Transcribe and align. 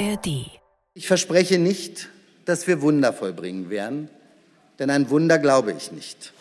ARD. 0.00 0.46
Ich 0.94 1.06
verspreche 1.06 1.58
nicht, 1.58 2.08
dass 2.46 2.66
wir 2.66 2.80
Wunder 2.80 3.12
vollbringen 3.12 3.68
werden, 3.68 4.08
denn 4.78 4.88
ein 4.88 5.10
Wunder 5.10 5.38
glaube 5.38 5.72
ich 5.72 5.92
nicht. 5.92 6.32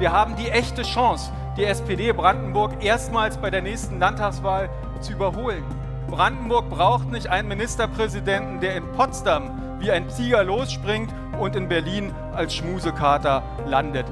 Wir 0.00 0.12
haben 0.12 0.34
die 0.36 0.48
echte 0.48 0.82
Chance, 0.82 1.30
die 1.56 1.64
SPD 1.64 2.12
Brandenburg 2.12 2.82
erstmals 2.82 3.36
bei 3.36 3.50
der 3.50 3.62
nächsten 3.62 4.00
Landtagswahl 4.00 4.68
zu 5.00 5.12
überholen. 5.12 5.64
Brandenburg 6.08 6.68
braucht 6.70 7.12
nicht 7.12 7.28
einen 7.28 7.46
Ministerpräsidenten, 7.46 8.60
der 8.60 8.74
in 8.76 8.90
Potsdam 8.92 9.78
wie 9.80 9.92
ein 9.92 10.08
Tiger 10.08 10.42
losspringt 10.42 11.12
und 11.38 11.54
in 11.54 11.68
Berlin 11.68 12.12
als 12.34 12.54
Schmusekater 12.54 13.44
landet. 13.68 14.06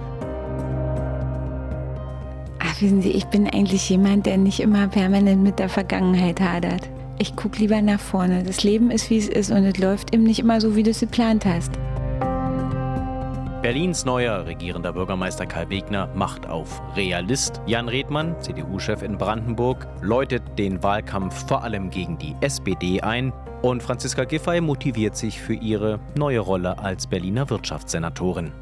Wissen 2.79 3.01
Sie, 3.01 3.13
ich 3.13 3.25
bin 3.27 3.49
eigentlich 3.49 3.89
jemand, 3.89 4.27
der 4.27 4.37
nicht 4.37 4.61
immer 4.61 4.87
permanent 4.89 5.43
mit 5.43 5.59
der 5.59 5.71
Vergangenheit 5.71 6.41
hadert. 6.41 6.91
Ich 7.19 7.35
gucke 7.35 7.59
lieber 7.59 7.81
nach 7.81 8.01
vorne. 8.01 8.43
Das 8.43 8.65
Leben 8.65 8.91
ist, 8.91 9.09
wie 9.09 9.17
es 9.17 9.29
ist 9.29 9.51
und 9.51 9.65
es 9.65 9.79
läuft 9.79 10.15
eben 10.15 10.25
nicht 10.25 10.41
immer 10.41 10.61
so, 10.61 10.77
wie 10.77 10.83
du 10.83 10.91
es 10.91 11.01
geplant 11.01 11.47
hast. 11.47 11.73
Berlins 13.63 14.05
neuer 14.05 14.45
regierender 14.45 14.93
Bürgermeister 14.93 15.47
Karl 15.47 15.71
Wegner 15.71 16.09
macht 16.15 16.47
auf 16.47 16.83
Realist. 16.95 17.63
Jan 17.67 17.89
Redmann, 17.89 18.37
CDU-Chef 18.41 19.03
in 19.03 19.17
Brandenburg, 19.17 19.89
läutet 20.03 20.43
den 20.59 20.83
Wahlkampf 20.83 21.49
vor 21.49 21.65
allem 21.65 21.89
gegen 21.89 22.19
die 22.19 22.37
SPD 22.43 23.01
ein. 23.01 23.33
Und 23.63 23.83
Franziska 23.83 24.25
Giffey 24.25 24.61
motiviert 24.61 25.17
sich 25.17 25.41
für 25.41 25.55
ihre 25.55 25.99
neue 26.15 26.41
Rolle 26.41 26.79
als 26.79 27.07
Berliner 27.07 27.49
Wirtschaftssenatorin. 27.49 28.53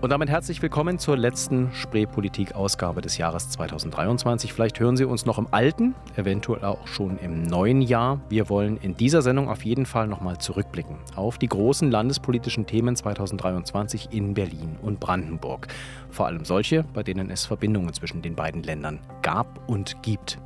Und 0.00 0.10
damit 0.10 0.28
herzlich 0.28 0.60
willkommen 0.60 0.98
zur 0.98 1.16
letzten 1.16 1.72
Spreepolitik-Ausgabe 1.72 3.00
des 3.00 3.16
Jahres 3.16 3.48
2023. 3.50 4.52
Vielleicht 4.52 4.78
hören 4.78 4.98
Sie 4.98 5.04
uns 5.04 5.24
noch 5.24 5.38
im 5.38 5.48
alten, 5.50 5.94
eventuell 6.16 6.64
auch 6.64 6.86
schon 6.86 7.16
im 7.18 7.42
neuen 7.42 7.80
Jahr. 7.80 8.20
Wir 8.28 8.50
wollen 8.50 8.76
in 8.76 8.96
dieser 8.96 9.22
Sendung 9.22 9.48
auf 9.48 9.64
jeden 9.64 9.86
Fall 9.86 10.06
nochmal 10.06 10.36
zurückblicken 10.36 10.98
auf 11.16 11.38
die 11.38 11.48
großen 11.48 11.90
landespolitischen 11.90 12.66
Themen 12.66 12.96
2023 12.96 14.08
in 14.12 14.34
Berlin 14.34 14.76
und 14.82 15.00
Brandenburg. 15.00 15.68
Vor 16.10 16.26
allem 16.26 16.44
solche, 16.44 16.84
bei 16.92 17.02
denen 17.02 17.30
es 17.30 17.46
Verbindungen 17.46 17.92
zwischen 17.94 18.20
den 18.20 18.34
beiden 18.34 18.62
Ländern 18.62 19.00
gab 19.22 19.68
und 19.68 20.02
gibt. 20.02 20.38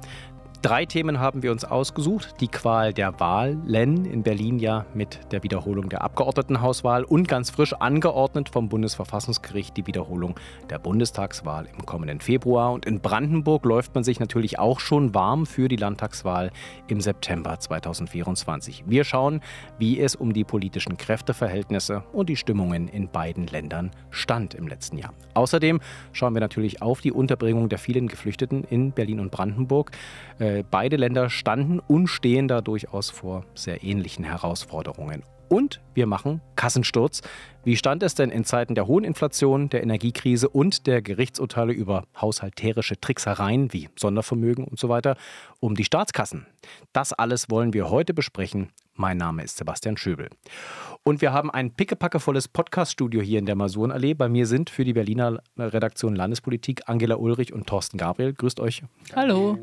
Drei 0.61 0.87
Themen 0.87 1.21
haben 1.21 1.45
wir 1.45 1.53
uns 1.53 1.65
ausgesucht. 1.65 2.35
Die 2.41 2.49
Qual 2.49 2.93
der 2.93 3.21
Wahlen 3.21 4.05
in 4.07 4.25
Berlin 4.25 4.59
ja 4.59 4.87
mit 4.93 5.21
der 5.31 5.45
Wiederholung 5.45 5.89
der 5.89 6.03
Abgeordnetenhauswahl 6.03 7.05
und 7.05 7.29
ganz 7.29 7.51
frisch 7.51 7.75
angeordnet 7.75 8.49
vom 8.49 8.69
Bundesverfassungsgericht 8.69 9.77
die 9.77 9.87
Wiederholung 9.87 10.35
der 10.69 10.81
Bundestagswahl 10.81 11.69
im 11.73 11.87
kommenden 11.87 12.21
Februar. 12.21 12.73
Und 12.73 12.87
in 12.87 12.99
Brandenburg 12.99 13.65
läuft 13.67 13.95
man 13.95 14.03
sich 14.03 14.19
natürlich 14.19 14.59
auch 14.59 14.81
schon 14.81 15.15
warm 15.15 15.47
für 15.47 15.69
die 15.69 15.77
Landtagswahl 15.77 16.51
im 16.89 17.01
September 17.01 17.61
2024. 17.61 18.83
Wir 18.89 19.05
schauen, 19.05 19.43
wie 19.79 20.01
es 20.01 20.17
um 20.17 20.33
die 20.33 20.43
politischen 20.43 20.97
Kräfteverhältnisse 20.97 22.03
und 22.13 22.29
die 22.29 22.37
Stimmungen 22.37 22.89
in 22.89 23.09
beiden 23.09 23.47
Ländern 23.47 23.93
stand 24.11 24.55
im 24.55 24.67
letzten 24.67 24.99
Jahr. 24.99 25.15
Außerdem 25.35 25.79
schauen 26.11 26.35
wir 26.35 26.41
natürlich 26.41 26.83
auf 26.83 27.01
die 27.01 27.13
Unterbringung 27.13 27.69
der 27.69 27.79
vielen 27.79 28.09
Geflüchteten 28.09 28.65
in 28.65 28.91
Berlin 28.91 29.21
und 29.21 29.31
Brandenburg. 29.31 29.93
Äh, 30.49 30.65
beide 30.71 30.97
Länder 30.97 31.29
standen 31.29 31.79
und 31.79 32.07
stehen 32.07 32.49
da 32.49 32.63
durchaus 32.63 33.11
vor 33.11 33.45
sehr 33.55 33.85
ähnlichen 33.85 34.25
Herausforderungen. 34.25 35.23
Und 35.51 35.81
wir 35.95 36.07
machen 36.07 36.41
Kassensturz. 36.57 37.23
Wie 37.65 37.77
stand 37.77 38.03
es 38.03 38.15
denn 38.15 38.31
in 38.31 38.45
Zeiten 38.45 38.75
der 38.75 38.87
hohen 38.87 39.05
Inflation, 39.05 39.69
der 39.69 39.83
Energiekrise 39.83 40.49
und 40.49 40.87
der 40.87 41.03
Gerichtsurteile 41.03 41.73
über 41.73 42.05
haushalterische 42.19 42.99
Tricksereien 43.01 43.73
wie 43.73 43.89
Sondervermögen 43.99 44.65
und 44.65 44.79
so 44.79 44.89
weiter 44.89 45.17
um 45.61 45.75
die 45.75 45.85
Staatskassen? 45.85 46.47
Das 46.93 47.13
alles 47.13 47.51
wollen 47.51 47.75
wir 47.75 47.91
heute 47.91 48.15
besprechen. 48.15 48.71
Mein 49.01 49.17
Name 49.17 49.45
ist 49.45 49.57
Sebastian 49.57 49.97
Schöbel. 49.97 50.29
Und 51.05 51.21
wir 51.21 51.33
haben 51.33 51.53
ein 51.53 51.71
pickepackevolles 51.71 52.49
Podcaststudio 52.49 53.21
hier 53.23 53.39
in 53.39 53.47
der 53.47 53.55
Masurenallee. 53.55 54.15
Bei 54.15 54.29
mir 54.29 54.45
sind 54.45 54.71
für 54.71 54.85
die 54.85 54.93
Berliner 54.93 55.41
Redaktion 55.57 56.17
Landespolitik 56.17 56.83
Angela 56.87 57.15
Ulrich 57.15 57.53
und 57.53 57.69
Thorsten 57.69 57.97
Gabriel. 57.97 58.33
Grüßt 58.33 58.59
euch. 58.59 58.83
Hallo. 59.15 59.57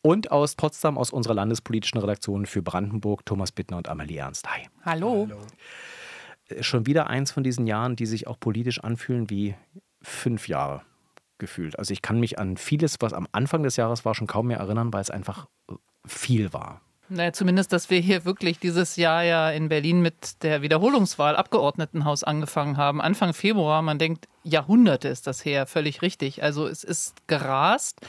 Und 0.00 0.30
aus 0.30 0.54
Potsdam, 0.54 0.96
aus 0.96 1.10
unserer 1.10 1.34
landespolitischen 1.34 1.98
Redaktion 1.98 2.46
für 2.46 2.62
Brandenburg, 2.62 3.26
Thomas 3.26 3.50
Bittner 3.50 3.78
und 3.78 3.88
Amelie 3.88 4.18
Ernst. 4.18 4.48
Hi. 4.48 4.68
Hallo. 4.84 5.26
Hallo. 5.28 5.40
Äh, 6.46 6.62
schon 6.62 6.86
wieder 6.86 7.08
eins 7.10 7.32
von 7.32 7.42
diesen 7.42 7.66
Jahren, 7.66 7.96
die 7.96 8.06
sich 8.06 8.28
auch 8.28 8.38
politisch 8.38 8.78
anfühlen 8.78 9.28
wie 9.28 9.56
fünf 10.02 10.46
Jahre 10.46 10.82
gefühlt. 11.38 11.80
Also 11.80 11.92
ich 11.92 12.00
kann 12.00 12.20
mich 12.20 12.38
an 12.38 12.56
vieles, 12.56 12.98
was 13.00 13.12
am 13.12 13.26
Anfang 13.32 13.64
des 13.64 13.74
Jahres 13.74 14.04
war, 14.04 14.14
schon 14.14 14.28
kaum 14.28 14.46
mehr 14.46 14.58
erinnern, 14.58 14.92
weil 14.92 15.00
es 15.00 15.10
einfach 15.10 15.48
viel 16.06 16.52
war. 16.52 16.80
Naja, 17.12 17.32
zumindest, 17.34 17.74
dass 17.74 17.90
wir 17.90 18.00
hier 18.00 18.24
wirklich 18.24 18.58
dieses 18.58 18.96
Jahr 18.96 19.22
ja 19.22 19.50
in 19.50 19.68
Berlin 19.68 20.00
mit 20.00 20.42
der 20.42 20.62
Wiederholungswahl 20.62 21.36
Abgeordnetenhaus 21.36 22.24
angefangen 22.24 22.78
haben. 22.78 23.02
Anfang 23.02 23.34
Februar, 23.34 23.82
man 23.82 23.98
denkt, 23.98 24.28
Jahrhunderte 24.44 25.08
ist 25.08 25.26
das 25.26 25.44
her, 25.44 25.66
völlig 25.66 26.00
richtig. 26.00 26.42
Also 26.42 26.66
es 26.66 26.84
ist 26.84 27.28
gerast. 27.28 28.00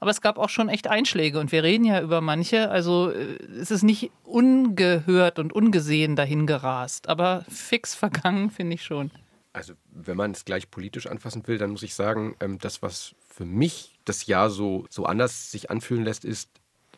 Aber 0.00 0.10
es 0.10 0.20
gab 0.20 0.38
auch 0.38 0.48
schon 0.48 0.68
echt 0.68 0.88
Einschläge 0.88 1.38
und 1.38 1.52
wir 1.52 1.62
reden 1.62 1.84
ja 1.84 2.00
über 2.00 2.20
manche. 2.20 2.68
Also 2.68 3.10
äh, 3.10 3.38
es 3.60 3.70
ist 3.70 3.84
nicht 3.84 4.10
ungehört 4.24 5.38
und 5.38 5.52
ungesehen 5.52 6.16
dahin 6.16 6.46
gerast, 6.46 7.08
aber 7.08 7.44
fix 7.48 7.94
vergangen 7.94 8.50
finde 8.50 8.74
ich 8.74 8.84
schon. 8.84 9.10
Also 9.52 9.74
wenn 9.90 10.16
man 10.16 10.32
es 10.32 10.44
gleich 10.44 10.70
politisch 10.70 11.06
anfassen 11.06 11.46
will, 11.46 11.58
dann 11.58 11.70
muss 11.70 11.82
ich 11.82 11.94
sagen, 11.94 12.36
ähm, 12.40 12.58
das, 12.58 12.82
was 12.82 13.14
für 13.28 13.44
mich 13.44 13.98
das 14.04 14.26
Jahr 14.26 14.50
so, 14.50 14.86
so 14.90 15.04
anders 15.04 15.50
sich 15.50 15.70
anfühlen 15.70 16.04
lässt, 16.04 16.24
ist, 16.24 16.50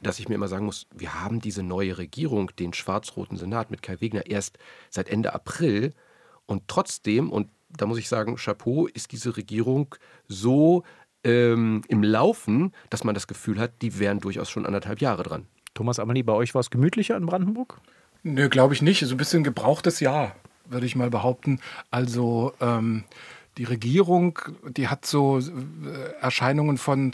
dass 0.03 0.19
ich 0.19 0.29
mir 0.29 0.35
immer 0.35 0.49
sagen 0.49 0.67
muss, 0.67 0.87
wir 0.95 1.21
haben 1.21 1.41
diese 1.41 1.63
neue 1.63 1.99
Regierung, 1.99 2.51
den 2.59 2.73
schwarz-roten 2.73 3.37
Senat 3.37 3.71
mit 3.71 3.83
Kai 3.83 4.01
Wegner 4.01 4.27
erst 4.27 4.59
seit 4.89 5.09
Ende 5.09 5.35
April 5.35 5.93
und 6.47 6.69
trotzdem, 6.69 7.31
und 7.31 7.49
da 7.69 7.87
muss 7.87 7.99
ich 7.99 8.09
sagen, 8.09 8.37
Chapeau, 8.37 8.87
ist 8.87 9.13
diese 9.13 9.37
Regierung 9.37 9.95
so 10.27 10.83
ähm, 11.23 11.83
im 11.89 12.03
Laufen, 12.03 12.73
dass 12.89 13.05
man 13.05 13.15
das 13.15 13.27
Gefühl 13.27 13.59
hat, 13.59 13.83
die 13.83 13.99
wären 13.99 14.21
durchaus 14.21 14.51
schon 14.51 14.67
anderthalb 14.67 15.01
Jahre 15.01 15.23
dran. 15.23 15.47
Thomas 15.75 15.99
Amelie, 15.99 16.25
bei 16.25 16.33
euch 16.33 16.55
war 16.55 16.61
es 16.61 16.71
gemütlicher 16.71 17.17
in 17.17 17.27
Brandenburg? 17.27 17.81
Nö, 18.23 18.49
glaube 18.49 18.75
ich 18.75 18.83
nicht. 18.83 19.07
So 19.07 19.15
ein 19.15 19.19
bisschen 19.19 19.45
gebrauchtes 19.45 20.01
Jahr, 20.01 20.35
würde 20.67 20.87
ich 20.87 20.97
mal 20.97 21.11
behaupten. 21.11 21.61
Also 21.91 22.53
ähm, 22.61 23.05
die 23.59 23.65
Regierung, 23.65 24.39
die 24.65 24.89
hat 24.89 25.05
so 25.05 25.39
äh, 25.39 25.43
Erscheinungen 26.21 26.79
von, 26.79 27.11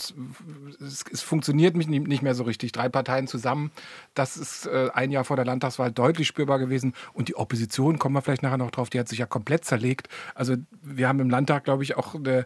es, 0.80 1.04
es 1.10 1.22
funktioniert 1.22 1.74
nicht 1.76 2.22
mehr 2.22 2.34
so 2.34 2.44
richtig. 2.44 2.72
Drei 2.72 2.88
Parteien 2.88 3.26
zusammen, 3.26 3.70
das 4.14 4.36
ist 4.36 4.66
äh, 4.66 4.90
ein 4.92 5.10
Jahr 5.10 5.24
vor 5.24 5.36
der 5.36 5.44
Landtagswahl 5.44 5.90
deutlich 5.90 6.28
spürbar 6.28 6.58
gewesen. 6.58 6.94
Und 7.14 7.28
die 7.28 7.36
Opposition, 7.36 7.98
kommen 7.98 8.14
wir 8.14 8.22
vielleicht 8.22 8.42
nachher 8.42 8.58
noch 8.58 8.70
drauf, 8.70 8.90
die 8.90 9.00
hat 9.00 9.08
sich 9.08 9.18
ja 9.18 9.26
komplett 9.26 9.64
zerlegt. 9.64 10.08
Also 10.34 10.56
wir 10.82 11.08
haben 11.08 11.20
im 11.20 11.30
Landtag, 11.30 11.64
glaube 11.64 11.82
ich, 11.82 11.96
auch 11.96 12.14
eine, 12.14 12.44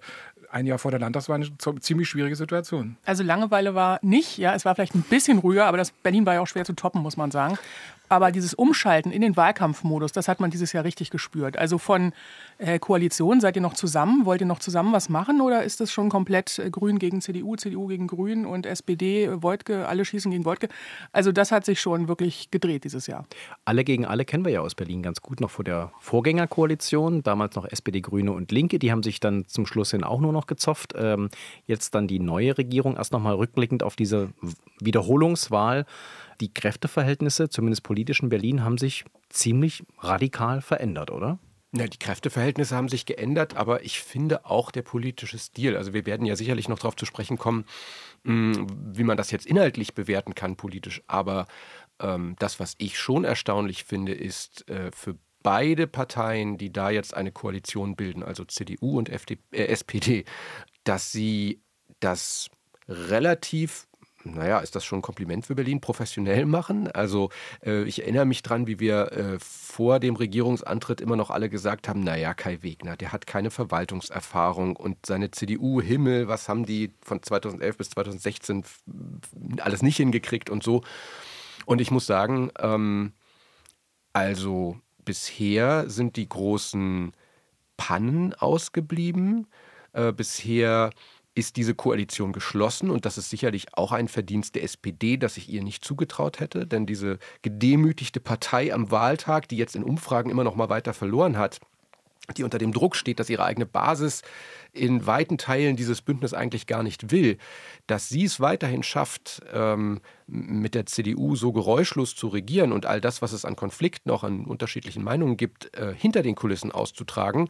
ein 0.50 0.66
Jahr 0.66 0.78
vor 0.78 0.90
der 0.90 1.00
Landtagswahl 1.00 1.40
eine 1.40 1.80
ziemlich 1.80 2.08
schwierige 2.08 2.36
Situation. 2.36 2.96
Also 3.04 3.22
Langeweile 3.22 3.74
war 3.74 3.98
nicht, 4.02 4.38
ja, 4.38 4.54
es 4.54 4.64
war 4.64 4.74
vielleicht 4.74 4.94
ein 4.94 5.02
bisschen 5.02 5.38
ruhiger, 5.38 5.66
aber 5.66 5.76
das 5.76 5.90
Berlin 5.90 6.26
war 6.26 6.34
ja 6.34 6.40
auch 6.40 6.46
schwer 6.46 6.64
zu 6.64 6.74
toppen, 6.74 7.02
muss 7.02 7.16
man 7.16 7.30
sagen. 7.30 7.58
Aber 8.10 8.32
dieses 8.32 8.54
Umschalten 8.54 9.12
in 9.12 9.20
den 9.22 9.36
Wahlkampfmodus, 9.36 10.10
das 10.10 10.26
hat 10.26 10.40
man 10.40 10.50
dieses 10.50 10.72
Jahr 10.72 10.82
richtig 10.82 11.10
gespürt. 11.10 11.56
Also 11.56 11.78
von 11.78 12.12
äh, 12.58 12.80
Koalition, 12.80 13.40
seid 13.40 13.54
ihr 13.54 13.62
noch 13.62 13.74
zusammen? 13.74 14.26
Wollt 14.26 14.40
ihr 14.40 14.48
noch 14.48 14.58
zusammen 14.58 14.92
was 14.92 15.08
machen 15.08 15.40
oder 15.40 15.62
ist 15.62 15.80
das 15.80 15.92
schon 15.92 16.08
komplett 16.08 16.58
äh, 16.58 16.70
Grün 16.70 16.98
gegen 16.98 17.20
CDU, 17.20 17.54
CDU 17.54 17.86
gegen 17.86 18.08
Grün 18.08 18.46
und 18.46 18.66
SPD, 18.66 19.26
äh, 19.26 19.42
Wojtke, 19.44 19.86
alle 19.86 20.04
schießen 20.04 20.28
gegen 20.32 20.44
Wojtke? 20.44 20.68
Also 21.12 21.30
das 21.30 21.52
hat 21.52 21.64
sich 21.64 21.80
schon 21.80 22.08
wirklich 22.08 22.50
gedreht 22.50 22.82
dieses 22.82 23.06
Jahr. 23.06 23.26
Alle 23.64 23.84
gegen 23.84 24.04
alle 24.04 24.24
kennen 24.24 24.44
wir 24.44 24.50
ja 24.50 24.60
aus 24.60 24.74
Berlin 24.74 25.04
ganz 25.04 25.22
gut 25.22 25.40
noch 25.40 25.50
vor 25.50 25.64
der 25.64 25.92
Vorgängerkoalition, 26.00 27.22
damals 27.22 27.54
noch 27.54 27.64
SPD, 27.64 28.00
Grüne 28.00 28.32
und 28.32 28.50
Linke. 28.50 28.80
Die 28.80 28.90
haben 28.90 29.04
sich 29.04 29.20
dann 29.20 29.46
zum 29.46 29.66
Schluss 29.66 29.92
hin 29.92 30.02
auch 30.02 30.20
nur 30.20 30.32
noch 30.32 30.48
gezopft. 30.48 30.94
Ähm, 30.96 31.28
jetzt 31.64 31.94
dann 31.94 32.08
die 32.08 32.18
neue 32.18 32.58
Regierung. 32.58 32.96
Erst 32.96 33.12
nochmal 33.12 33.36
rückblickend 33.36 33.84
auf 33.84 33.94
diese 33.94 34.30
Wiederholungswahl 34.80 35.86
die 36.40 36.52
Kräfteverhältnisse, 36.52 37.48
zumindest 37.48 37.82
politisch 37.82 38.22
in 38.22 38.28
Berlin, 38.28 38.64
haben 38.64 38.78
sich 38.78 39.04
ziemlich 39.28 39.84
radikal 39.98 40.60
verändert, 40.60 41.10
oder? 41.10 41.38
Ja, 41.72 41.86
die 41.86 41.98
Kräfteverhältnisse 41.98 42.74
haben 42.74 42.88
sich 42.88 43.06
geändert, 43.06 43.56
aber 43.56 43.84
ich 43.84 44.00
finde 44.00 44.44
auch 44.44 44.72
der 44.72 44.82
politische 44.82 45.38
Stil. 45.38 45.76
Also 45.76 45.92
wir 45.92 46.04
werden 46.04 46.26
ja 46.26 46.34
sicherlich 46.34 46.68
noch 46.68 46.80
darauf 46.80 46.96
zu 46.96 47.06
sprechen 47.06 47.38
kommen, 47.38 47.64
hm, 48.24 48.66
wie 48.96 49.04
man 49.04 49.16
das 49.16 49.30
jetzt 49.30 49.46
inhaltlich 49.46 49.94
bewerten 49.94 50.34
kann 50.34 50.56
politisch. 50.56 51.02
Aber 51.06 51.46
ähm, 52.00 52.34
das, 52.40 52.58
was 52.58 52.74
ich 52.78 52.98
schon 52.98 53.24
erstaunlich 53.24 53.84
finde, 53.84 54.12
ist 54.12 54.68
äh, 54.68 54.90
für 54.92 55.16
beide 55.44 55.86
Parteien, 55.86 56.58
die 56.58 56.72
da 56.72 56.90
jetzt 56.90 57.14
eine 57.14 57.30
Koalition 57.30 57.94
bilden, 57.94 58.24
also 58.24 58.44
CDU 58.44 58.98
und 58.98 59.08
FD, 59.08 59.38
äh, 59.52 59.66
SPD, 59.66 60.24
dass 60.82 61.12
sie 61.12 61.62
das 62.00 62.50
relativ 62.88 63.86
naja, 64.24 64.58
ist 64.58 64.76
das 64.76 64.84
schon 64.84 64.98
ein 64.98 65.02
Kompliment 65.02 65.46
für 65.46 65.54
Berlin, 65.54 65.80
professionell 65.80 66.46
machen. 66.46 66.90
Also 66.90 67.30
äh, 67.64 67.84
ich 67.84 68.02
erinnere 68.02 68.26
mich 68.26 68.42
dran, 68.42 68.66
wie 68.66 68.78
wir 68.78 69.12
äh, 69.12 69.38
vor 69.40 69.98
dem 69.98 70.16
Regierungsantritt 70.16 71.00
immer 71.00 71.16
noch 71.16 71.30
alle 71.30 71.48
gesagt 71.48 71.88
haben, 71.88 72.00
naja, 72.00 72.34
Kai 72.34 72.62
Wegner, 72.62 72.96
der 72.96 73.12
hat 73.12 73.26
keine 73.26 73.50
Verwaltungserfahrung 73.50 74.76
und 74.76 75.06
seine 75.06 75.30
CDU, 75.30 75.80
Himmel, 75.80 76.28
was 76.28 76.48
haben 76.48 76.66
die 76.66 76.92
von 77.02 77.22
2011 77.22 77.76
bis 77.76 77.90
2016 77.90 78.64
alles 79.60 79.82
nicht 79.82 79.96
hingekriegt 79.96 80.50
und 80.50 80.62
so. 80.62 80.82
Und 81.66 81.80
ich 81.80 81.90
muss 81.90 82.06
sagen, 82.06 82.50
ähm, 82.58 83.12
also 84.12 84.76
bisher 85.04 85.88
sind 85.88 86.16
die 86.16 86.28
großen 86.28 87.12
Pannen 87.76 88.34
ausgeblieben. 88.34 89.46
Äh, 89.92 90.12
bisher 90.12 90.90
ist 91.40 91.56
diese 91.56 91.74
Koalition 91.74 92.32
geschlossen? 92.32 92.90
Und 92.90 93.04
das 93.06 93.18
ist 93.18 93.30
sicherlich 93.30 93.74
auch 93.74 93.90
ein 93.90 94.06
Verdienst 94.06 94.54
der 94.54 94.62
SPD, 94.62 95.16
das 95.16 95.36
ich 95.36 95.48
ihr 95.48 95.64
nicht 95.64 95.84
zugetraut 95.84 96.38
hätte, 96.38 96.66
denn 96.66 96.86
diese 96.86 97.18
gedemütigte 97.42 98.20
Partei 98.20 98.72
am 98.72 98.90
Wahltag, 98.90 99.48
die 99.48 99.56
jetzt 99.56 99.74
in 99.74 99.82
Umfragen 99.82 100.30
immer 100.30 100.44
noch 100.44 100.54
mal 100.54 100.68
weiter 100.68 100.94
verloren 100.94 101.36
hat, 101.38 101.58
die 102.36 102.44
unter 102.44 102.58
dem 102.58 102.72
Druck 102.72 102.94
steht, 102.94 103.18
dass 103.18 103.30
ihre 103.30 103.44
eigene 103.44 103.66
Basis 103.66 104.22
in 104.72 105.06
weiten 105.06 105.38
Teilen 105.38 105.74
dieses 105.74 106.02
Bündnis 106.02 106.32
eigentlich 106.34 106.66
gar 106.66 106.82
nicht 106.82 107.10
will, 107.10 107.38
dass 107.88 108.08
sie 108.08 108.24
es 108.24 108.38
weiterhin 108.38 108.82
schafft, 108.82 109.42
ähm, 109.52 110.00
mit 110.26 110.76
der 110.76 110.86
CDU 110.86 111.34
so 111.34 111.52
geräuschlos 111.52 112.14
zu 112.14 112.28
regieren 112.28 112.70
und 112.70 112.86
all 112.86 113.00
das, 113.00 113.22
was 113.22 113.32
es 113.32 113.44
an 113.44 113.56
Konflikten, 113.56 114.10
auch 114.10 114.22
an 114.22 114.44
unterschiedlichen 114.44 115.02
Meinungen 115.02 115.36
gibt, 115.36 115.76
äh, 115.76 115.92
hinter 115.96 116.22
den 116.22 116.36
Kulissen 116.36 116.70
auszutragen, 116.70 117.48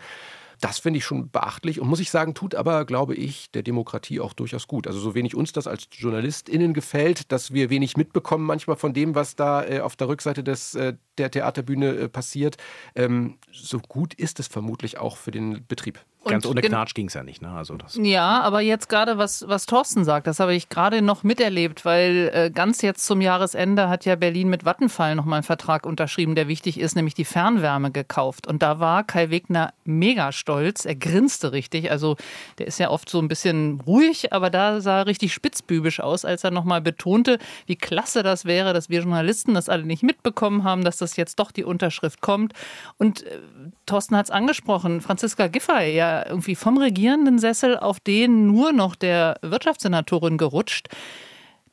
das 0.60 0.78
finde 0.78 0.98
ich 0.98 1.04
schon 1.04 1.30
beachtlich 1.30 1.80
und 1.80 1.88
muss 1.88 2.00
ich 2.00 2.10
sagen, 2.10 2.34
tut 2.34 2.54
aber, 2.54 2.84
glaube 2.84 3.14
ich, 3.14 3.50
der 3.50 3.62
Demokratie 3.62 4.20
auch 4.20 4.32
durchaus 4.32 4.68
gut. 4.68 4.86
Also 4.86 4.98
so 5.00 5.14
wenig 5.14 5.34
uns 5.34 5.52
das 5.52 5.66
als 5.66 5.88
JournalistInnen 5.92 6.74
gefällt, 6.74 7.32
dass 7.32 7.52
wir 7.52 7.70
wenig 7.70 7.96
mitbekommen 7.96 8.44
manchmal 8.44 8.76
von 8.76 8.92
dem, 8.92 9.14
was 9.14 9.36
da 9.36 9.64
äh, 9.64 9.80
auf 9.80 9.96
der 9.96 10.08
Rückseite 10.08 10.44
des, 10.44 10.74
äh, 10.74 10.94
der 11.18 11.30
Theaterbühne 11.30 11.94
äh, 11.96 12.08
passiert, 12.08 12.56
ähm, 12.94 13.38
so 13.50 13.78
gut 13.78 14.14
ist 14.14 14.40
es 14.40 14.48
vermutlich 14.48 14.98
auch 14.98 15.16
für 15.16 15.30
den 15.30 15.66
Betrieb. 15.66 16.04
Ganz 16.24 16.44
ohne 16.44 16.60
Knatsch 16.60 16.94
ging 16.94 17.06
es 17.06 17.14
ja 17.14 17.22
nicht. 17.22 17.40
Ne? 17.40 17.50
Also 17.50 17.76
das 17.76 17.98
ja, 18.00 18.42
aber 18.42 18.60
jetzt 18.60 18.90
gerade, 18.90 19.16
was, 19.16 19.48
was 19.48 19.64
Thorsten 19.64 20.04
sagt, 20.04 20.26
das 20.26 20.38
habe 20.38 20.54
ich 20.54 20.68
gerade 20.68 21.00
noch 21.00 21.22
miterlebt, 21.22 21.86
weil 21.86 22.30
äh, 22.34 22.50
ganz 22.50 22.82
jetzt 22.82 23.06
zum 23.06 23.22
Jahresende 23.22 23.88
hat 23.88 24.04
ja 24.04 24.16
Berlin 24.16 24.50
mit 24.50 24.66
Vattenfall 24.66 25.14
nochmal 25.14 25.38
einen 25.38 25.44
Vertrag 25.44 25.86
unterschrieben, 25.86 26.34
der 26.34 26.46
wichtig 26.46 26.78
ist, 26.78 26.94
nämlich 26.94 27.14
die 27.14 27.24
Fernwärme 27.24 27.90
gekauft. 27.90 28.46
Und 28.46 28.62
da 28.62 28.78
war 28.78 29.02
Kai 29.02 29.30
Wegner 29.30 29.72
mega 29.84 30.30
stolz. 30.30 30.84
Er 30.84 30.94
grinste 30.94 31.52
richtig. 31.52 31.90
Also 31.90 32.16
der 32.58 32.66
ist 32.66 32.78
ja 32.78 32.90
oft 32.90 33.08
so 33.08 33.18
ein 33.18 33.28
bisschen 33.28 33.80
ruhig, 33.80 34.34
aber 34.34 34.50
da 34.50 34.82
sah 34.82 34.98
er 34.98 35.06
richtig 35.06 35.32
spitzbübisch 35.32 36.00
aus, 36.00 36.26
als 36.26 36.44
er 36.44 36.50
nochmal 36.50 36.82
betonte, 36.82 37.38
wie 37.64 37.76
klasse 37.76 38.22
das 38.22 38.44
wäre, 38.44 38.74
dass 38.74 38.90
wir 38.90 39.00
Journalisten 39.00 39.54
das 39.54 39.70
alle 39.70 39.84
nicht 39.84 40.02
mitbekommen 40.02 40.64
haben, 40.64 40.84
dass 40.84 40.98
das 40.98 41.16
jetzt 41.16 41.38
doch 41.38 41.50
die 41.50 41.64
Unterschrift 41.64 42.20
kommt. 42.20 42.52
Und 42.98 43.22
äh, 43.22 43.38
Thorsten 43.86 44.18
hat 44.18 44.26
es 44.26 44.30
angesprochen, 44.30 45.00
Franziska 45.00 45.46
Giffey, 45.46 45.94
ja 45.94 46.09
irgendwie 46.28 46.54
vom 46.54 46.78
regierenden 46.78 47.38
Sessel 47.38 47.78
auf 47.78 48.00
den 48.00 48.46
nur 48.46 48.72
noch 48.72 48.94
der 48.94 49.36
Wirtschaftssenatorin 49.42 50.38
gerutscht. 50.38 50.88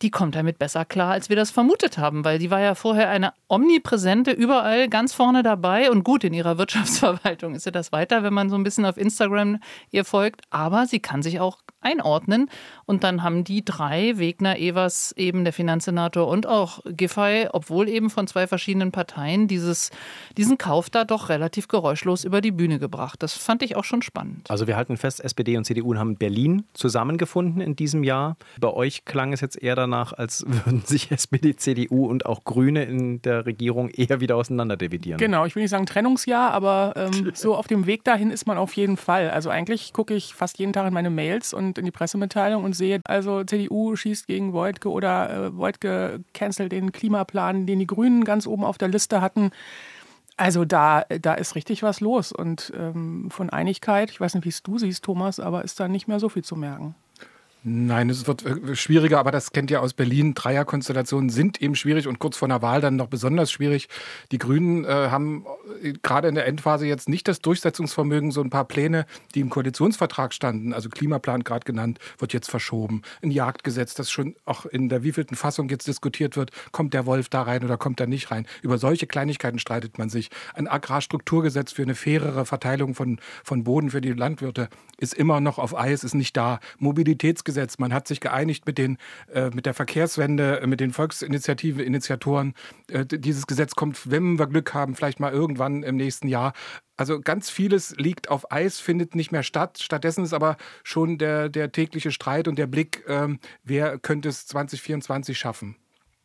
Die 0.02 0.12
kommt 0.12 0.36
damit 0.36 0.60
besser 0.60 0.86
klar, 0.86 1.12
als 1.12 1.30
wir 1.30 1.36
das 1.36 1.50
vermutet 1.50 1.98
haben, 1.98 2.24
weil 2.24 2.38
die 2.38 2.52
war 2.52 2.60
ja 2.60 2.76
vorher 2.76 3.10
eine 3.10 3.34
omnipräsente, 3.50 4.32
überall 4.32 4.90
ganz 4.90 5.14
vorne 5.14 5.42
dabei. 5.42 5.90
Und 5.90 6.04
gut 6.04 6.24
in 6.24 6.34
ihrer 6.34 6.58
Wirtschaftsverwaltung 6.60 7.56
ist 7.56 7.64
sie 7.64 7.72
das 7.72 7.92
weiter, 7.92 8.22
wenn 8.22 8.34
man 8.34 8.50
so 8.50 8.56
ein 8.56 8.64
bisschen 8.64 8.86
auf 8.86 8.98
Instagram 8.98 9.60
ihr 9.90 10.06
folgt, 10.06 10.42
aber 10.52 10.86
sie 10.86 11.00
kann 11.00 11.24
sich 11.24 11.40
auch 11.40 11.58
einordnen 11.88 12.50
und 12.86 13.04
dann 13.04 13.24
haben 13.24 13.44
die 13.44 13.64
drei, 13.64 14.18
Wegner, 14.18 14.58
Evers, 14.58 15.14
eben 15.18 15.44
der 15.44 15.54
Finanzsenator 15.54 16.28
und 16.28 16.48
auch 16.48 16.80
Giffey, 16.86 17.48
obwohl 17.52 17.88
eben 17.90 18.10
von 18.10 18.28
zwei 18.28 18.48
verschiedenen 18.48 18.92
Parteien, 18.92 19.48
dieses, 19.48 19.92
diesen 20.38 20.58
Kauf 20.58 20.90
da 20.90 21.06
doch 21.06 21.30
relativ 21.30 21.68
geräuschlos 21.68 22.24
über 22.24 22.42
die 22.42 22.52
Bühne 22.52 22.80
gebracht. 22.80 23.24
Das 23.24 23.34
fand 23.34 23.64
ich 23.64 23.76
auch 23.76 23.84
schon 23.84 24.02
spannend. 24.02 24.50
Also 24.50 24.68
wir 24.68 24.76
halten 24.76 24.98
fest, 24.98 25.24
SPD 25.24 25.58
und 25.58 25.66
CDU 25.66 25.96
haben 25.96 26.18
Berlin 26.18 26.64
zusammengefunden 26.74 27.62
in 27.62 27.76
diesem 27.76 28.04
Jahr. 28.04 28.38
Bei 28.60 28.74
euch 28.74 29.06
klang 29.06 29.34
es 29.34 29.42
jetzt 29.42 29.62
eher 29.62 29.76
danach, 29.76 30.14
als 30.14 30.46
würden 30.48 30.82
sich 30.86 31.12
SPD, 31.12 31.56
CDU 31.56 32.06
und 32.08 32.26
auch 32.26 32.44
Grüne 32.44 32.84
in 32.84 33.22
der 33.22 33.46
Regierung 33.46 33.90
eher 33.90 34.20
wieder 34.20 34.36
auseinanderdividieren. 34.36 35.20
Genau, 35.20 35.46
ich 35.46 35.56
will 35.56 35.64
nicht 35.64 35.72
sagen 35.72 35.86
Trennungsjahr, 35.86 36.52
aber 36.52 36.94
ähm, 36.96 37.32
so 37.34 37.56
auf 37.56 37.68
dem 37.68 37.86
Weg 37.86 38.04
dahin 38.04 38.32
ist 38.32 38.48
man 38.48 38.58
auf 38.58 38.74
jeden 38.74 38.98
Fall. 38.98 39.30
Also 39.30 39.50
eigentlich 39.50 39.94
gucke 39.94 40.14
ich 40.14 40.34
fast 40.34 40.60
jeden 40.60 40.74
Tag 40.74 40.88
in 40.88 40.94
meine 40.94 41.10
Mails 41.10 41.54
und 41.54 41.77
in 41.78 41.86
die 41.86 41.92
Pressemitteilung 41.92 42.64
und 42.64 42.74
sehe, 42.74 43.02
also 43.06 43.44
CDU 43.44 43.96
schießt 43.96 44.28
gegen 44.28 44.54
Wojtke 44.54 44.90
oder 44.90 45.30
äh, 45.30 45.58
Wojtke 45.58 46.24
cancelt 46.34 46.72
den 46.72 46.92
Klimaplan, 46.92 47.66
den 47.66 47.80
die 47.80 47.88
Grünen 47.88 48.24
ganz 48.24 48.48
oben 48.48 48.64
auf 48.64 48.78
der 48.78 48.88
Liste 48.88 49.22
hatten. 49.22 49.52
Also 50.38 50.66
da, 50.66 51.04
da 51.22 51.34
ist 51.34 51.56
richtig 51.56 51.82
was 51.82 52.00
los. 52.00 52.32
Und 52.32 52.72
ähm, 52.78 53.30
von 53.32 53.50
Einigkeit, 53.50 54.12
ich 54.12 54.22
weiß 54.22 54.36
nicht, 54.36 54.46
wie 54.46 54.50
es 54.50 54.62
du 54.62 54.78
siehst, 54.78 55.04
Thomas, 55.04 55.40
aber 55.40 55.64
ist 55.64 55.80
da 55.80 55.88
nicht 55.88 56.08
mehr 56.08 56.20
so 56.20 56.30
viel 56.30 56.44
zu 56.44 56.56
merken. 56.56 56.96
Nein, 57.70 58.10
es 58.10 58.28
wird 58.28 58.46
äh, 58.46 58.78
schwieriger, 58.78 59.20
aber 59.20 59.32
das 59.32 59.52
kennt 59.52 59.70
ihr 59.72 59.82
aus 59.82 59.94
Berlin. 59.94 60.34
Dreierkonstellationen 60.34 61.30
sind 61.30 61.62
eben 61.62 61.76
schwierig 61.76 62.08
und 62.08 62.18
kurz 62.18 62.38
vor 62.38 62.48
einer 62.48 62.62
Wahl 62.62 62.80
dann 62.80 62.96
noch 62.96 63.08
besonders 63.08 63.52
schwierig. 63.52 63.90
Die 64.32 64.38
Grünen 64.38 64.86
äh, 64.86 64.88
haben 64.88 65.46
äh, 65.84 65.92
gerade 66.02 66.30
in 66.30 66.36
der 66.36 66.46
Endphase 66.46 66.86
jetzt 66.86 67.10
nicht 67.10 67.28
das 67.28 67.42
Durchsetzungsvermögen. 67.42 68.32
So 68.32 68.40
ein 68.40 68.50
paar 68.50 68.64
Pläne, 68.64 69.06
die 69.36 69.42
im 69.42 69.50
Koalitionsvertrag 69.50 70.34
standen, 70.34 70.72
also 70.72 70.88
Klimaplan 70.88 71.44
gerade 71.44 71.66
genannt, 71.66 72.00
wird 72.20 72.32
jetzt 72.32 72.50
verschoben. 72.50 73.02
Ein 73.22 73.32
Jagdgesetz, 73.32 73.96
das 73.96 74.10
schon 74.10 74.38
auch 74.46 74.66
in 74.66 74.88
der 74.88 75.04
wievielten 75.04 75.36
Fassung 75.36 75.68
jetzt 75.68 75.88
diskutiert 75.88 76.38
wird. 76.38 76.52
Kommt 76.72 76.94
der 76.94 77.06
Wolf 77.06 77.28
da 77.28 77.42
rein 77.42 77.66
oder 77.66 77.76
kommt 77.76 78.00
er 78.00 78.08
nicht 78.08 78.32
rein? 78.32 78.48
Über 78.62 78.78
solche 78.78 79.08
Kleinigkeiten 79.08 79.60
streitet 79.60 79.98
man 79.98 80.08
sich. 80.08 80.30
Ein 80.54 80.70
Agrarstrukturgesetz 80.70 81.74
für 81.74 81.82
eine 81.82 81.96
fairere 81.96 82.46
Verteilung 82.46 82.96
von, 82.96 83.20
von 83.44 83.66
Boden 83.66 83.90
für 83.90 84.00
die 84.00 84.14
Landwirte 84.14 84.70
ist 85.00 85.14
immer 85.14 85.42
noch 85.42 85.60
auf 85.60 85.78
Eis, 85.78 86.06
ist 86.06 86.16
nicht 86.16 86.38
da. 86.38 86.62
Mobilitätsgesetz 86.80 87.57
durchgesetzt. 87.58 87.80
Man 87.80 87.94
hat 87.94 88.08
sich 88.08 88.20
geeinigt 88.20 88.66
mit, 88.66 88.78
den, 88.78 88.98
äh, 89.34 89.50
mit 89.50 89.66
der 89.66 89.74
Verkehrswende, 89.74 90.62
äh, 90.62 90.68
mit 90.68 90.80
den 90.80 90.94
Volksinitiativen, 90.94 91.84
Initiatoren. 91.84 92.54
Äh, 92.90 93.06
dieses 93.06 93.48
Gesetz 93.48 93.76
kommt, 93.76 94.10
wenn 94.10 94.40
wir 94.40 94.48
Glück 94.48 94.74
haben, 94.74 94.96
vielleicht 94.96 95.20
mal 95.20 95.34
irgendwann 95.34 95.84
im 95.84 95.96
nächsten 95.96 96.28
Jahr. 96.28 96.54
Also 96.96 97.20
ganz 97.20 97.50
vieles 97.50 97.96
liegt 97.98 98.30
auf 98.30 98.52
Eis, 98.52 98.80
findet 98.80 99.16
nicht 99.16 99.32
mehr 99.32 99.44
statt. 99.44 99.80
Stattdessen 99.82 100.24
ist 100.24 100.34
aber 100.34 100.58
schon 100.84 101.18
der, 101.18 101.50
der 101.50 101.72
tägliche 101.72 102.12
Streit 102.12 102.48
und 102.48 102.58
der 102.58 102.68
Blick, 102.68 103.04
ähm, 103.08 103.40
wer 103.64 104.00
könnte 104.00 104.30
es 104.30 104.48
2024 104.48 105.38
schaffen. 105.38 105.76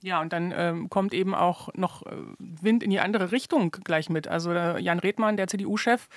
Ja, 0.02 0.20
und 0.20 0.32
dann 0.32 0.52
ähm, 0.56 0.90
kommt 0.90 1.14
eben 1.14 1.34
auch 1.34 1.69
noch 1.75 2.02
äh, 2.02 2.10
Wind 2.38 2.82
in 2.82 2.90
die 2.90 2.99
andere 2.99 3.31
Richtung 3.31 3.70
gleich 3.84 4.10
mit. 4.10 4.26
Also 4.26 4.50
äh, 4.52 4.81
Jan 4.81 4.99
Redmann, 4.99 5.37
der 5.37 5.46
CDU-Chef, 5.46 6.08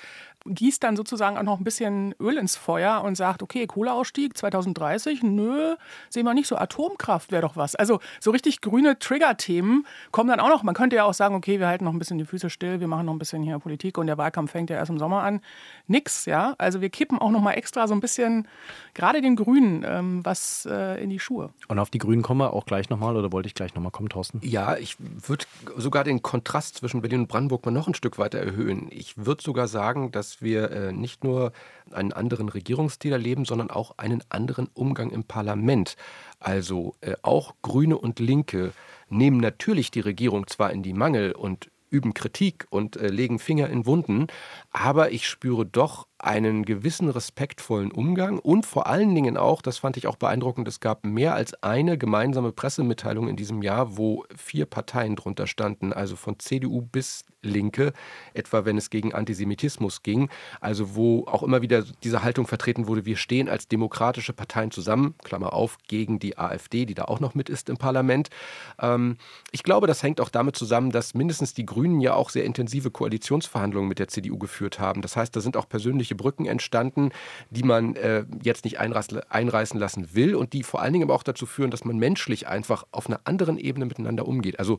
gießt 0.45 0.83
dann 0.83 0.95
sozusagen 0.95 1.37
auch 1.37 1.43
noch 1.43 1.59
ein 1.59 1.63
bisschen 1.63 2.13
Öl 2.19 2.37
ins 2.37 2.55
Feuer 2.55 3.03
und 3.03 3.15
sagt, 3.15 3.41
okay, 3.43 3.67
Kohleausstieg 3.67 4.37
2030, 4.37 5.23
nö, 5.23 5.75
sehen 6.09 6.25
wir 6.25 6.33
nicht 6.33 6.47
so, 6.47 6.55
Atomkraft 6.55 7.31
wäre 7.31 7.41
doch 7.41 7.55
was. 7.55 7.75
Also 7.75 8.00
so 8.19 8.31
richtig 8.31 8.62
grüne 8.62 8.98
Trigger-Themen 8.98 9.86
kommen 10.12 10.29
dann 10.29 10.39
auch 10.39 10.50
noch. 10.50 10.63
Man 10.63 10.75
könnte 10.75 10.95
ja 10.95 11.03
auch 11.03 11.13
sagen, 11.13 11.36
okay, 11.36 11.60
wir 11.60 11.67
halten 11.67 11.86
noch 11.86 11.93
ein 11.93 12.00
bisschen 12.00 12.17
die 12.17 12.25
Füße 12.25 12.50
still, 12.50 12.79
wir 12.79 12.88
machen 12.88 13.05
noch 13.05 13.13
ein 13.13 13.19
bisschen 13.19 13.43
hier 13.43 13.57
Politik 13.60 13.98
und 13.98 14.07
der 14.07 14.17
Wahlkampf 14.17 14.51
fängt 14.51 14.69
ja 14.69 14.77
erst 14.77 14.89
im 14.89 15.00
Sommer 15.00 15.24
an. 15.24 15.41
Nix, 15.88 16.25
ja. 16.25 16.55
Also 16.57 16.81
wir 16.81 16.89
kippen 16.89 17.19
auch 17.19 17.31
noch 17.31 17.41
mal 17.41 17.53
extra 17.53 17.88
so 17.88 17.93
ein 17.93 18.00
bisschen, 18.00 18.48
gerade 18.93 19.21
den 19.21 19.36
Grünen, 19.36 19.83
ähm, 19.88 20.24
was 20.24 20.67
äh, 20.69 21.03
in 21.03 21.10
die 21.10 21.19
Schuhe. 21.19 21.51
Und 21.67 21.79
auf 21.79 21.89
die 21.89 22.00
Grünen 22.00 22.21
kommen 22.21 22.41
wir 22.41 22.53
auch 22.53 22.65
gleich 22.65 22.89
nochmal 22.89 23.15
oder 23.15 23.31
wollte 23.31 23.48
ich 23.48 23.55
gleich 23.55 23.75
nochmal 23.75 23.91
kommen, 23.91 24.10
Thorsten? 24.10 24.39
Ja, 24.44 24.77
ich 24.77 24.96
würde 25.00 25.46
sogar 25.77 26.03
den 26.03 26.22
Kontrast 26.22 26.77
zwischen 26.77 27.01
Berlin 27.01 27.22
und 27.22 27.27
Brandenburg 27.27 27.65
mal 27.65 27.72
noch 27.72 27.88
ein 27.88 27.94
Stück 27.94 28.17
weiter 28.17 28.39
erhöhen. 28.39 28.88
Ich 28.91 29.25
würde 29.25 29.44
sogar 29.44 29.67
sagen, 29.67 30.12
dass 30.12 30.41
wir 30.41 30.72
äh, 30.72 30.91
nicht 30.91 31.24
nur 31.24 31.51
einen 31.91 32.13
anderen 32.13 32.50
Regierungsstil 32.50 33.12
erleben, 33.12 33.46
sondern 33.46 33.70
auch 33.70 33.98
einen 33.98 34.24
anderen 34.29 34.70
Umgang 34.74 35.12
im 35.12 35.24
Parlament. 35.24 35.96
Also 36.39 36.96
äh, 37.01 37.15
auch 37.22 37.55
Grüne 37.62 37.98
und 37.98 38.20
Linke 38.20 38.74
nehmen 39.10 39.39
natürlich 39.39 39.91
die 39.91 40.00
Regierung 40.00 40.48
zwar 40.48 40.72
in 40.72 40.84
die 40.84 40.94
Mangel 40.94 41.34
und 41.34 41.70
üben 41.89 42.13
Kritik 42.13 42.67
und 42.70 42.98
äh, 42.98 43.08
legen 43.08 43.39
Finger 43.39 43.70
in 43.70 43.86
Wunden, 43.86 44.27
aber 44.72 45.12
ich 45.12 45.27
spüre 45.27 45.65
doch 45.65 46.08
einen 46.17 46.63
gewissen 46.63 47.10
respektvollen 47.10 47.91
Umgang 47.91 48.39
und 48.39 48.65
vor 48.65 48.88
allen 48.88 49.13
Dingen 49.13 49.38
auch, 49.38 49.62
das 49.62 49.79
fand 49.79 49.98
ich 49.98 50.07
auch 50.07 50.15
beeindruckend, 50.15 50.67
es 50.67 50.79
gab 50.79 51.05
mehr 51.05 51.36
als 51.36 51.62
eine 51.63 51.98
gemeinsame 51.98 52.51
Pressemitteilung 52.51 53.27
in 53.27 53.36
diesem 53.36 53.62
Jahr, 53.62 53.98
wo 53.98 54.25
vier 54.36 54.65
Parteien 54.65 55.15
drunter 55.15 55.45
standen, 55.48 55.93
also 55.93 56.15
von 56.15 56.39
CDU 56.39 56.81
bis 56.81 57.25
Linke, 57.45 57.93
etwa 58.34 58.65
wenn 58.65 58.77
es 58.77 58.89
gegen 58.89 59.13
Antisemitismus 59.13 60.03
ging, 60.03 60.29
also 60.60 60.95
wo 60.95 61.25
auch 61.27 61.43
immer 61.43 61.62
wieder 61.62 61.84
diese 62.03 62.24
Haltung 62.24 62.48
vertreten 62.48 62.88
wurde, 62.88 63.05
wir 63.05 63.17
stehen 63.17 63.48
als 63.48 63.67
demokratische 63.67 64.34
Parteien 64.34 64.72
zusammen, 64.72 65.15
Klammer 65.24 65.53
auf, 65.53 65.77
gegen 65.88 66.19
die 66.19 66.38
AfD, 66.38 66.86
die 66.86 66.95
da 66.95 67.05
auch 67.05 67.19
noch 67.19 67.36
mit 67.36 67.50
ist 67.50 67.69
im 67.69 67.77
Parlament. 67.77 68.29
Ähm, 68.79 69.17
ich 69.51 69.63
glaube, 69.63 69.88
das 69.88 70.01
hängt 70.03 70.19
auch 70.19 70.29
damit 70.29 70.55
zusammen, 70.55 70.91
dass 70.91 71.13
mindestens 71.13 71.53
die 71.53 71.65
Grünen 71.65 72.01
ja 72.01 72.13
auch 72.13 72.29
sehr 72.29 72.45
intensive 72.45 72.91
Koalitionsverhandlungen 72.91 73.88
mit 73.88 74.00
der 74.00 74.07
CDU 74.07 74.38
geführt 74.38 74.79
haben. 74.79 75.01
Das 75.01 75.15
heißt, 75.15 75.36
da 75.36 75.41
sind 75.41 75.55
auch 75.57 75.69
persönliche 75.69 76.04
persönliche 76.05 76.15
Brücken 76.15 76.45
entstanden, 76.45 77.09
die 77.50 77.63
man 77.63 77.95
äh, 77.95 78.25
jetzt 78.43 78.65
nicht 78.65 78.79
einreißen 78.79 79.79
lassen 79.79 80.13
will 80.13 80.35
und 80.35 80.53
die 80.53 80.63
vor 80.63 80.81
allen 80.81 80.93
Dingen 80.93 81.03
aber 81.03 81.15
auch 81.15 81.24
dazu 81.24 81.45
führen, 81.45 81.71
dass 81.71 81.85
man 81.85 81.97
menschlich 81.97 82.47
einfach 82.47 82.85
auf 82.91 83.07
einer 83.07 83.19
anderen 83.25 83.57
Ebene 83.57 83.85
miteinander 83.85 84.27
umgeht. 84.27 84.59
Also 84.59 84.77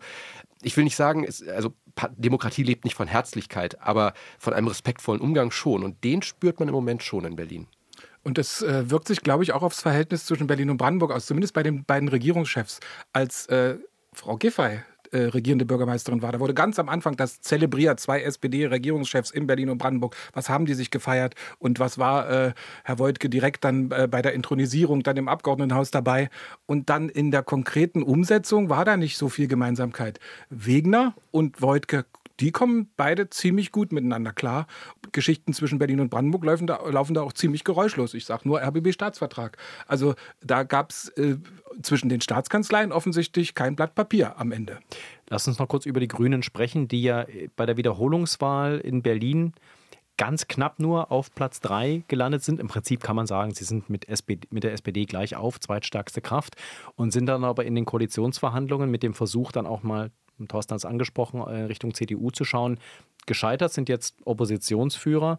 ich 0.63 0.77
will 0.77 0.85
nicht 0.85 0.97
sagen, 0.97 1.25
es, 1.25 1.47
also 1.47 1.73
Demokratie 2.17 2.63
lebt 2.63 2.85
nicht 2.85 2.95
von 2.95 3.09
Herzlichkeit, 3.09 3.81
aber 3.81 4.15
von 4.39 4.55
einem 4.55 4.69
respektvollen 4.69 5.21
Umgang 5.21 5.51
schon. 5.51 5.83
Und 5.83 6.03
den 6.05 6.23
spürt 6.23 6.61
man 6.61 6.69
im 6.69 6.75
Moment 6.75 7.03
schon 7.03 7.25
in 7.25 7.37
Berlin. 7.37 7.67
Und 8.23 8.39
das 8.39 8.63
äh, 8.63 8.91
wirkt 8.91 9.07
sich, 9.09 9.21
glaube 9.21 9.45
ich, 9.45 9.53
auch 9.53 9.63
aufs 9.63 9.83
Verhältnis 9.83 10.27
zwischen 10.27 10.47
Berlin 10.47 10.71
und 10.71 10.79
Brandenburg 10.79 11.13
aus, 11.13 11.27
zumindest 11.27 11.55
bei 11.55 11.63
den 11.63 11.85
beiden 11.85 12.09
Regierungschefs. 12.09 12.81
Als 13.13 13.47
äh, 13.47 13.77
Frau 14.13 14.37
Giffey 14.37 14.81
äh, 15.13 15.19
regierende 15.19 15.65
Bürgermeisterin 15.65 16.23
war. 16.23 16.33
Da 16.33 16.41
wurde 16.41 16.55
ganz 16.55 16.79
am 16.79 16.89
Anfang 16.89 17.17
das 17.17 17.41
zelebriert, 17.41 18.01
zwei 18.01 18.23
SPD-Regierungschefs 18.23 19.31
in 19.31 19.47
Berlin 19.47 19.71
und 19.71 19.79
Brandenburg. 19.79 20.17
Was 20.33 20.49
haben 20.49 20.67
die 20.67 20.75
sich 20.75 20.91
gefeiert 20.91 21.35
und 21.59 21.79
was 21.79 21.99
war 21.99 22.29
äh, 22.31 22.53
Herr 22.85 22.99
Woidke 22.99 23.29
direkt 23.29 23.65
dann 23.65 23.91
äh, 23.91 24.09
bei 24.11 24.23
der 24.23 24.35
Intronisierung, 24.35 25.03
dann 25.03 25.17
im 25.17 25.29
Abgeordnetenhaus 25.29 25.91
dabei. 25.91 26.31
Und 26.67 26.91
dann 26.91 27.09
in 27.09 27.31
der 27.31 27.43
konkreten 27.43 28.03
Umsetzung 28.03 28.69
war 28.69 28.85
da 28.85 28.97
nicht 28.97 29.17
so 29.17 29.29
viel 29.29 29.49
Gemeinsamkeit. 29.49 30.21
Wegner 30.51 31.15
und 31.31 31.63
Woidke 31.63 32.05
die 32.41 32.53
kommen 32.53 32.91
beide 32.97 33.31
ziemlich 33.31 33.73
gut 33.73 33.93
miteinander 33.93 34.33
klar. 34.33 34.67
Geschichten 35.13 35.53
zwischen 35.53 35.79
Berlin 35.79 36.01
und 36.01 36.11
Brandenburg 36.11 36.45
laufen 36.45 36.67
da, 36.67 36.81
laufen 36.89 37.15
da 37.15 37.23
auch 37.23 37.33
ziemlich 37.33 37.65
geräuschlos. 37.65 38.15
Ich 38.15 38.25
sage 38.25 38.49
nur 38.49 38.61
RBB-Staatsvertrag. 38.61 39.57
Also 39.87 40.15
da 40.43 40.63
gab 40.63 40.91
es 40.91 41.09
äh, 41.11 41.37
zwischen 41.83 42.09
den 42.09 42.21
Staatskanzleien 42.21 42.93
offensichtlich 42.93 43.55
kein 43.55 43.77
Blatt 43.77 43.95
Papier 43.95 44.39
am 44.39 44.53
Ende. 44.53 44.79
Lass 45.29 45.49
uns 45.49 45.59
noch 45.59 45.69
kurz 45.69 45.87
über 45.87 46.01
die 46.01 46.09
Grünen 46.09 46.43
sprechen, 46.43 46.89
die 46.89 47.03
ja 47.03 47.27
bei 47.57 47.67
der 47.67 47.77
Wiederholungswahl 47.77 48.79
in 48.79 49.03
Berlin 49.03 49.53
ganz 50.17 50.49
knapp 50.49 50.79
nur 50.79 51.13
auf 51.13 51.35
Platz 51.35 51.61
3 51.61 52.05
gelandet 52.09 52.43
sind. 52.43 52.61
Im 52.61 52.69
Prinzip 52.69 53.03
kann 53.03 53.17
man 53.17 53.27
sagen, 53.27 53.53
sie 53.55 53.65
sind 53.65 53.91
mit, 53.91 54.09
SPD, 54.09 54.47
mit 54.51 54.65
der 54.65 54.73
SPD 54.73 55.05
gleich 55.05 55.37
auf, 55.37 55.61
zweitstärkste 55.61 56.21
Kraft 56.21 56.57
und 56.95 57.13
sind 57.13 57.27
dann 57.27 57.45
aber 57.45 57.65
in 57.65 57.75
den 57.75 57.85
Koalitionsverhandlungen 57.85 58.91
mit 58.91 59.03
dem 59.03 59.15
Versuch 59.15 59.53
dann 59.53 59.67
auch 59.67 59.83
mal 59.83 60.11
Thorsten 60.49 60.73
hat 60.73 60.79
es 60.79 60.85
angesprochen, 60.85 61.41
äh, 61.41 61.63
Richtung 61.63 61.95
CDU 61.95 62.31
zu 62.31 62.45
schauen. 62.45 62.79
Gescheitert 63.27 63.73
sind 63.73 63.89
jetzt 63.89 64.17
Oppositionsführer 64.25 65.39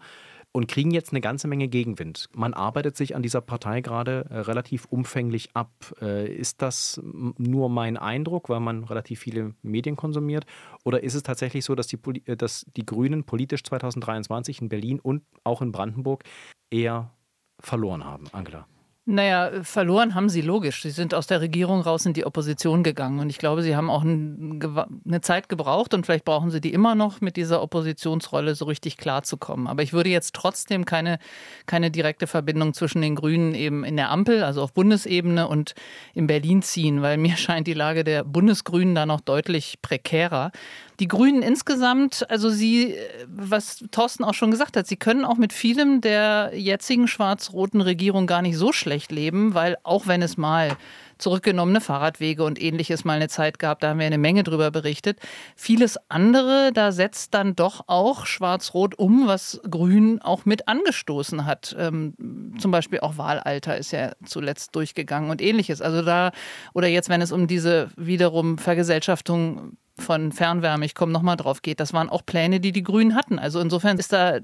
und 0.52 0.68
kriegen 0.68 0.92
jetzt 0.92 1.12
eine 1.12 1.22
ganze 1.22 1.48
Menge 1.48 1.68
Gegenwind. 1.68 2.30
Man 2.34 2.54
arbeitet 2.54 2.98
sich 2.98 3.16
an 3.16 3.22
dieser 3.22 3.42
Partei 3.42 3.82
gerade 3.82 4.26
äh, 4.30 4.40
relativ 4.40 4.86
umfänglich 4.86 5.50
ab. 5.54 5.72
Äh, 6.02 6.34
ist 6.34 6.62
das 6.62 7.00
nur 7.04 7.70
mein 7.70 7.98
Eindruck, 7.98 8.50
weil 8.50 8.60
man 8.60 8.84
relativ 8.84 9.20
viele 9.20 9.54
Medien 9.62 9.96
konsumiert? 9.96 10.46
Oder 10.84 11.04
ist 11.04 11.14
es 11.14 11.24
tatsächlich 11.24 11.64
so, 11.64 11.76
dass 11.76 11.88
die, 11.88 12.00
dass 12.38 12.66
die 12.76 12.86
Grünen 12.86 13.24
politisch 13.24 13.64
2023 13.64 14.62
in 14.62 14.70
Berlin 14.70 15.00
und 15.00 15.24
auch 15.44 15.62
in 15.62 15.72
Brandenburg 15.72 16.24
eher 16.72 17.12
verloren 17.60 18.04
haben, 18.04 18.26
Angela? 18.32 18.68
Naja, 19.10 19.64
verloren 19.64 20.16
haben 20.16 20.28
sie 20.28 20.42
logisch. 20.42 20.82
Sie 20.82 20.90
sind 20.90 21.14
aus 21.14 21.28
der 21.28 21.40
Regierung 21.40 21.80
raus 21.80 22.06
in 22.06 22.12
die 22.12 22.26
Opposition 22.26 22.84
gegangen. 22.84 23.20
Und 23.20 23.30
ich 23.30 23.38
glaube, 23.38 23.64
sie 23.64 23.74
haben 23.74 23.90
auch 23.90 24.02
eine 24.02 25.22
Zeit 25.22 25.48
gebraucht 25.48 25.94
und 25.94 26.06
vielleicht 26.06 26.26
brauchen 26.26 26.52
sie 26.52 26.60
die 26.60 26.74
immer 26.74 26.94
noch, 26.94 27.22
mit 27.22 27.38
dieser 27.38 27.62
Oppositionsrolle 27.62 28.54
so 28.54 28.66
richtig 28.66 28.98
klarzukommen. 28.98 29.68
Aber 29.68 29.82
ich 29.82 29.94
würde 29.94 30.10
jetzt 30.10 30.36
trotzdem 30.36 30.84
keine, 30.84 31.20
keine 31.68 31.90
direkte 31.90 32.28
Verbindung 32.28 32.74
zwischen 32.74 33.02
den 33.02 33.16
Grünen 33.16 33.56
eben 33.56 33.86
in 33.86 33.96
der 33.96 34.12
Ampel, 34.12 34.44
also 34.44 34.62
auf 34.62 34.74
Bundesebene 34.74 35.48
und 35.48 35.74
in 36.14 36.28
Berlin 36.28 36.62
ziehen, 36.62 37.02
weil 37.02 37.16
mir 37.16 37.38
scheint 37.38 37.68
die 37.68 37.74
Lage 37.74 38.04
der 38.04 38.26
Bundesgrünen 38.26 38.94
da 38.94 39.06
noch 39.06 39.22
deutlich 39.22 39.82
prekärer. 39.82 40.52
Die 41.00 41.08
Grünen 41.08 41.44
insgesamt, 41.44 42.28
also 42.30 42.50
sie, 42.50 42.96
was 43.28 43.86
Thorsten 43.92 44.24
auch 44.24 44.34
schon 44.34 44.50
gesagt 44.50 44.76
hat, 44.76 44.88
sie 44.88 44.98
können 44.98 45.26
auch 45.26 45.38
mit 45.38 45.54
vielem 45.54 46.02
der 46.02 46.52
jetzigen 46.56 47.08
schwarz-roten 47.08 47.82
Regierung 47.82 48.26
gar 48.26 48.42
nicht 48.42 48.58
so 48.58 48.74
schlecht 48.74 49.12
leben, 49.12 49.54
weil 49.54 49.78
auch 49.84 50.08
wenn 50.08 50.24
es 50.24 50.38
mal 50.38 50.76
zurückgenommene 51.20 51.82
Fahrradwege 51.82 52.44
und 52.44 52.62
ähnliches 52.62 53.06
mal 53.06 53.14
eine 53.14 53.28
Zeit 53.28 53.60
gab, 53.60 53.80
da 53.80 53.90
haben 53.90 54.00
wir 54.00 54.06
eine 54.06 54.18
Menge 54.18 54.44
drüber 54.44 54.72
berichtet. 54.72 55.20
Vieles 55.56 55.98
andere, 56.10 56.72
da 56.74 56.92
setzt 56.92 57.34
dann 57.34 57.56
doch 57.56 57.84
auch 57.88 58.26
Schwarz-Rot 58.26 58.98
um, 58.98 59.28
was 59.28 59.60
Grün 59.70 60.20
auch 60.22 60.46
mit 60.46 60.68
angestoßen 60.68 61.46
hat. 61.46 61.76
Ähm, 61.78 62.56
zum 62.60 62.72
Beispiel 62.72 63.00
auch 63.00 63.18
Wahlalter 63.18 63.78
ist 63.78 63.92
ja 63.92 64.12
zuletzt 64.26 64.76
durchgegangen 64.76 65.30
und 65.30 65.42
ähnliches. 65.42 65.82
Also 65.82 66.02
da, 66.02 66.32
oder 66.74 66.88
jetzt, 66.88 67.10
wenn 67.10 67.22
es 67.22 67.32
um 67.32 67.48
diese 67.48 67.90
wiederum 67.96 68.58
Vergesellschaftung 68.58 69.78
von 70.00 70.32
Fernwärme, 70.32 70.86
ich 70.86 70.96
komme 70.96 71.12
nochmal 71.12 71.38
drauf, 71.38 71.62
geht. 71.62 71.80
Das 71.80 71.94
waren 71.94 72.10
auch 72.10 72.26
Pläne, 72.26 72.60
die 72.60 72.72
die 72.72 72.84
Grünen 72.84 73.16
hatten. 73.16 73.40
Also 73.40 73.60
insofern 73.60 73.98
ist 73.98 74.14
da 74.14 74.40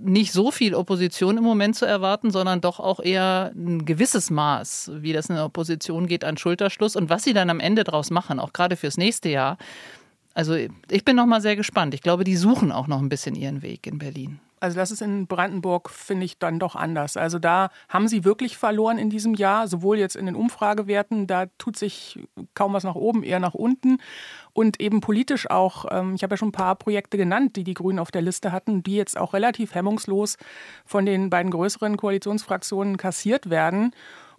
nicht 0.00 0.32
so 0.32 0.50
viel 0.50 0.74
Opposition 0.74 1.38
im 1.38 1.44
Moment 1.44 1.76
zu 1.76 1.86
erwarten, 1.86 2.30
sondern 2.30 2.60
doch 2.60 2.78
auch 2.78 3.00
eher 3.00 3.52
ein 3.54 3.84
gewisses 3.84 4.30
Maß, 4.30 4.92
wie 4.94 5.12
das 5.12 5.28
in 5.28 5.36
der 5.36 5.44
Opposition 5.44 6.06
geht, 6.06 6.24
an 6.24 6.36
Schulterschluss. 6.36 6.96
Und 6.96 7.10
was 7.10 7.24
sie 7.24 7.32
dann 7.32 7.50
am 7.50 7.60
Ende 7.60 7.84
draus 7.84 8.10
machen, 8.10 8.38
auch 8.38 8.52
gerade 8.52 8.76
fürs 8.76 8.96
nächste 8.96 9.28
Jahr. 9.28 9.58
Also 10.34 10.54
ich 10.54 11.04
bin 11.04 11.16
nochmal 11.16 11.40
sehr 11.40 11.56
gespannt. 11.56 11.94
Ich 11.94 12.02
glaube, 12.02 12.24
die 12.24 12.36
suchen 12.36 12.70
auch 12.70 12.86
noch 12.86 13.00
ein 13.00 13.08
bisschen 13.08 13.34
ihren 13.34 13.62
Weg 13.62 13.86
in 13.86 13.98
Berlin. 13.98 14.40
Also 14.60 14.76
das 14.76 14.90
ist 14.90 15.02
in 15.02 15.26
Brandenburg, 15.26 15.90
finde 15.90 16.24
ich, 16.24 16.38
dann 16.38 16.58
doch 16.58 16.74
anders. 16.74 17.16
Also 17.16 17.38
da 17.38 17.70
haben 17.88 18.08
sie 18.08 18.24
wirklich 18.24 18.56
verloren 18.56 18.98
in 18.98 19.10
diesem 19.10 19.34
Jahr, 19.34 19.68
sowohl 19.68 19.98
jetzt 19.98 20.16
in 20.16 20.26
den 20.26 20.34
Umfragewerten, 20.34 21.26
da 21.26 21.46
tut 21.58 21.76
sich 21.76 22.18
kaum 22.54 22.72
was 22.72 22.84
nach 22.84 22.94
oben, 22.94 23.22
eher 23.22 23.40
nach 23.40 23.54
unten. 23.54 23.98
Und 24.58 24.80
eben 24.80 25.00
politisch 25.00 25.48
auch, 25.48 25.84
ähm, 25.88 26.16
ich 26.16 26.24
habe 26.24 26.32
ja 26.32 26.36
schon 26.36 26.48
ein 26.48 26.52
paar 26.52 26.74
Projekte 26.74 27.16
genannt, 27.16 27.54
die 27.54 27.62
die 27.62 27.74
Grünen 27.74 28.00
auf 28.00 28.10
der 28.10 28.22
Liste 28.22 28.50
hatten, 28.50 28.82
die 28.82 28.96
jetzt 28.96 29.16
auch 29.16 29.32
relativ 29.32 29.72
hemmungslos 29.72 30.36
von 30.84 31.06
den 31.06 31.30
beiden 31.30 31.52
größeren 31.52 31.96
Koalitionsfraktionen 31.96 32.96
kassiert 32.96 33.50
werden 33.50 33.92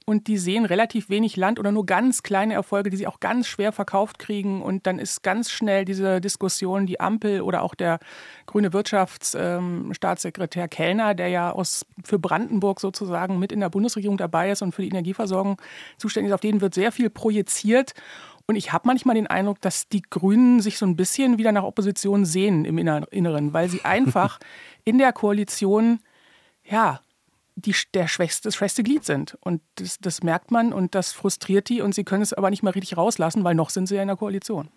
und 0.05 0.27
die 0.27 0.37
sehen 0.37 0.65
relativ 0.65 1.09
wenig 1.09 1.37
Land 1.37 1.57
oder 1.57 1.71
nur 1.71 1.85
ganz 1.85 2.21
kleine 2.21 2.55
Erfolge, 2.55 2.89
die 2.89 2.97
sie 2.97 3.07
auch 3.07 3.21
ganz 3.21 3.47
schwer 3.47 3.71
verkauft 3.71 4.19
kriegen. 4.19 4.61
Und 4.61 4.87
dann 4.87 4.99
ist 4.99 5.23
ganz 5.23 5.51
schnell 5.51 5.85
diese 5.85 6.19
Diskussion, 6.19 6.85
die 6.85 6.99
Ampel 6.99 7.41
oder 7.41 7.61
auch 7.61 7.73
der 7.73 7.99
grüne 8.45 8.73
Wirtschaftsstaatssekretär 8.73 10.63
ähm, 10.63 10.69
Kellner, 10.69 11.13
der 11.13 11.29
ja 11.29 11.51
aus, 11.51 11.85
für 12.03 12.19
Brandenburg 12.19 12.81
sozusagen 12.81 13.39
mit 13.39 13.53
in 13.53 13.61
der 13.61 13.69
Bundesregierung 13.69 14.17
dabei 14.17 14.51
ist 14.51 14.63
und 14.63 14.73
für 14.73 14.81
die 14.81 14.89
Energieversorgung 14.89 15.61
zuständig 15.97 16.31
ist, 16.31 16.33
auf 16.33 16.41
den 16.41 16.59
wird 16.59 16.73
sehr 16.73 16.91
viel 16.91 17.09
projiziert. 17.09 17.93
Und 18.49 18.55
ich 18.55 18.73
habe 18.73 18.87
manchmal 18.87 19.13
den 19.13 19.27
Eindruck, 19.27 19.61
dass 19.61 19.89
die 19.89 20.01
Grünen 20.01 20.59
sich 20.59 20.79
so 20.79 20.85
ein 20.87 20.95
bisschen 20.95 21.37
wieder 21.37 21.51
nach 21.51 21.61
Opposition 21.61 22.25
sehen 22.25 22.65
im 22.65 22.79
Inneren, 22.79 23.53
weil 23.53 23.69
sie 23.69 23.85
einfach 23.85 24.39
in 24.85 24.97
der 24.97 25.13
Koalition 25.13 25.99
ja, 26.63 26.99
die, 27.55 27.75
der 27.93 28.07
schwächste, 28.07 28.47
das 28.47 28.55
schwächste 28.55 28.81
Glied 28.81 29.05
sind. 29.05 29.37
Und 29.41 29.61
das, 29.75 29.99
das 29.99 30.23
merkt 30.23 30.49
man 30.49 30.73
und 30.73 30.95
das 30.95 31.13
frustriert 31.13 31.69
die 31.69 31.81
und 31.81 31.93
sie 31.93 32.03
können 32.03 32.23
es 32.23 32.33
aber 32.33 32.49
nicht 32.49 32.63
mehr 32.63 32.73
richtig 32.73 32.97
rauslassen, 32.97 33.43
weil 33.43 33.53
noch 33.53 33.69
sind 33.69 33.85
sie 33.85 33.97
ja 33.97 34.01
in 34.01 34.07
der 34.07 34.17
Koalition. 34.17 34.69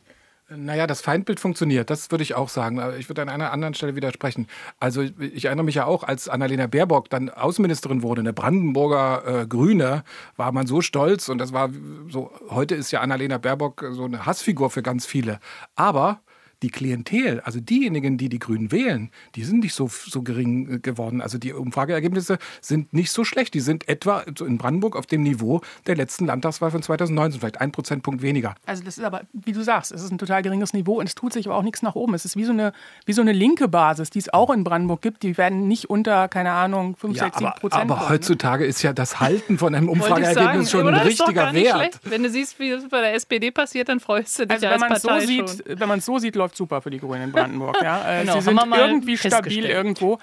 Naja, 0.56 0.87
das 0.87 1.00
Feindbild 1.00 1.40
funktioniert, 1.40 1.88
das 1.90 2.11
würde 2.11 2.23
ich 2.23 2.35
auch 2.35 2.49
sagen. 2.49 2.80
Ich 2.99 3.09
würde 3.09 3.23
an 3.23 3.28
einer 3.28 3.52
anderen 3.52 3.75
Stelle 3.75 3.97
widersprechen. 3.97 4.47
Also 4.80 5.02
ich 5.02 5.44
erinnere 5.47 5.64
mich 5.64 5.76
ja 5.76 5.87
auch, 5.87 6.02
als 6.04 6.28
Annalena 6.28 6.66
Baerbock 6.66 7.11
dann 7.11 7.30
Außenministerin 7.30 8.02
wurde, 8.02 8.21
eine 8.21 8.32
Brandenburger 8.32 9.42
äh, 9.42 9.47
Grüne, 9.47 10.04
war 10.37 10.52
man 10.52 10.66
so 10.66 10.80
stolz 10.80 11.28
und 11.28 11.38
das 11.38 11.52
war 11.52 11.71
so, 12.09 12.30
heute 12.50 12.75
ist 12.75 12.90
ja 12.90 13.00
Annalena 13.00 13.38
Baerbock 13.38 13.85
so 13.92 14.04
eine 14.04 14.26
Hassfigur 14.26 14.71
für 14.71 14.82
ganz 14.82 15.06
viele. 15.06 15.38
Aber 15.75 16.21
die 16.62 16.71
Klientel, 16.71 17.40
also 17.40 17.61
diejenigen, 17.61 18.19
die 18.19 18.28
die 18.28 18.38
Grünen 18.38 18.73
wählen, 18.73 19.11
die 19.35 19.45
sind 19.45 19.61
nicht 19.61 19.75
so, 19.75 19.88
so 19.88 20.23
gering 20.23 20.75
äh, 20.75 20.78
geworden. 20.78 21.21
Also 21.21 21.38
die 21.38 21.52
Umfrageergebnisse 21.52 22.38
sind 22.61 22.92
nicht 22.92 23.11
so 23.11 23.25
schlecht. 23.25 23.54
Die 23.54 23.61
sind 23.61 23.88
etwa 23.88 24.21
in 24.21 24.59
Brandenburg 24.59 24.97
auf 24.97 25.07
dem 25.07 25.23
Niveau 25.23 25.61
der 25.87 25.97
letzten 25.97 26.26
Landtagswahl 26.26 26.71
von 26.71 26.83
2019, 26.83 27.40
vielleicht 27.40 27.61
ein 27.61 27.73
Prozentpunkt 27.73 28.23
weniger. 28.23 28.54
Also 28.66 28.85
das 28.85 28.99
ist 28.99 29.04
aber, 29.04 29.23
wie 29.33 29.52
du 29.52 29.62
sagst, 29.62 29.92
es 29.92 30.02
ist 30.02 30.11
ein 30.11 30.19
total 30.19 30.42
geringes 30.42 30.73
Niveau 30.73 31.00
und 31.00 31.07
es 31.07 31.14
tut 31.14 31.33
sich 31.33 31.47
aber 31.47 31.57
auch 31.57 31.62
nichts 31.62 31.83
nach 31.83 31.95
oben. 31.95 32.14
Es 32.14 32.25
ist 32.25 32.37
wie 32.37 32.45
so 32.45 32.52
eine, 32.52 32.73
wie 33.07 33.12
so 33.12 33.23
eine 33.23 33.33
linke 33.33 33.69
Basis, 33.69 34.11
die 34.11 34.21
es 34.21 34.33
auch 34.33 34.50
in 34.50 34.64
Brandenburg 34.64 35.02
gibt. 35.02 35.23
Die 35.23 35.37
werden 35.37 35.69
nicht 35.69 35.90
unter, 35.90 36.28
keine 36.28 36.52
Ahnung, 36.52 36.97
5, 36.97 37.16
ja, 37.16 37.25
6, 37.25 37.38
7 37.38 37.52
Prozent. 37.61 37.83
Aber, 37.83 37.97
aber 37.99 38.09
heutzutage 38.09 38.64
ist 38.64 38.83
ja 38.83 38.92
das 38.92 39.21
Halten 39.21 39.59
von 39.59 39.75
einem 39.75 39.88
Umfrageergebnis 39.92 40.71
schon 40.71 40.87
ein 40.87 40.95
richtiger 40.95 41.52
Wert. 41.52 41.76
Schlecht. 41.76 42.00
Wenn 42.04 42.23
du 42.23 42.31
siehst, 42.31 42.59
wie 42.59 42.71
das 42.71 42.88
bei 42.88 43.00
der 43.00 43.14
SPD 43.14 43.50
passiert, 43.50 43.88
dann 43.88 44.00
freust 44.00 44.38
du 44.38 44.47
dich 44.47 44.52
also, 44.52 44.69
wenn 44.69 44.81
man 44.81 44.99
so 44.99 45.19
sieht, 45.21 45.64
Wenn 45.66 45.88
man 45.88 45.99
es 45.99 46.07
so 46.07 46.19
sieht, 46.19 46.37
läuft 46.37 46.51
läuft 46.52 46.56
super 46.56 46.82
für 46.82 46.90
die 46.90 46.99
Grünen 46.99 47.25
in 47.25 47.32
Brandenburg. 47.32 47.76
Ja. 47.82 48.21
Äh, 48.21 48.21
genau, 48.23 48.35
Sie 48.35 48.40
sind 48.42 48.61
irgendwie 48.75 49.16
stabil 49.16 49.64
irgendwo. 49.64 50.18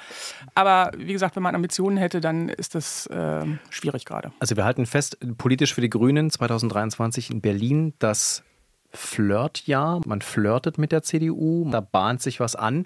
Aber 0.55 0.91
wie 0.98 1.13
gesagt, 1.13 1.36
wenn 1.36 1.43
man 1.43 1.55
Ambitionen 1.55 1.98
hätte, 1.98 2.21
dann 2.21 2.50
ist 2.50 2.75
das 2.75 3.07
äh, 3.07 3.45
schwierig 3.69 4.05
gerade. 4.05 4.31
Also 4.39 4.55
wir 4.55 4.65
halten 4.65 4.86
fest, 4.86 5.17
politisch 5.38 5.74
für 5.74 5.81
die 5.81 5.89
Grünen 5.89 6.29
2023 6.29 7.31
in 7.31 7.41
Berlin 7.41 7.93
das 8.00 8.43
Flirtjahr. 8.91 10.01
Man 10.05 10.21
flirtet 10.21 10.77
mit 10.77 10.91
der 10.91 11.03
CDU, 11.03 11.69
da 11.69 11.79
bahnt 11.81 12.21
sich 12.21 12.39
was 12.39 12.55
an. 12.55 12.86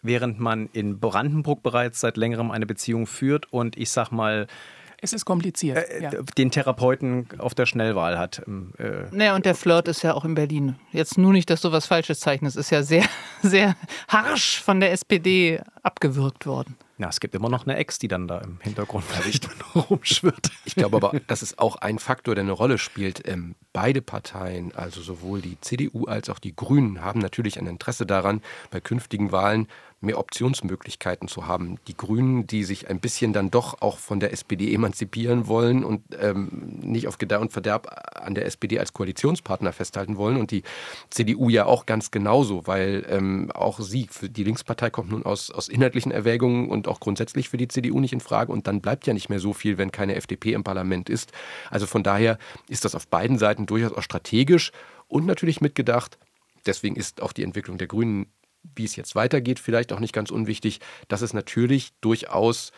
Während 0.00 0.38
man 0.38 0.68
in 0.72 1.00
Brandenburg 1.00 1.62
bereits 1.62 2.00
seit 2.00 2.16
längerem 2.16 2.50
eine 2.50 2.66
Beziehung 2.66 3.06
führt 3.06 3.52
und 3.52 3.76
ich 3.76 3.90
sag 3.90 4.12
mal, 4.12 4.46
Es 5.00 5.12
ist 5.12 5.24
kompliziert. 5.24 5.78
Äh, 5.78 6.02
ja. 6.02 6.10
Den 6.36 6.50
Therapeuten 6.50 7.28
auf 7.38 7.54
der 7.54 7.66
Schnellwahl 7.66 8.18
hat. 8.18 8.42
Äh 8.78 9.06
naja, 9.12 9.34
und 9.36 9.46
der 9.46 9.54
Flirt 9.54 9.88
ist 9.88 10.02
ja 10.02 10.14
auch 10.14 10.24
in 10.24 10.34
Berlin. 10.34 10.76
Jetzt 10.92 11.18
nur 11.18 11.32
nicht, 11.32 11.50
dass 11.50 11.60
du 11.60 11.70
was 11.70 11.86
Falsches 11.86 12.20
zeichnest. 12.20 12.56
Ist 12.56 12.70
ja 12.70 12.82
sehr, 12.82 13.04
sehr 13.42 13.76
harsch 14.08 14.60
von 14.60 14.80
der 14.80 14.92
SPD 14.92 15.60
abgewürgt 15.82 16.46
worden. 16.46 16.76
Ja, 16.98 17.08
es 17.08 17.20
gibt 17.20 17.36
immer 17.36 17.48
noch 17.48 17.64
eine 17.64 17.76
Ex, 17.76 18.00
die 18.00 18.08
dann 18.08 18.26
da 18.26 18.38
im 18.38 18.58
Hintergrund 18.60 19.04
vielleicht 19.04 19.48
rumschwirrt. 19.88 20.50
Ich 20.64 20.74
glaube 20.74 20.96
aber, 20.96 21.12
das 21.28 21.42
ist 21.42 21.60
auch 21.60 21.76
ein 21.76 22.00
Faktor, 22.00 22.34
der 22.34 22.42
eine 22.42 22.52
Rolle 22.52 22.76
spielt. 22.76 23.26
Ähm, 23.28 23.54
beide 23.72 24.02
Parteien, 24.02 24.74
also 24.74 25.00
sowohl 25.00 25.40
die 25.40 25.60
CDU 25.60 26.06
als 26.06 26.28
auch 26.28 26.40
die 26.40 26.56
Grünen, 26.56 27.02
haben 27.02 27.20
natürlich 27.20 27.60
ein 27.60 27.68
Interesse 27.68 28.04
daran, 28.04 28.42
bei 28.72 28.80
künftigen 28.80 29.30
Wahlen 29.30 29.68
mehr 30.00 30.18
Optionsmöglichkeiten 30.18 31.26
zu 31.26 31.46
haben. 31.46 31.78
Die 31.88 31.96
Grünen, 31.96 32.46
die 32.46 32.62
sich 32.62 32.88
ein 32.88 33.00
bisschen 33.00 33.32
dann 33.32 33.50
doch 33.50 33.82
auch 33.82 33.98
von 33.98 34.20
der 34.20 34.32
SPD 34.32 34.72
emanzipieren 34.72 35.48
wollen 35.48 35.82
und 35.82 36.02
ähm, 36.20 36.78
nicht 36.80 37.08
auf 37.08 37.18
Gedeih 37.18 37.38
und 37.38 37.52
Verderb 37.52 37.88
an 38.14 38.34
der 38.34 38.46
SPD 38.46 38.78
als 38.78 38.92
Koalitionspartner 38.92 39.72
festhalten 39.72 40.16
wollen 40.16 40.36
und 40.36 40.52
die 40.52 40.62
CDU 41.10 41.48
ja 41.48 41.66
auch 41.66 41.84
ganz 41.84 42.12
genauso, 42.12 42.66
weil 42.66 43.04
ähm, 43.08 43.50
auch 43.52 43.80
sie, 43.80 44.06
für 44.08 44.28
die 44.28 44.44
Linkspartei 44.44 44.90
kommt 44.90 45.10
nun 45.10 45.24
aus, 45.24 45.50
aus 45.50 45.68
inhaltlichen 45.68 46.12
Erwägungen 46.12 46.68
und 46.68 46.86
auch 46.86 47.00
grundsätzlich 47.00 47.48
für 47.48 47.56
die 47.56 47.68
CDU 47.68 47.98
nicht 47.98 48.12
in 48.12 48.20
Frage 48.20 48.52
und 48.52 48.68
dann 48.68 48.80
bleibt 48.80 49.06
ja 49.06 49.14
nicht 49.14 49.28
mehr 49.28 49.40
so 49.40 49.52
viel, 49.52 49.78
wenn 49.78 49.90
keine 49.90 50.14
FDP 50.14 50.52
im 50.52 50.62
Parlament 50.62 51.10
ist. 51.10 51.32
Also 51.70 51.86
von 51.86 52.04
daher 52.04 52.38
ist 52.68 52.84
das 52.84 52.94
auf 52.94 53.08
beiden 53.08 53.38
Seiten 53.38 53.66
durchaus 53.66 53.92
auch 53.92 54.02
strategisch 54.02 54.70
und 55.08 55.26
natürlich 55.26 55.60
mitgedacht. 55.60 56.18
Deswegen 56.66 56.96
ist 56.96 57.22
auch 57.22 57.32
die 57.32 57.42
Entwicklung 57.42 57.78
der 57.78 57.88
Grünen 57.88 58.26
wie 58.62 58.84
es 58.84 58.96
jetzt 58.96 59.14
weitergeht, 59.14 59.58
vielleicht 59.58 59.92
auch 59.92 60.00
nicht 60.00 60.12
ganz 60.12 60.30
unwichtig, 60.30 60.80
dass 61.08 61.22
es 61.22 61.32
natürlich 61.32 61.90
durchaus 62.00 62.72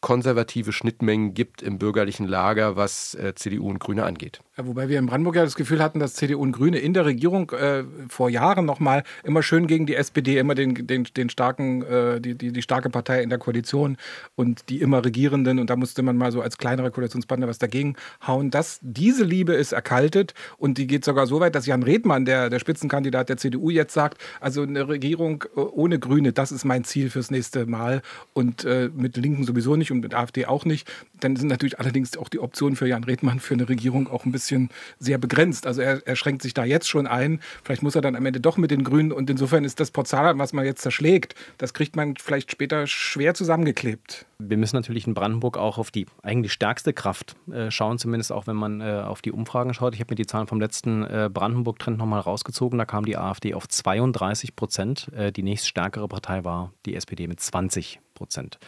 konservative 0.00 0.72
Schnittmengen 0.72 1.34
gibt 1.34 1.62
im 1.62 1.78
bürgerlichen 1.78 2.26
Lager, 2.26 2.76
was 2.76 3.14
äh, 3.14 3.34
CDU 3.34 3.68
und 3.68 3.80
Grüne 3.80 4.04
angeht. 4.04 4.40
Ja, 4.56 4.66
wobei 4.66 4.88
wir 4.88 4.98
in 4.98 5.06
Brandenburg 5.06 5.36
ja 5.36 5.44
das 5.44 5.56
Gefühl 5.56 5.82
hatten, 5.82 6.00
dass 6.00 6.14
CDU 6.14 6.40
und 6.40 6.52
Grüne 6.52 6.78
in 6.78 6.94
der 6.94 7.04
Regierung 7.04 7.50
äh, 7.50 7.84
vor 8.08 8.30
Jahren 8.30 8.64
nochmal 8.64 9.04
immer 9.24 9.42
schön 9.42 9.66
gegen 9.66 9.86
die 9.86 9.94
SPD, 9.94 10.38
immer 10.38 10.54
den, 10.54 10.86
den, 10.86 11.04
den 11.04 11.28
starken, 11.28 11.82
äh, 11.82 12.20
die, 12.20 12.34
die, 12.34 12.52
die 12.52 12.62
starke 12.62 12.88
Partei 12.88 13.22
in 13.22 13.28
der 13.28 13.38
Koalition 13.38 13.96
und 14.36 14.68
die 14.68 14.80
immer 14.80 15.04
Regierenden. 15.04 15.58
Und 15.58 15.70
da 15.70 15.76
musste 15.76 16.02
man 16.02 16.16
mal 16.16 16.32
so 16.32 16.40
als 16.40 16.56
kleinerer 16.56 16.90
Koalitionspartner 16.90 17.46
was 17.46 17.58
dagegen 17.58 17.96
hauen. 18.26 18.50
Das, 18.50 18.78
diese 18.82 19.24
Liebe 19.24 19.52
ist 19.52 19.72
erkaltet 19.72 20.34
und 20.56 20.78
die 20.78 20.86
geht 20.86 21.04
sogar 21.04 21.26
so 21.26 21.40
weit, 21.40 21.54
dass 21.54 21.66
Jan 21.66 21.82
Redmann, 21.82 22.24
der, 22.24 22.48
der 22.48 22.58
Spitzenkandidat 22.58 23.28
der 23.28 23.36
CDU, 23.36 23.70
jetzt 23.70 23.92
sagt, 23.92 24.18
also 24.40 24.62
eine 24.62 24.88
Regierung 24.88 25.44
äh, 25.56 25.60
ohne 25.60 25.98
Grüne, 25.98 26.32
das 26.32 26.52
ist 26.52 26.64
mein 26.64 26.84
Ziel 26.84 27.10
fürs 27.10 27.30
nächste 27.30 27.66
Mal. 27.66 28.00
Und 28.32 28.64
äh, 28.64 28.90
mit 28.94 29.16
Linken 29.18 29.44
sowieso 29.44 29.76
nicht 29.76 29.89
nicht 29.90 29.96
und 29.96 30.00
mit 30.00 30.14
AfD 30.14 30.46
auch 30.46 30.64
nicht. 30.64 30.90
Dann 31.20 31.36
sind 31.36 31.48
natürlich 31.48 31.78
allerdings 31.78 32.16
auch 32.16 32.28
die 32.28 32.38
Optionen 32.38 32.76
für 32.76 32.86
Jan 32.86 33.04
Redmann 33.04 33.40
für 33.40 33.54
eine 33.54 33.68
Regierung 33.68 34.08
auch 34.08 34.24
ein 34.24 34.32
bisschen 34.32 34.70
sehr 34.98 35.18
begrenzt. 35.18 35.66
Also 35.66 35.82
er, 35.82 36.06
er 36.06 36.16
schränkt 36.16 36.42
sich 36.42 36.54
da 36.54 36.64
jetzt 36.64 36.88
schon 36.88 37.06
ein. 37.06 37.40
Vielleicht 37.64 37.82
muss 37.82 37.94
er 37.94 38.00
dann 38.00 38.16
am 38.16 38.24
Ende 38.24 38.40
doch 38.40 38.56
mit 38.56 38.70
den 38.70 38.84
Grünen 38.84 39.12
und 39.12 39.28
insofern 39.28 39.64
ist 39.64 39.80
das 39.80 39.90
Porzellan, 39.90 40.38
was 40.38 40.52
man 40.52 40.64
jetzt 40.64 40.82
zerschlägt, 40.82 41.34
das 41.58 41.74
kriegt 41.74 41.96
man 41.96 42.16
vielleicht 42.16 42.50
später 42.50 42.86
schwer 42.86 43.34
zusammengeklebt. 43.34 44.26
Wir 44.38 44.56
müssen 44.56 44.76
natürlich 44.76 45.06
in 45.06 45.12
Brandenburg 45.12 45.58
auch 45.58 45.76
auf 45.76 45.90
die 45.90 46.06
eigentlich 46.22 46.52
stärkste 46.52 46.94
Kraft 46.94 47.36
äh, 47.52 47.70
schauen, 47.70 47.98
zumindest 47.98 48.32
auch 48.32 48.46
wenn 48.46 48.56
man 48.56 48.80
äh, 48.80 49.02
auf 49.06 49.20
die 49.20 49.32
Umfragen 49.32 49.74
schaut. 49.74 49.94
Ich 49.94 50.00
habe 50.00 50.12
mir 50.12 50.16
die 50.16 50.26
Zahlen 50.26 50.46
vom 50.46 50.60
letzten 50.60 51.02
äh, 51.02 51.28
Brandenburg-Trend 51.32 51.98
nochmal 51.98 52.20
rausgezogen. 52.20 52.78
Da 52.78 52.86
kam 52.86 53.04
die 53.04 53.18
AfD 53.18 53.52
auf 53.52 53.68
32 53.68 54.56
Prozent. 54.56 55.10
Die 55.36 55.42
nächststärkere 55.42 56.08
Partei 56.08 56.44
war 56.44 56.72
die 56.86 56.94
SPD 56.94 57.26
mit 57.26 57.40
20 57.40 58.00
Prozent. 58.14 58.58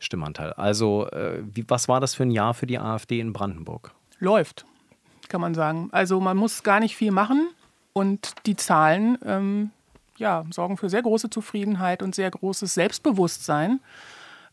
Stimmanteil. 0.00 0.52
Also, 0.54 1.06
äh, 1.10 1.42
wie, 1.44 1.64
was 1.68 1.86
war 1.86 2.00
das 2.00 2.14
für 2.14 2.24
ein 2.24 2.30
Jahr 2.30 2.54
für 2.54 2.66
die 2.66 2.78
AfD 2.78 3.20
in 3.20 3.32
Brandenburg? 3.32 3.92
Läuft, 4.18 4.66
kann 5.28 5.40
man 5.40 5.54
sagen. 5.54 5.88
Also, 5.92 6.20
man 6.20 6.36
muss 6.36 6.62
gar 6.62 6.80
nicht 6.80 6.96
viel 6.96 7.12
machen 7.12 7.50
und 7.92 8.34
die 8.46 8.56
Zahlen 8.56 9.18
ähm, 9.24 9.70
ja, 10.16 10.44
sorgen 10.50 10.76
für 10.76 10.90
sehr 10.90 11.02
große 11.02 11.30
Zufriedenheit 11.30 12.02
und 12.02 12.14
sehr 12.14 12.30
großes 12.30 12.74
Selbstbewusstsein, 12.74 13.80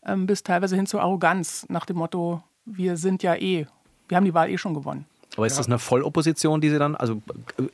ähm, 0.04 0.26
bis 0.26 0.42
teilweise 0.42 0.76
hin 0.76 0.86
zur 0.86 1.00
Arroganz 1.00 1.66
nach 1.68 1.86
dem 1.86 1.96
Motto: 1.96 2.42
Wir 2.64 2.96
sind 2.96 3.22
ja 3.22 3.34
eh, 3.34 3.66
wir 4.08 4.16
haben 4.16 4.24
die 4.24 4.34
Wahl 4.34 4.50
eh 4.50 4.58
schon 4.58 4.74
gewonnen. 4.74 5.06
Aber 5.36 5.46
ist 5.46 5.58
das 5.58 5.66
eine 5.66 5.78
Vollopposition, 5.78 6.60
die 6.60 6.68
Sie 6.68 6.78
dann, 6.78 6.96
also 6.96 7.22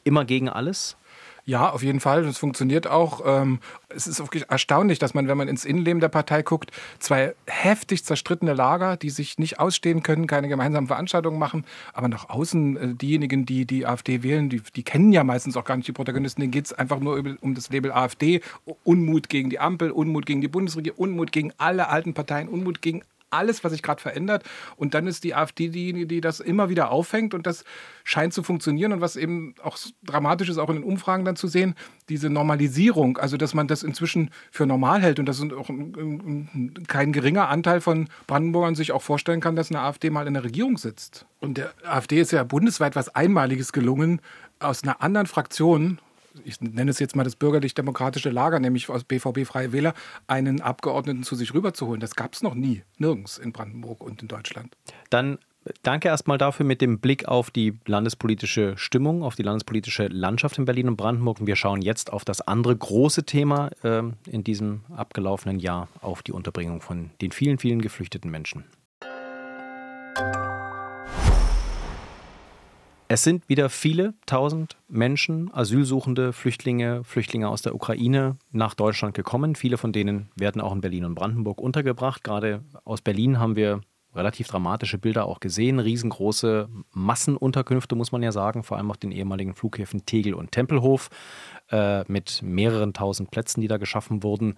immer 0.05 0.25
gegen 0.25 0.49
alles? 0.49 0.97
Ja, 1.47 1.71
auf 1.71 1.83
jeden 1.83 2.01
Fall. 2.01 2.23
Das 2.23 2.39
funktioniert 2.39 2.87
auch. 2.87 3.21
Ähm, 3.27 3.59
es 3.91 4.07
ist 4.07 4.19
wirklich 4.19 4.49
erstaunlich, 4.49 4.99
dass 4.99 5.13
man, 5.13 5.29
wenn 5.29 5.37
man 5.37 5.47
ins 5.47 5.67
Innenleben 5.67 6.01
der 6.01 6.09
Partei 6.09 6.43
guckt, 6.43 6.71
zwei 6.99 7.35
heftig 7.47 8.03
zerstrittene 8.03 8.55
Lager, 8.55 8.97
die 8.97 9.11
sich 9.11 9.39
nicht 9.39 9.61
ausstehen 9.61 10.03
können, 10.03 10.27
keine 10.27 10.49
gemeinsamen 10.49 10.87
Veranstaltungen 10.87 11.39
machen, 11.39 11.65
aber 11.93 12.09
nach 12.09 12.31
außen 12.31 12.77
äh, 12.77 12.95
diejenigen, 12.95 13.45
die 13.45 13.67
die 13.67 13.87
AfD 13.87 14.23
wählen, 14.23 14.49
die, 14.49 14.63
die 14.75 14.83
kennen 14.85 15.13
ja 15.13 15.23
meistens 15.23 15.57
auch 15.59 15.65
gar 15.65 15.77
nicht 15.77 15.87
die 15.87 15.93
Protagonisten. 15.93 16.41
Denen 16.41 16.51
geht 16.51 16.67
es 16.67 16.73
einfach 16.73 16.99
nur 16.99 17.23
um 17.43 17.55
das 17.55 17.69
Label 17.69 17.93
AfD. 17.93 18.41
Unmut 18.83 19.29
gegen 19.29 19.51
die 19.51 19.61
Ampel, 19.61 19.91
Unmut 19.91 20.25
gegen 20.25 20.41
die 20.41 20.49
Bundesregierung, 20.49 20.99
Unmut 20.99 21.31
gegen 21.31 21.53
alle 21.59 21.89
alten 21.91 22.15
Parteien, 22.15 22.49
Unmut 22.49 22.81
gegen 22.81 23.03
alles, 23.35 23.65
was 23.65 23.73
sich 23.73 23.83
gerade 23.83 24.01
verändert. 24.01 24.45
Und 24.77 24.95
dann 24.95 25.07
ist 25.07 25.25
die 25.25 25.35
AfD 25.35 25.69
diejenige, 25.69 26.07
die 26.07 26.21
das 26.21 26.41
immer 26.41 26.69
wieder 26.69 26.91
auffängt 26.91 27.35
und 27.35 27.47
das 27.47 27.65
scheint 28.05 28.33
zu 28.33 28.43
funktionieren. 28.43 28.93
Und 28.93 29.01
was 29.01 29.17
eben 29.17 29.55
auch 29.63 29.77
dramatisch 30.03 30.49
ist, 30.49 30.59
auch 30.59 30.69
in 30.69 30.77
den 30.77 30.85
Umfragen 30.85 31.25
dann 31.25 31.37
zu 31.37 31.49
sehen, 31.49 31.75
diese 32.09 32.31
Normalisierung, 32.31 33.19
also 33.19 33.37
dass 33.37 33.55
man 33.55 33.67
das 33.67 33.83
inzwischen 33.83 34.31
für 34.51 34.67
normal 34.67 35.03
hält 35.03 35.19
und 35.19 35.27
dass 35.27 35.41
auch 35.41 35.71
kein 36.89 37.13
geringer 37.13 37.49
Anteil 37.49 37.81
von 37.81 38.09
Brandenburgern 38.27 38.75
sich 38.75 38.93
auch 38.93 39.03
vorstellen 39.03 39.41
kann, 39.41 39.57
dass 39.57 39.71
eine 39.71 39.81
AfD 39.81 40.11
mal 40.11 40.27
in 40.27 40.35
der 40.35 40.45
Regierung 40.45 40.79
sitzt. 40.79 41.27
Und 41.41 41.59
der 41.59 41.73
AfD 41.85 42.21
ist 42.21 42.33
ja 42.33 42.45
bundesweit 42.45 42.97
was 42.97 43.15
Einmaliges 43.15 43.73
gelungen, 43.73 44.21
aus 44.61 44.83
einer 44.83 45.03
anderen 45.03 45.27
Fraktion 45.27 45.99
ich 46.45 46.61
nenne 46.61 46.91
es 46.91 46.99
jetzt 46.99 47.17
mal 47.17 47.25
das 47.25 47.37
bürgerlich-demokratische 47.37 48.31
Lager, 48.31 48.59
nämlich 48.61 48.89
aus 48.89 49.05
BVB 49.05 49.47
Freie 49.47 49.73
Wähler, 49.73 49.95
einen 50.27 50.61
Abgeordneten 50.61 51.23
zu 51.23 51.35
sich 51.35 51.55
rüberzuholen. 51.55 52.01
Das 52.01 52.15
gab 52.15 52.35
es 52.35 52.43
noch 52.43 52.55
nie, 52.55 52.83
nirgends 52.99 53.39
in 53.39 53.53
Brandenburg 53.53 54.03
und 54.03 54.23
in 54.23 54.29
Deutschland. 54.29 54.77
Dann 55.11 55.39
danke 55.83 56.09
erstmal 56.09 56.39
dafür 56.39 56.67
mit 56.67 56.81
dem 56.81 56.99
Blick 56.99 57.27
auf 57.27 57.51
die 57.51 57.79
landespolitische 57.87 58.77
Stimmung, 58.77 59.23
auf 59.23 59.35
die 59.35 59.43
landespolitische 59.43 60.09
Landschaft 60.09 60.59
in 60.59 60.65
Berlin 60.65 60.89
und 60.89 60.97
Brandenburg. 60.97 61.41
Und 61.41 61.47
wir 61.47 61.57
schauen 61.57 61.83
jetzt 61.83 62.13
auf 62.13 62.25
das 62.25 62.41
andere 62.41 62.77
große 62.77 63.25
Thema 63.25 63.71
äh, 63.83 64.03
in 64.27 64.45
diesem 64.45 64.85
abgelaufenen 64.95 65.59
Jahr, 65.59 65.89
auf 66.01 66.23
die 66.23 66.33
Unterbringung 66.33 66.81
von 66.81 67.11
den 67.21 67.33
vielen, 67.33 67.59
vielen 67.59 67.81
geflüchteten 67.81 68.31
Menschen. 68.31 68.65
Es 73.15 73.23
sind 73.23 73.49
wieder 73.49 73.71
viele 73.71 74.15
tausend 74.27 74.77
Menschen, 74.89 75.49
Asylsuchende, 75.55 76.33
Flüchtlinge, 76.33 77.05
Flüchtlinge 77.05 77.49
aus 77.49 77.63
der 77.63 77.77
Ukraine 77.77 78.39
nach 78.51 78.75
Deutschland 78.75 79.15
gekommen. 79.15 79.55
Viele 79.55 79.77
von 79.77 79.93
denen 79.93 80.33
werden 80.35 80.61
auch 80.61 80.73
in 80.73 80.81
Berlin 80.81 81.05
und 81.05 81.15
Brandenburg 81.15 81.61
untergebracht. 81.61 82.25
Gerade 82.25 82.65
aus 82.85 83.03
Berlin 83.03 83.39
haben 83.39 83.55
wir 83.55 83.83
relativ 84.15 84.49
dramatische 84.49 84.99
Bilder 84.99 85.27
auch 85.27 85.41
gesehen. 85.41 85.79
Riesengroße 85.79 86.69
Massenunterkünfte, 86.93 87.95
muss 87.95 88.13
man 88.13 88.23
ja 88.23 88.33
sagen, 88.33 88.63
vor 88.63 88.77
allem 88.77 88.91
auf 88.91 88.97
den 88.97 89.13
ehemaligen 89.13 89.55
Flughäfen 89.55 90.07
Tegel 90.07 90.35
und 90.35 90.53
Tempelhof 90.53 91.11
äh, 91.71 92.05
mit 92.11 92.43
mehreren 92.43 92.93
tausend 92.93 93.31
Plätzen, 93.31 93.61
die 93.61 93.69
da 93.69 93.77
geschaffen 93.77 94.23
wurden. 94.23 94.57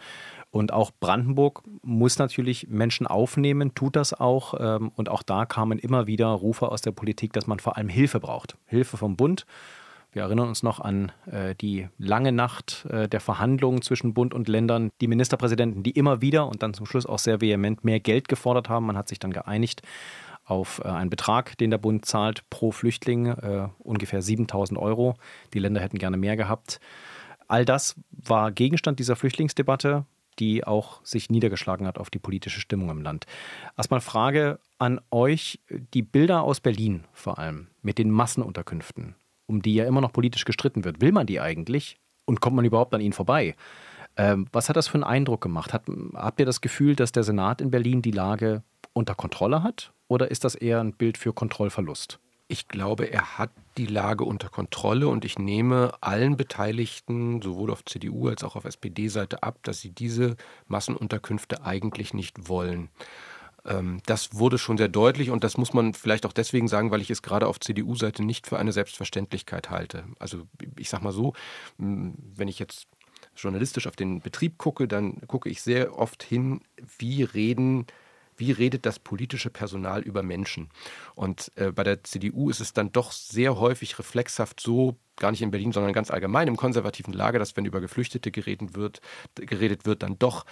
Und 0.51 0.73
auch 0.73 0.91
Brandenburg 0.99 1.63
muss 1.83 2.19
natürlich 2.19 2.69
Menschen 2.69 3.07
aufnehmen, 3.07 3.75
tut 3.75 3.97
das 3.97 4.13
auch. 4.13 4.55
Ähm, 4.59 4.91
und 4.95 5.09
auch 5.09 5.23
da 5.23 5.47
kamen 5.47 5.79
immer 5.79 6.07
wieder 6.07 6.27
Rufe 6.29 6.71
aus 6.71 6.83
der 6.83 6.93
Politik, 6.93 7.33
dass 7.33 7.47
man 7.47 7.59
vor 7.59 7.77
allem 7.77 7.89
Hilfe 7.89 8.21
braucht. 8.21 8.57
Hilfe 8.67 8.97
vom 8.97 9.17
Bund. 9.17 9.47
Wir 10.17 10.23
erinnern 10.23 10.49
uns 10.49 10.63
noch 10.63 10.81
an 10.81 11.13
äh, 11.31 11.55
die 11.55 11.89
lange 11.99 12.33
Nacht 12.33 12.87
äh, 12.89 13.07
der 13.07 13.21
Verhandlungen 13.21 13.83
zwischen 13.83 14.15
Bund 14.15 14.33
und 14.33 14.49
Ländern. 14.49 14.89
Die 15.03 15.09
Ministerpräsidenten, 15.09 15.83
die 15.83 15.91
immer 15.91 16.23
wieder 16.23 16.49
und 16.49 16.63
dann 16.63 16.73
zum 16.73 16.87
Schluss 16.87 17.05
auch 17.05 17.19
sehr 17.19 17.43
vehement 17.43 17.85
mehr 17.85 18.01
Geld 18.01 18.27
gefordert 18.27 18.71
haben. 18.71 18.87
Man 18.87 18.97
hat 18.97 19.09
sich 19.09 19.19
dann 19.19 19.31
geeinigt 19.31 19.83
auf 20.47 20.81
äh, 20.83 20.89
einen 20.89 21.11
Betrag, 21.11 21.59
den 21.59 21.69
der 21.71 21.77
Bund 21.77 22.07
zahlt 22.07 22.49
pro 22.49 22.71
Flüchtling, 22.73 23.27
äh, 23.27 23.69
ungefähr 23.79 24.23
7000 24.23 24.81
Euro. 24.81 25.17
Die 25.53 25.59
Länder 25.59 25.83
hätten 25.83 25.99
gerne 25.99 26.17
mehr 26.17 26.39
gehabt. 26.39 26.81
All 27.47 27.67
das 27.67 27.95
war 28.11 28.53
Gegenstand 28.53 28.99
dieser 29.01 29.17
Flüchtlingsdebatte, 29.17 30.07
die 30.39 30.67
auch 30.67 31.05
sich 31.05 31.29
niedergeschlagen 31.29 31.87
hat 31.87 31.99
auf 31.99 32.09
die 32.09 32.21
politische 32.21 32.61
Stimmung 32.61 32.89
im 32.89 33.03
Land. 33.03 33.27
Erstmal 33.77 34.01
Frage 34.01 34.61
an 34.79 34.99
euch, 35.11 35.61
die 35.69 36.01
Bilder 36.01 36.41
aus 36.41 36.61
Berlin 36.61 37.05
vor 37.13 37.39
allem 37.39 37.67
mit 37.83 37.99
den 37.99 38.11
Massenunterkünften 38.11 39.15
um 39.47 39.63
die 39.63 39.75
ja 39.75 39.87
immer 39.87 40.01
noch 40.01 40.13
politisch 40.13 40.45
gestritten 40.45 40.85
wird. 40.85 41.01
Will 41.01 41.13
man 41.13 41.27
die 41.27 41.41
eigentlich? 41.41 41.99
Und 42.25 42.41
kommt 42.41 42.57
man 42.57 42.65
überhaupt 42.65 42.95
an 42.95 43.01
ihnen 43.01 43.13
vorbei? 43.13 43.55
Ähm, 44.17 44.47
was 44.53 44.69
hat 44.69 44.77
das 44.77 44.89
für 44.89 44.95
einen 44.95 45.05
Eindruck 45.05 45.41
gemacht? 45.41 45.73
Hat, 45.73 45.85
habt 46.15 46.41
ihr 46.41 46.47
das 46.47 46.61
Gefühl, 46.61 46.97
dass 46.97 47.13
der 47.13 47.23
Senat 47.23 47.61
in 47.61 47.71
Berlin 47.71 48.03
die 48.03 48.11
Lage 48.11 48.63
unter 48.93 49.15
Kontrolle 49.15 49.63
hat? 49.63 49.93
Oder 50.09 50.31
ist 50.31 50.45
das 50.45 50.55
eher 50.55 50.81
ein 50.81 50.93
Bild 50.93 51.19
für 51.19 51.33
Kontrollverlust? 51.33 52.19
Ich 52.49 52.69
glaube, 52.69 53.07
er 53.07 53.39
hat 53.39 53.51
die 53.77 53.87
Lage 53.87 54.25
unter 54.25 54.49
Kontrolle 54.49 55.09
und 55.09 55.25
ich 55.25 55.39
nehme 55.39 55.93
allen 56.01 56.37
Beteiligten, 56.37 57.43
sowohl 57.43 57.73
auf 57.73 57.85
CDU 57.85 58.29
als 58.29 58.45
auch 58.45 58.55
auf 58.55 58.65
SPD-Seite 58.65 59.43
ab, 59.43 59.59
dass 59.65 59.81
sie 59.81 59.91
diese 59.91 60.37
Massenunterkünfte 60.69 61.65
eigentlich 61.65 62.15
nicht 62.15 62.49
wollen. 62.49 62.89
Ähm, 63.67 64.01
das 64.07 64.35
wurde 64.35 64.59
schon 64.59 64.79
sehr 64.79 64.89
deutlich 64.89 65.31
und 65.31 65.45
das 65.45 65.57
muss 65.57 65.73
man 65.73 65.95
vielleicht 65.95 66.27
auch 66.27 66.33
deswegen 66.33 66.69
sagen, 66.69 66.91
weil 66.91 67.01
ich 67.01 67.11
es 67.11 67.23
gerade 67.23 67.47
auf 67.47 67.61
CDU-Seite 67.61 68.25
nicht 68.25 68.47
für 68.47 68.59
eine 68.59 68.73
Selbstverständlichkeit 68.73 69.71
halte. 69.71 70.05
Also 70.19 70.43
ich 70.79 70.89
sage 70.89 71.05
mal 71.05 71.13
so, 71.13 71.35
wenn 71.79 72.49
ich 72.49 72.59
jetzt 72.59 72.87
journalistisch 73.37 73.87
auf 73.87 73.97
den 73.97 74.21
Betrieb 74.21 74.59
gucke, 74.59 74.89
dann 74.89 75.21
gucke 75.27 75.49
ich 75.49 75.63
sehr 75.63 75.99
oft 75.99 76.23
hin, 76.23 76.61
wie 76.99 77.23
reden 77.23 77.87
wie 78.37 78.53
redet 78.53 78.87
das 78.87 78.99
politische 78.99 79.51
Personal 79.51 80.03
über 80.03 80.23
Menschen? 80.23 80.69
Und 81.15 81.51
äh, 81.57 81.73
bei 81.73 81.83
der 81.83 82.05
CDU 82.05 82.51
ist 82.51 82.61
es 82.61 82.73
dann 82.73 82.93
doch 82.93 83.13
sehr 83.13 83.59
häufig 83.59 83.99
reflexhaft 83.99 84.61
so, 84.61 84.97
gar 85.17 85.31
nicht 85.31 85.43
in 85.43 85.51
Berlin, 85.51 85.73
sondern 85.73 85.93
ganz 85.93 86.11
allgemein 86.11 86.49
im 86.49 86.57
konservativen 86.57 87.15
Lager, 87.15 87.39
dass 87.39 87.57
wenn 87.57 87.65
über 87.65 87.81
Geflüchtete 87.81 88.31
geredet 88.31 88.75
wird, 88.75 89.01
geredet 89.35 89.87
wird, 89.87 90.03
dann 90.03 90.19
doch 90.19 90.45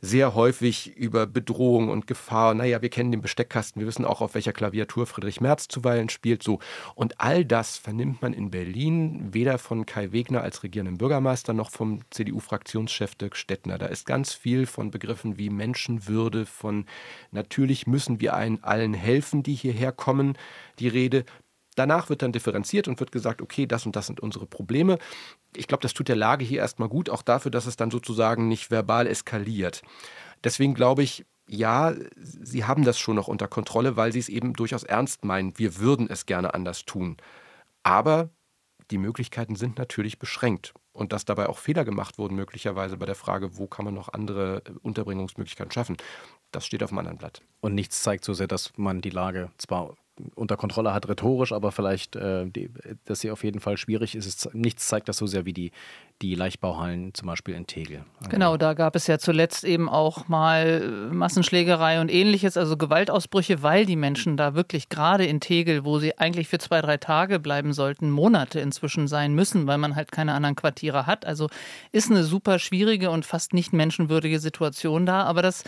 sehr 0.00 0.34
häufig 0.34 0.96
über 0.96 1.26
Bedrohung 1.26 1.88
und 1.88 2.06
Gefahr. 2.06 2.54
Naja, 2.54 2.82
wir 2.82 2.88
kennen 2.88 3.10
den 3.10 3.22
Besteckkasten, 3.22 3.80
wir 3.80 3.86
wissen 3.86 4.04
auch, 4.04 4.20
auf 4.20 4.34
welcher 4.34 4.52
Klaviatur 4.52 5.06
Friedrich 5.06 5.40
Merz 5.40 5.68
zuweilen 5.68 6.08
spielt. 6.08 6.42
So. 6.42 6.58
Und 6.94 7.20
all 7.20 7.44
das 7.44 7.76
vernimmt 7.76 8.22
man 8.22 8.32
in 8.32 8.50
Berlin 8.50 9.28
weder 9.32 9.58
von 9.58 9.86
Kai 9.86 10.12
Wegner 10.12 10.42
als 10.42 10.62
regierenden 10.62 10.98
Bürgermeister 10.98 11.52
noch 11.52 11.70
vom 11.70 12.00
CDU-Fraktionschef 12.10 13.14
Dirk 13.14 13.36
Stettner. 13.36 13.78
Da 13.78 13.86
ist 13.86 14.06
ganz 14.06 14.32
viel 14.32 14.66
von 14.66 14.90
Begriffen 14.90 15.38
wie 15.38 15.50
Menschenwürde, 15.50 16.46
von 16.46 16.86
natürlich 17.30 17.86
müssen 17.86 18.20
wir 18.20 18.34
allen 18.34 18.94
helfen, 18.94 19.42
die 19.42 19.54
hierher 19.54 19.92
kommen, 19.92 20.36
die 20.78 20.88
Rede. 20.88 21.24
Danach 21.76 22.08
wird 22.08 22.22
dann 22.22 22.32
differenziert 22.32 22.88
und 22.88 22.98
wird 22.98 23.12
gesagt, 23.12 23.40
okay, 23.40 23.66
das 23.66 23.86
und 23.86 23.94
das 23.94 24.06
sind 24.06 24.18
unsere 24.20 24.46
Probleme. 24.46 24.98
Ich 25.54 25.68
glaube, 25.68 25.82
das 25.82 25.94
tut 25.94 26.08
der 26.08 26.16
Lage 26.16 26.44
hier 26.44 26.58
erstmal 26.58 26.88
gut, 26.88 27.08
auch 27.08 27.22
dafür, 27.22 27.50
dass 27.50 27.66
es 27.66 27.76
dann 27.76 27.90
sozusagen 27.90 28.48
nicht 28.48 28.70
verbal 28.70 29.06
eskaliert. 29.06 29.82
Deswegen 30.42 30.74
glaube 30.74 31.02
ich, 31.02 31.24
ja, 31.48 31.94
sie 32.16 32.64
haben 32.64 32.84
das 32.84 32.98
schon 32.98 33.16
noch 33.16 33.28
unter 33.28 33.46
Kontrolle, 33.46 33.96
weil 33.96 34.12
sie 34.12 34.18
es 34.18 34.28
eben 34.28 34.54
durchaus 34.54 34.82
ernst 34.82 35.24
meinen. 35.24 35.56
Wir 35.58 35.76
würden 35.76 36.10
es 36.10 36.26
gerne 36.26 36.54
anders 36.54 36.84
tun. 36.84 37.18
Aber 37.84 38.30
die 38.90 38.98
Möglichkeiten 38.98 39.54
sind 39.54 39.78
natürlich 39.78 40.18
beschränkt. 40.18 40.74
Und 40.92 41.12
dass 41.12 41.26
dabei 41.26 41.48
auch 41.48 41.58
Fehler 41.58 41.84
gemacht 41.84 42.16
wurden, 42.16 42.34
möglicherweise 42.36 42.96
bei 42.96 43.04
der 43.04 43.14
Frage, 43.14 43.58
wo 43.58 43.66
kann 43.66 43.84
man 43.84 43.94
noch 43.94 44.08
andere 44.08 44.62
Unterbringungsmöglichkeiten 44.82 45.70
schaffen, 45.70 45.98
das 46.52 46.64
steht 46.64 46.82
auf 46.82 46.90
einem 46.90 47.00
anderen 47.00 47.18
Blatt. 47.18 47.42
Und 47.60 47.74
nichts 47.74 48.02
zeigt 48.02 48.24
so 48.24 48.32
sehr, 48.32 48.46
dass 48.46 48.72
man 48.76 49.02
die 49.02 49.10
Lage 49.10 49.50
zwar 49.58 49.94
unter 50.34 50.56
Kontrolle 50.56 50.94
hat, 50.94 51.08
rhetorisch, 51.08 51.52
aber 51.52 51.72
vielleicht, 51.72 52.16
äh, 52.16 52.46
die, 52.46 52.70
dass 53.04 53.20
sie 53.20 53.30
auf 53.30 53.44
jeden 53.44 53.60
Fall 53.60 53.76
schwierig 53.76 54.14
ist. 54.14 54.26
Es, 54.26 54.54
nichts 54.54 54.88
zeigt 54.88 55.08
das 55.08 55.18
so 55.18 55.26
sehr 55.26 55.44
wie 55.44 55.52
die, 55.52 55.72
die 56.22 56.34
Leichtbauhallen 56.34 57.12
zum 57.12 57.26
Beispiel 57.26 57.54
in 57.54 57.66
Tegel. 57.66 58.04
Genau, 58.30 58.56
da 58.56 58.72
gab 58.72 58.96
es 58.96 59.06
ja 59.06 59.18
zuletzt 59.18 59.64
eben 59.64 59.88
auch 59.88 60.28
mal 60.28 61.10
Massenschlägerei 61.12 62.00
und 62.00 62.10
ähnliches, 62.10 62.56
also 62.56 62.76
Gewaltausbrüche, 62.76 63.62
weil 63.62 63.84
die 63.84 63.96
Menschen 63.96 64.36
da 64.36 64.54
wirklich 64.54 64.88
gerade 64.88 65.26
in 65.26 65.40
Tegel, 65.40 65.84
wo 65.84 65.98
sie 65.98 66.16
eigentlich 66.16 66.48
für 66.48 66.58
zwei, 66.58 66.80
drei 66.80 66.96
Tage 66.96 67.38
bleiben 67.38 67.74
sollten, 67.74 68.10
Monate 68.10 68.60
inzwischen 68.60 69.08
sein 69.08 69.34
müssen, 69.34 69.66
weil 69.66 69.78
man 69.78 69.94
halt 69.94 70.10
keine 70.12 70.32
anderen 70.32 70.56
Quartiere 70.56 71.06
hat. 71.06 71.26
Also 71.26 71.48
ist 71.92 72.10
eine 72.10 72.24
super 72.24 72.58
schwierige 72.58 73.10
und 73.10 73.26
fast 73.26 73.52
nicht 73.52 73.74
menschenwürdige 73.74 74.40
Situation 74.40 75.04
da, 75.04 75.24
aber 75.24 75.42
das 75.42 75.64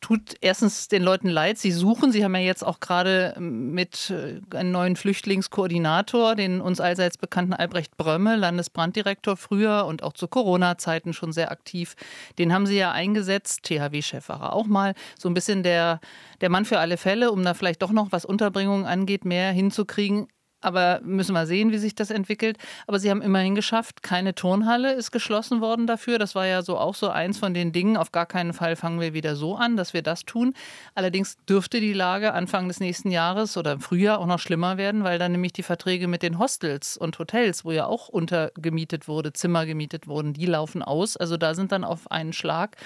tut 0.00 0.34
erstens 0.40 0.88
den 0.88 1.02
Leuten 1.02 1.28
leid. 1.28 1.58
Sie 1.58 1.72
suchen, 1.72 2.12
Sie 2.12 2.24
haben 2.24 2.34
ja 2.34 2.40
jetzt 2.40 2.64
auch 2.64 2.80
gerade 2.80 3.34
mit 3.38 4.10
äh, 4.10 4.40
einem 4.56 4.70
neuen 4.70 4.96
Flüchtlingskoordinator, 4.96 6.34
den 6.36 6.60
uns 6.60 6.80
allseits 6.80 7.18
bekannten 7.18 7.54
Albrecht 7.54 7.96
Brömme, 7.96 8.36
Landesbranddirektor 8.36 9.36
früher 9.36 9.86
und 9.86 10.02
auch 10.02 10.12
zu 10.12 10.28
Corona-Zeiten 10.28 11.12
schon 11.12 11.32
sehr 11.32 11.50
aktiv. 11.50 11.96
Den 12.38 12.52
haben 12.52 12.66
Sie 12.66 12.76
ja 12.76 12.92
eingesetzt, 12.92 13.64
THW-Chef 13.64 14.28
war 14.28 14.42
er 14.42 14.52
auch 14.52 14.66
mal, 14.66 14.94
so 15.18 15.28
ein 15.28 15.34
bisschen 15.34 15.62
der, 15.62 16.00
der 16.40 16.50
Mann 16.50 16.64
für 16.64 16.78
alle 16.78 16.96
Fälle, 16.96 17.32
um 17.32 17.42
da 17.42 17.54
vielleicht 17.54 17.82
doch 17.82 17.92
noch, 17.92 18.12
was 18.12 18.24
Unterbringung 18.24 18.86
angeht, 18.86 19.24
mehr 19.24 19.50
hinzukriegen. 19.52 20.28
Aber 20.66 21.00
müssen 21.04 21.32
wir 21.32 21.46
sehen, 21.46 21.70
wie 21.70 21.78
sich 21.78 21.94
das 21.94 22.10
entwickelt. 22.10 22.58
Aber 22.88 22.98
sie 22.98 23.08
haben 23.08 23.22
immerhin 23.22 23.54
geschafft, 23.54 24.02
keine 24.02 24.34
Turnhalle 24.34 24.92
ist 24.92 25.12
geschlossen 25.12 25.60
worden 25.60 25.86
dafür. 25.86 26.18
Das 26.18 26.34
war 26.34 26.44
ja 26.44 26.62
so 26.62 26.76
auch 26.76 26.96
so 26.96 27.08
eins 27.08 27.38
von 27.38 27.54
den 27.54 27.70
Dingen. 27.70 27.96
Auf 27.96 28.10
gar 28.10 28.26
keinen 28.26 28.52
Fall 28.52 28.74
fangen 28.74 29.00
wir 29.00 29.14
wieder 29.14 29.36
so 29.36 29.54
an, 29.54 29.76
dass 29.76 29.94
wir 29.94 30.02
das 30.02 30.24
tun. 30.24 30.54
Allerdings 30.96 31.36
dürfte 31.48 31.78
die 31.78 31.92
Lage 31.92 32.32
Anfang 32.32 32.66
des 32.66 32.80
nächsten 32.80 33.12
Jahres 33.12 33.56
oder 33.56 33.72
im 33.72 33.80
Frühjahr 33.80 34.18
auch 34.18 34.26
noch 34.26 34.40
schlimmer 34.40 34.76
werden, 34.76 35.04
weil 35.04 35.20
dann 35.20 35.30
nämlich 35.30 35.52
die 35.52 35.62
Verträge 35.62 36.08
mit 36.08 36.22
den 36.22 36.40
Hostels 36.40 36.96
und 36.96 37.16
Hotels, 37.20 37.64
wo 37.64 37.70
ja 37.70 37.86
auch 37.86 38.08
untergemietet 38.08 39.06
wurde, 39.06 39.32
Zimmer 39.32 39.66
gemietet 39.66 40.08
wurden, 40.08 40.32
die 40.32 40.46
laufen 40.46 40.82
aus. 40.82 41.16
Also 41.16 41.36
da 41.36 41.54
sind 41.54 41.70
dann 41.70 41.84
auf 41.84 42.10
einen 42.10 42.32
Schlag 42.32 42.76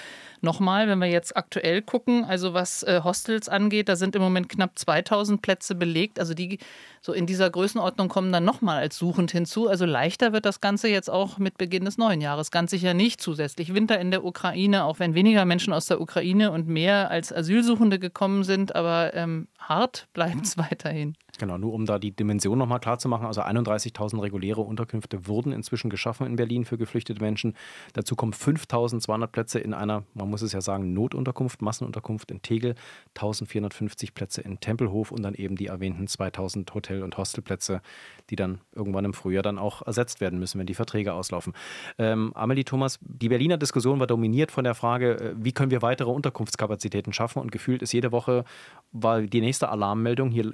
nochmal, 0.41 0.87
wenn 0.87 0.99
wir 0.99 1.07
jetzt 1.07 1.35
aktuell 1.35 1.81
gucken, 1.81 2.25
also 2.25 2.53
was 2.53 2.83
äh, 2.83 3.01
Hostels 3.03 3.49
angeht, 3.49 3.89
da 3.89 3.95
sind 3.95 4.15
im 4.15 4.21
Moment 4.21 4.49
knapp 4.49 4.77
2000 4.77 5.41
Plätze 5.41 5.75
belegt. 5.75 6.19
Also 6.19 6.33
die 6.33 6.59
so 7.03 7.13
in 7.13 7.25
dieser 7.25 7.49
Größenordnung 7.49 8.09
kommen 8.09 8.31
dann 8.31 8.45
nochmal 8.45 8.77
als 8.77 8.97
suchend 8.97 9.31
hinzu. 9.31 9.67
Also 9.67 9.85
leichter 9.85 10.33
wird 10.33 10.45
das 10.45 10.61
Ganze 10.61 10.87
jetzt 10.87 11.09
auch 11.09 11.39
mit 11.39 11.57
Beginn 11.57 11.83
des 11.85 11.97
neuen 11.97 12.21
Jahres. 12.21 12.51
Ganz 12.51 12.69
sicher 12.69 12.93
nicht 12.93 13.19
zusätzlich. 13.21 13.73
Winter 13.73 13.99
in 13.99 14.11
der 14.11 14.23
Ukraine, 14.23 14.83
auch 14.83 14.99
wenn 14.99 15.15
weniger 15.15 15.45
Menschen 15.45 15.73
aus 15.73 15.87
der 15.87 15.99
Ukraine 15.99 16.51
und 16.51 16.67
mehr 16.67 17.09
als 17.09 17.33
Asylsuchende 17.33 17.97
gekommen 17.97 18.43
sind, 18.43 18.75
aber 18.75 19.15
ähm, 19.15 19.47
hart 19.57 20.07
bleibt 20.13 20.45
es 20.45 20.57
weiterhin. 20.59 21.15
Genau, 21.39 21.57
nur 21.57 21.73
um 21.73 21.85
da 21.85 21.97
die 21.97 22.11
Dimension 22.11 22.57
nochmal 22.57 22.79
klar 22.79 22.99
zu 22.99 23.07
machen. 23.07 23.25
Also 23.25 23.41
31.000 23.41 24.21
reguläre 24.21 24.61
Unterkünfte 24.61 25.27
wurden 25.27 25.53
inzwischen 25.53 25.89
geschaffen 25.89 26.27
in 26.27 26.35
Berlin 26.35 26.65
für 26.65 26.77
geflüchtete 26.77 27.21
Menschen. 27.21 27.55
Dazu 27.93 28.15
kommen 28.15 28.33
5.200 28.33 29.27
Plätze 29.27 29.59
in 29.59 29.73
einer, 29.73 30.03
man 30.13 30.29
muss 30.29 30.41
es 30.41 30.51
ja 30.51 30.61
sagen, 30.61 30.93
Notunterkunft, 30.93 31.61
Massenunterkunft 31.61 32.31
in 32.31 32.41
Tegel, 32.41 32.75
1.450 33.15 34.13
Plätze 34.13 34.41
in 34.41 34.59
Tempelhof 34.59 35.11
und 35.11 35.23
dann 35.23 35.33
eben 35.33 35.55
die 35.55 35.67
erwähnten 35.67 36.05
2.000 36.05 36.73
Hotel- 36.73 37.03
und 37.03 37.17
Hostelplätze, 37.17 37.81
die 38.29 38.35
dann 38.35 38.59
irgendwann 38.73 39.05
im 39.05 39.13
Frühjahr 39.13 39.43
dann 39.43 39.57
auch 39.57 39.81
ersetzt 39.81 40.21
werden 40.21 40.39
müssen, 40.39 40.59
wenn 40.59 40.67
die 40.67 40.73
Verträge 40.73 41.13
auslaufen. 41.13 41.53
Ähm, 41.97 42.31
Amelie 42.35 42.65
Thomas, 42.65 42.99
die 43.01 43.29
Berliner 43.29 43.57
Diskussion 43.57 43.99
war 43.99 44.07
dominiert 44.07 44.51
von 44.51 44.63
der 44.63 44.75
Frage, 44.75 45.19
äh, 45.19 45.35
wie 45.37 45.53
können 45.53 45.71
wir 45.71 45.81
weitere 45.81 46.09
Unterkunftskapazitäten 46.09 47.13
schaffen 47.13 47.39
und 47.39 47.51
gefühlt 47.51 47.81
ist 47.81 47.93
jede 47.93 48.11
Woche 48.11 48.43
war 48.91 49.21
die 49.21 49.41
nächste 49.41 49.69
Alarmmeldung, 49.69 50.31
hier 50.31 50.51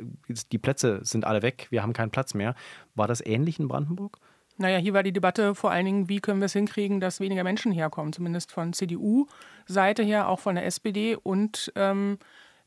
die 0.52 0.58
Plätze 0.68 1.00
sind 1.04 1.24
alle 1.24 1.44
weg, 1.44 1.68
wir 1.70 1.82
haben 1.82 1.94
keinen 1.94 2.12
Platz 2.12 2.34
mehr. 2.34 2.54
War 2.94 3.08
das 3.08 3.26
ähnlich 3.26 3.58
in 3.58 3.70
Brandenburg? 3.70 4.18
Naja, 4.58 4.80
hier 4.80 4.94
war 4.94 5.02
die 5.02 5.14
Debatte 5.14 5.56
vor 5.56 5.72
allen 5.72 5.86
Dingen, 5.86 6.10
wie 6.10 6.20
können 6.20 6.42
wir 6.42 6.48
es 6.48 6.54
hinkriegen, 6.54 7.00
dass 7.00 7.22
weniger 7.22 7.46
Menschen 7.46 7.72
herkommen, 7.72 8.12
zumindest 8.12 8.52
von 8.52 8.74
CDU-Seite 8.74 10.04
her, 10.04 10.28
auch 10.28 10.42
von 10.42 10.56
der 10.56 10.66
SPD. 10.66 11.16
Und 11.16 11.72
ähm, 11.78 12.18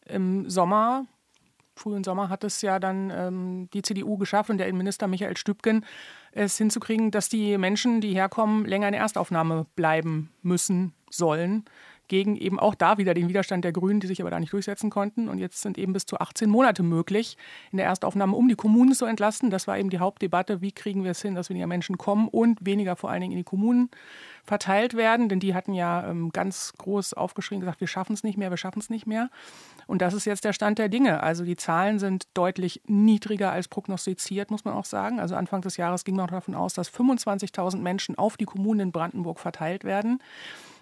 im 0.07 0.49
Sommer, 0.49 1.05
frühen 1.77 2.03
Sommer, 2.03 2.31
hat 2.31 2.43
es 2.43 2.63
ja 2.63 2.79
dann 2.79 3.11
ähm, 3.11 3.69
die 3.75 3.83
CDU 3.83 4.17
geschafft 4.17 4.49
und 4.49 4.57
der 4.57 4.69
Innenminister 4.69 5.07
Michael 5.07 5.37
Stübgen, 5.37 5.85
es 6.33 6.57
hinzukriegen, 6.57 7.11
dass 7.11 7.29
die 7.29 7.59
Menschen, 7.59 8.01
die 8.01 8.15
herkommen, 8.15 8.65
länger 8.65 8.89
in 8.89 8.93
der 8.93 9.03
Erstaufnahme 9.03 9.67
bleiben 9.77 10.31
müssen, 10.41 10.95
sollen 11.11 11.67
gegen 12.11 12.37
eben 12.37 12.59
auch 12.59 12.75
da 12.75 12.99
wieder 12.99 13.15
den 13.15 13.29
Widerstand 13.29 13.65
der 13.65 13.73
Grünen, 13.73 14.01
die 14.01 14.09
sich 14.09 14.21
aber 14.21 14.31
da 14.31 14.41
nicht 14.41 14.53
durchsetzen 14.53 14.91
konnten. 14.91 15.29
Und 15.29 15.39
jetzt 15.39 15.63
sind 15.63 15.79
eben 15.79 15.93
bis 15.93 16.07
zu 16.07 16.19
18 16.19 16.51
Monate 16.51 16.83
möglich 16.83 17.39
in 17.71 17.79
der 17.79 17.87
Erstaufnahme, 17.87 18.37
um 18.37 18.49
die 18.49 18.57
Kommunen 18.57 18.93
zu 18.95 19.07
entlasten. 19.07 19.49
Das 19.49 19.69
war 19.69 19.79
eben 19.79 19.91
die 19.91 20.01
Hauptdebatte, 20.01 20.61
wie 20.61 20.73
kriegen 20.73 21.05
wir 21.05 21.13
es 21.13 21.23
hin, 21.23 21.37
dass 21.37 21.51
weniger 21.51 21.69
Menschen 21.69 21.99
kommen 21.99 22.29
und 22.29 22.67
weniger 22.67 22.97
vor 22.97 23.11
allen 23.11 23.21
Dingen 23.21 23.33
in 23.33 23.39
die 23.39 23.45
Kommunen 23.45 23.91
verteilt 24.43 24.95
werden. 24.95 25.29
Denn 25.29 25.39
die 25.39 25.55
hatten 25.55 25.73
ja 25.73 26.11
ähm, 26.11 26.31
ganz 26.33 26.73
groß 26.79 27.15
aufgeschrieben, 27.15 27.61
gesagt, 27.61 27.81
wir 27.81 27.87
schaffen 27.87 28.13
es 28.13 28.25
nicht 28.25 28.37
mehr, 28.37 28.51
wir 28.51 28.57
schaffen 28.57 28.81
es 28.81 28.91
nicht 28.91 29.07
mehr. 29.07 29.31
Und 29.87 30.03
das 30.03 30.13
ist 30.13 30.25
jetzt 30.25 30.45
der 30.45 30.53
Stand 30.53 30.81
der 30.81 30.89
Dinge. 30.89 31.23
Also 31.23 31.45
die 31.45 31.57
Zahlen 31.57 32.01
sind 32.01 32.27
deutlich 32.35 32.83
niedriger 32.89 33.53
als 33.53 33.69
prognostiziert, 33.69 34.51
muss 34.51 34.65
man 34.65 34.75
auch 34.75 34.85
sagen. 34.85 35.21
Also 35.21 35.37
Anfang 35.37 35.63
des 35.63 35.77
Jahres 35.77 36.05
ging 36.05 36.17
man 36.17 36.27
davon 36.27 36.57
aus, 36.57 36.75
dass 36.75 36.93
25.000 36.93 37.77
Menschen 37.77 38.19
auf 38.19 38.37
die 38.37 38.47
Kommunen 38.47 38.81
in 38.81 38.93
Brandenburg 38.93 39.39
verteilt 39.39 39.85
werden. 39.85 40.21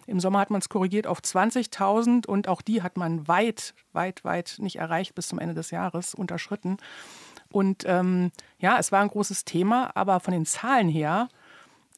Im 0.08 0.20
Sommer 0.20 0.38
hat 0.38 0.50
man 0.50 0.60
es 0.60 0.70
korrigiert 0.70 1.06
auf 1.06 1.20
20.000 1.20 2.26
und 2.26 2.48
auch 2.48 2.62
die 2.62 2.82
hat 2.82 2.96
man 2.96 3.28
weit, 3.28 3.74
weit, 3.92 4.24
weit 4.24 4.56
nicht 4.58 4.76
erreicht 4.76 5.14
bis 5.14 5.28
zum 5.28 5.38
Ende 5.38 5.54
des 5.54 5.70
Jahres, 5.70 6.14
unterschritten. 6.14 6.78
Und 7.50 7.84
ähm, 7.86 8.30
ja, 8.58 8.78
es 8.78 8.90
war 8.90 9.02
ein 9.02 9.08
großes 9.08 9.44
Thema, 9.44 9.90
aber 9.94 10.20
von 10.20 10.32
den 10.32 10.46
Zahlen 10.46 10.88
her 10.88 11.28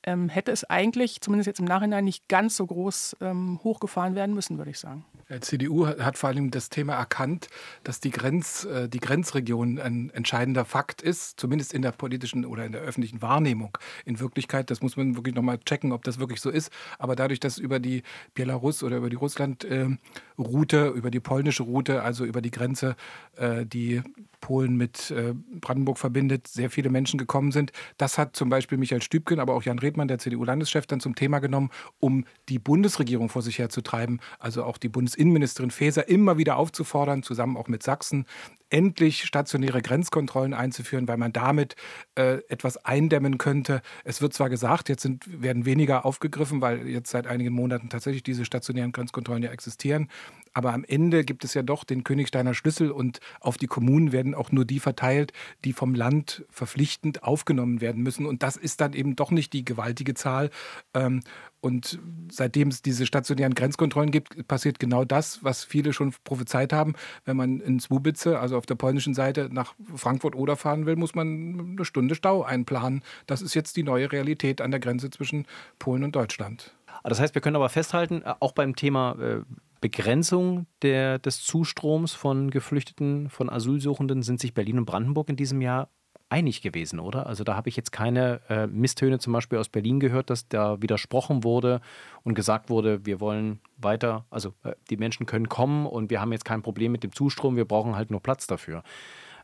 ähm, 0.04 0.28
hätte 0.28 0.52
es 0.52 0.64
eigentlich, 0.64 1.20
zumindest 1.20 1.46
jetzt 1.46 1.60
im 1.60 1.66
Nachhinein, 1.66 2.04
nicht 2.04 2.28
ganz 2.28 2.56
so 2.56 2.66
groß 2.66 3.16
ähm, 3.20 3.60
hochgefahren 3.62 4.14
werden 4.14 4.34
müssen, 4.34 4.58
würde 4.58 4.70
ich 4.70 4.78
sagen. 4.78 5.04
Die 5.28 5.40
CDU 5.40 5.86
hat 5.86 6.18
vor 6.18 6.30
allem 6.30 6.50
das 6.50 6.70
Thema 6.70 6.94
erkannt, 6.94 7.48
dass 7.84 8.00
die, 8.00 8.10
Grenz, 8.10 8.64
äh, 8.64 8.88
die 8.88 8.98
Grenzregion 8.98 9.78
ein 9.78 10.10
entscheidender 10.10 10.64
Fakt 10.64 11.02
ist, 11.02 11.38
zumindest 11.38 11.72
in 11.72 11.82
der 11.82 11.92
politischen 11.92 12.44
oder 12.44 12.64
in 12.64 12.72
der 12.72 12.80
öffentlichen 12.80 13.22
Wahrnehmung. 13.22 13.76
In 14.04 14.18
Wirklichkeit, 14.18 14.70
das 14.70 14.82
muss 14.82 14.96
man 14.96 15.16
wirklich 15.16 15.34
nochmal 15.34 15.58
checken, 15.58 15.92
ob 15.92 16.02
das 16.04 16.18
wirklich 16.18 16.40
so 16.40 16.50
ist. 16.50 16.72
Aber 16.98 17.14
dadurch, 17.14 17.40
dass 17.40 17.58
über 17.58 17.78
die 17.78 18.02
Belarus 18.34 18.82
oder 18.82 18.96
über 18.96 19.10
die 19.10 19.16
Russland-Route, 19.16 20.88
über 20.88 21.10
die 21.10 21.20
polnische 21.20 21.62
Route, 21.62 22.02
also 22.02 22.24
über 22.24 22.40
die 22.40 22.50
Grenze, 22.50 22.96
äh, 23.36 23.64
die 23.66 24.02
Polen 24.40 24.76
mit 24.76 25.10
äh, 25.10 25.34
Brandenburg 25.60 25.98
verbindet, 25.98 26.48
sehr 26.48 26.70
viele 26.70 26.90
Menschen 26.90 27.18
gekommen 27.18 27.52
sind. 27.52 27.72
Das 27.98 28.18
hat 28.18 28.36
zum 28.36 28.48
Beispiel 28.48 28.78
Michael 28.78 29.02
Stübken, 29.02 29.40
aber 29.40 29.54
auch 29.54 29.62
Jan 29.62 29.78
Redmann, 29.78 30.08
der 30.08 30.18
CDU-Landeschef, 30.18 30.86
dann 30.86 31.00
zum 31.00 31.14
Thema 31.14 31.38
genommen, 31.38 31.70
um 31.98 32.24
die 32.48 32.58
Bundesregierung 32.58 33.28
vor 33.28 33.42
sich 33.42 33.58
herzutreiben, 33.58 34.20
also 34.38 34.64
auch 34.64 34.78
die 34.78 34.88
Bundesinnenministerin 34.88 35.70
Faeser 35.70 36.08
immer 36.08 36.38
wieder 36.38 36.56
aufzufordern, 36.56 37.22
zusammen 37.22 37.56
auch 37.56 37.68
mit 37.68 37.82
Sachsen, 37.82 38.26
endlich 38.70 39.24
stationäre 39.24 39.82
Grenzkontrollen 39.82 40.54
einzuführen, 40.54 41.08
weil 41.08 41.16
man 41.16 41.32
damit 41.32 41.74
äh, 42.14 42.38
etwas 42.48 42.76
eindämmen 42.84 43.36
könnte. 43.36 43.82
Es 44.04 44.22
wird 44.22 44.32
zwar 44.32 44.48
gesagt, 44.48 44.88
jetzt 44.88 45.02
sind, 45.02 45.42
werden 45.42 45.66
weniger 45.66 46.06
aufgegriffen, 46.06 46.60
weil 46.60 46.86
jetzt 46.86 47.10
seit 47.10 47.26
einigen 47.26 47.52
Monaten 47.52 47.88
tatsächlich 47.88 48.22
diese 48.22 48.44
stationären 48.44 48.92
Grenzkontrollen 48.92 49.42
ja 49.42 49.50
existieren. 49.50 50.08
Aber 50.52 50.72
am 50.72 50.84
Ende 50.84 51.24
gibt 51.24 51.44
es 51.44 51.54
ja 51.54 51.62
doch 51.62 51.84
den 51.84 52.04
Königsteiner 52.04 52.54
Schlüssel 52.54 52.90
und 52.90 53.20
auf 53.40 53.56
die 53.56 53.66
Kommunen 53.66 54.12
werden 54.12 54.34
auch 54.34 54.50
nur 54.50 54.64
die 54.64 54.80
verteilt, 54.80 55.32
die 55.64 55.72
vom 55.72 55.94
Land 55.94 56.44
verpflichtend 56.50 57.22
aufgenommen 57.22 57.80
werden 57.80 58.02
müssen. 58.02 58.26
Und 58.26 58.42
das 58.42 58.56
ist 58.56 58.80
dann 58.80 58.92
eben 58.92 59.16
doch 59.16 59.30
nicht 59.30 59.52
die 59.52 59.64
gewaltige 59.64 60.14
Zahl. 60.14 60.50
Ähm, 60.94 61.20
und 61.60 61.98
seitdem 62.30 62.68
es 62.68 62.80
diese 62.82 63.04
stationären 63.06 63.54
Grenzkontrollen 63.54 64.10
gibt, 64.10 64.48
passiert 64.48 64.78
genau 64.78 65.04
das, 65.04 65.44
was 65.44 65.62
viele 65.62 65.92
schon 65.92 66.14
prophezeit 66.24 66.72
haben. 66.72 66.94
Wenn 67.26 67.36
man 67.36 67.60
in 67.60 67.78
Zwobice, 67.80 68.28
also 68.28 68.56
auf 68.56 68.66
der 68.66 68.76
polnischen 68.76 69.14
Seite, 69.14 69.48
nach 69.52 69.74
Frankfurt 69.94 70.34
oder 70.34 70.56
fahren 70.56 70.86
will, 70.86 70.96
muss 70.96 71.14
man 71.14 71.74
eine 71.76 71.84
Stunde 71.84 72.14
Stau 72.14 72.42
einplanen. 72.42 73.02
Das 73.26 73.42
ist 73.42 73.54
jetzt 73.54 73.76
die 73.76 73.82
neue 73.82 74.10
Realität 74.10 74.62
an 74.62 74.70
der 74.70 74.80
Grenze 74.80 75.10
zwischen 75.10 75.46
Polen 75.78 76.02
und 76.02 76.16
Deutschland. 76.16 76.74
Das 77.04 77.20
heißt, 77.20 77.34
wir 77.34 77.42
können 77.42 77.56
aber 77.56 77.68
festhalten, 77.68 78.22
äh, 78.22 78.34
auch 78.40 78.52
beim 78.52 78.74
Thema 78.74 79.16
äh, 79.20 79.40
Begrenzung 79.80 80.66
der, 80.82 81.18
des 81.18 81.42
Zustroms 81.42 82.12
von 82.12 82.50
Geflüchteten, 82.50 83.30
von 83.30 83.48
Asylsuchenden 83.48 84.22
sind 84.22 84.40
sich 84.40 84.54
Berlin 84.54 84.78
und 84.78 84.84
Brandenburg 84.84 85.28
in 85.28 85.36
diesem 85.36 85.60
Jahr 85.60 85.88
einig 86.28 86.62
gewesen, 86.62 87.00
oder? 87.00 87.26
Also 87.26 87.44
da 87.44 87.56
habe 87.56 87.68
ich 87.68 87.76
jetzt 87.76 87.90
keine 87.90 88.40
äh, 88.48 88.66
Misstöne 88.68 89.18
zum 89.18 89.32
Beispiel 89.32 89.58
aus 89.58 89.68
Berlin 89.68 89.98
gehört, 89.98 90.30
dass 90.30 90.48
da 90.48 90.80
widersprochen 90.80 91.44
wurde 91.44 91.80
und 92.22 92.34
gesagt 92.34 92.70
wurde, 92.70 93.04
wir 93.04 93.20
wollen 93.20 93.60
weiter, 93.76 94.26
also 94.30 94.54
äh, 94.62 94.74
die 94.90 94.96
Menschen 94.96 95.26
können 95.26 95.48
kommen 95.48 95.86
und 95.86 96.08
wir 96.08 96.20
haben 96.20 96.32
jetzt 96.32 96.44
kein 96.44 96.62
Problem 96.62 96.92
mit 96.92 97.02
dem 97.02 97.12
Zustrom, 97.12 97.56
wir 97.56 97.64
brauchen 97.64 97.96
halt 97.96 98.10
nur 98.10 98.20
Platz 98.20 98.46
dafür. 98.46 98.84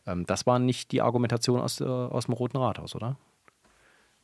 Ähm, 0.07 0.27
das 0.27 0.47
war 0.47 0.59
nicht 0.59 0.93
die 0.93 1.03
Argumentation 1.03 1.61
aus, 1.61 1.81
äh, 1.81 1.85
aus 1.85 2.27
dem 2.27 2.35
Roten 2.35 2.57
Rathaus, 2.57 2.95
oder? 2.95 3.17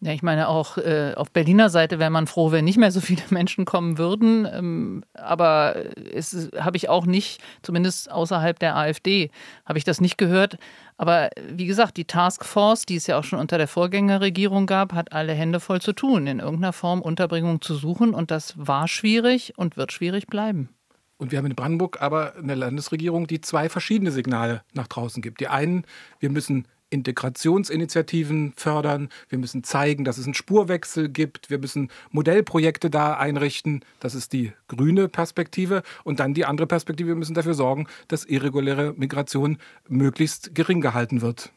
Ja, 0.05 0.13
ich 0.13 0.25
meine 0.25 0.49
auch 0.49 0.79
äh, 0.79 1.15
auf 1.15 1.31
Berliner 1.31 1.71
Seite 1.71 2.01
wäre 2.01 2.11
man 2.11 2.27
froh, 2.27 2.51
wenn 2.51 2.65
nicht 2.65 2.77
mehr 2.77 2.91
so 2.91 3.01
viele 3.01 3.23
Menschen 3.31 3.65
kommen 3.65 3.99
würden. 3.99 4.49
Ähm, 4.53 5.05
aber 5.15 5.77
es 6.13 6.51
habe 6.59 6.77
ich 6.77 6.89
auch 6.89 7.07
nicht, 7.07 7.41
zumindest 7.63 8.11
außerhalb 8.11 8.59
der 8.59 8.75
AfD, 8.75 9.31
habe 9.65 9.79
ich 9.79 9.85
das 9.85 10.01
nicht 10.01 10.19
gehört. 10.19 10.59
Aber 10.97 11.31
wie 11.49 11.67
gesagt, 11.67 11.97
die 11.97 12.05
Taskforce, 12.05 12.85
die 12.85 12.97
es 12.97 13.07
ja 13.07 13.17
auch 13.17 13.23
schon 13.23 13.39
unter 13.39 13.59
der 13.59 13.69
Vorgängerregierung 13.69 14.67
gab, 14.67 14.93
hat 14.93 15.13
alle 15.13 15.35
Hände 15.35 15.61
voll 15.61 15.81
zu 15.81 15.93
tun, 15.93 16.27
in 16.27 16.41
irgendeiner 16.41 16.73
Form 16.73 17.01
Unterbringung 17.01 17.61
zu 17.61 17.77
suchen. 17.77 18.13
Und 18.13 18.33
das 18.33 18.55
war 18.57 18.89
schwierig 18.89 19.53
und 19.57 19.77
wird 19.77 19.93
schwierig 19.93 20.27
bleiben. 20.27 20.69
Und 21.17 21.31
wir 21.31 21.39
haben 21.39 21.47
in 21.47 21.55
Brandenburg 21.55 22.03
aber 22.03 22.35
eine 22.35 22.57
Landesregierung, 22.57 23.29
die 23.29 23.41
zwei 23.41 23.69
verschiedene 23.69 24.11
Signale 24.11 24.63
nach 24.73 24.89
draußen 24.89 25.23
gibt. 25.23 25.39
Die 25.39 25.47
einen, 25.47 25.85
wir 26.19 26.31
müssen 26.31 26.67
Integrationsinitiativen 26.93 28.53
fördern. 28.57 29.09
Wir 29.29 29.39
müssen 29.39 29.65
zeigen, 29.65 30.05
dass 30.05 30.19
es 30.19 30.27
einen 30.27 30.35
Spurwechsel 30.35 31.09
gibt. 31.09 31.51
Wir 31.51 31.59
müssen 31.59 31.91
Modellprojekte 32.11 32.91
da 32.91 33.15
einrichten. 33.15 33.85
Das 34.01 34.15
ist 34.15 34.33
die 34.33 34.53
grüne 34.69 35.09
Perspektive. 35.09 35.83
Und 36.05 36.21
dann 36.21 36.35
die 36.35 36.45
andere 36.45 36.67
Perspektive. 36.67 37.09
Wir 37.09 37.17
müssen 37.17 37.35
dafür 37.35 37.55
sorgen, 37.55 37.87
dass 38.09 38.25
irreguläre 38.25 38.93
Migration 38.97 39.59
möglichst 39.89 40.55
gering 40.55 40.81
gehalten 40.81 41.23
wird. 41.23 41.51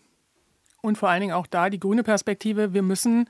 Und 0.81 0.97
vor 0.97 1.09
allen 1.09 1.21
Dingen 1.21 1.33
auch 1.33 1.47
da 1.47 1.69
die 1.69 1.79
grüne 1.79 2.03
Perspektive. 2.03 2.73
Wir 2.73 2.83
müssen 2.83 3.27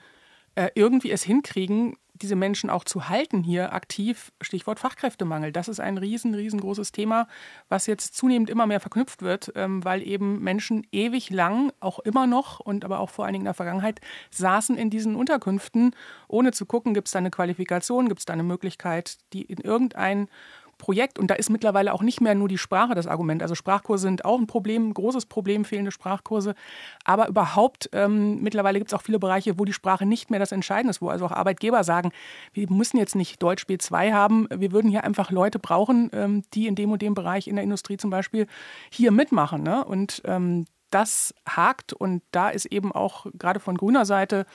äh, 0.55 0.69
irgendwie 0.75 1.11
es 1.11 1.23
hinkriegen, 1.23 1.97
diese 2.21 2.35
Menschen 2.35 2.69
auch 2.69 2.85
zu 2.85 3.09
halten 3.09 3.43
hier 3.43 3.73
aktiv, 3.73 4.31
Stichwort 4.41 4.79
Fachkräftemangel. 4.79 5.51
Das 5.51 5.67
ist 5.67 5.79
ein 5.79 5.97
riesen, 5.97 6.33
riesengroßes 6.33 6.91
Thema, 6.91 7.27
was 7.67 7.87
jetzt 7.87 8.15
zunehmend 8.15 8.49
immer 8.49 8.65
mehr 8.67 8.79
verknüpft 8.79 9.21
wird, 9.21 9.51
ähm, 9.55 9.83
weil 9.83 10.01
eben 10.01 10.41
Menschen 10.41 10.87
ewig 10.91 11.29
lang, 11.29 11.71
auch 11.79 11.99
immer 11.99 12.25
noch 12.25 12.59
und 12.59 12.85
aber 12.85 12.99
auch 12.99 13.09
vor 13.09 13.25
allen 13.25 13.33
Dingen 13.33 13.43
in 13.43 13.47
der 13.47 13.53
Vergangenheit, 13.53 13.99
saßen 14.31 14.77
in 14.77 14.89
diesen 14.89 15.15
Unterkünften, 15.15 15.95
ohne 16.27 16.51
zu 16.51 16.65
gucken, 16.65 16.93
gibt 16.93 17.07
es 17.07 17.11
da 17.11 17.19
eine 17.19 17.31
Qualifikation, 17.31 18.07
gibt 18.07 18.19
es 18.19 18.25
da 18.25 18.33
eine 18.33 18.43
Möglichkeit, 18.43 19.17
die 19.33 19.43
in 19.43 19.57
irgendein 19.57 20.29
Projekt. 20.77 21.19
Und 21.19 21.27
da 21.31 21.35
ist 21.35 21.49
mittlerweile 21.49 21.93
auch 21.93 22.01
nicht 22.01 22.21
mehr 22.21 22.35
nur 22.35 22.47
die 22.47 22.57
Sprache 22.57 22.95
das 22.95 23.07
Argument. 23.07 23.41
Also 23.41 23.55
Sprachkurse 23.55 24.03
sind 24.03 24.25
auch 24.25 24.39
ein 24.39 24.47
Problem, 24.47 24.89
ein 24.89 24.93
großes 24.93 25.25
Problem, 25.25 25.65
fehlende 25.65 25.91
Sprachkurse. 25.91 26.55
Aber 27.03 27.27
überhaupt, 27.27 27.89
ähm, 27.93 28.41
mittlerweile 28.41 28.79
gibt 28.79 28.91
es 28.91 28.93
auch 28.93 29.01
viele 29.01 29.19
Bereiche, 29.19 29.57
wo 29.59 29.65
die 29.65 29.73
Sprache 29.73 30.05
nicht 30.05 30.29
mehr 30.29 30.39
das 30.39 30.51
Entscheidende 30.51 30.91
ist, 30.91 31.01
wo 31.01 31.09
also 31.09 31.25
auch 31.25 31.31
Arbeitgeber 31.31 31.83
sagen, 31.83 32.11
wir 32.53 32.69
müssen 32.69 32.97
jetzt 32.97 33.15
nicht 33.15 33.41
Deutsch 33.41 33.65
B2 33.65 34.13
haben, 34.13 34.47
wir 34.53 34.71
würden 34.71 34.89
hier 34.89 35.03
einfach 35.03 35.31
Leute 35.31 35.59
brauchen, 35.59 36.09
ähm, 36.13 36.43
die 36.53 36.67
in 36.67 36.75
dem 36.75 36.91
und 36.91 37.01
dem 37.01 37.13
Bereich 37.13 37.47
in 37.47 37.55
der 37.55 37.63
Industrie 37.63 37.97
zum 37.97 38.09
Beispiel 38.09 38.47
hier 38.89 39.11
mitmachen. 39.11 39.63
Ne? 39.63 39.83
Und 39.83 40.21
ähm, 40.25 40.65
das 40.91 41.33
hakt 41.47 41.93
und 41.93 42.23
da 42.31 42.49
ist 42.49 42.65
eben 42.67 42.91
auch 42.91 43.25
gerade 43.33 43.59
von 43.59 43.75
grüner 43.75 44.05
Seite 44.05 44.45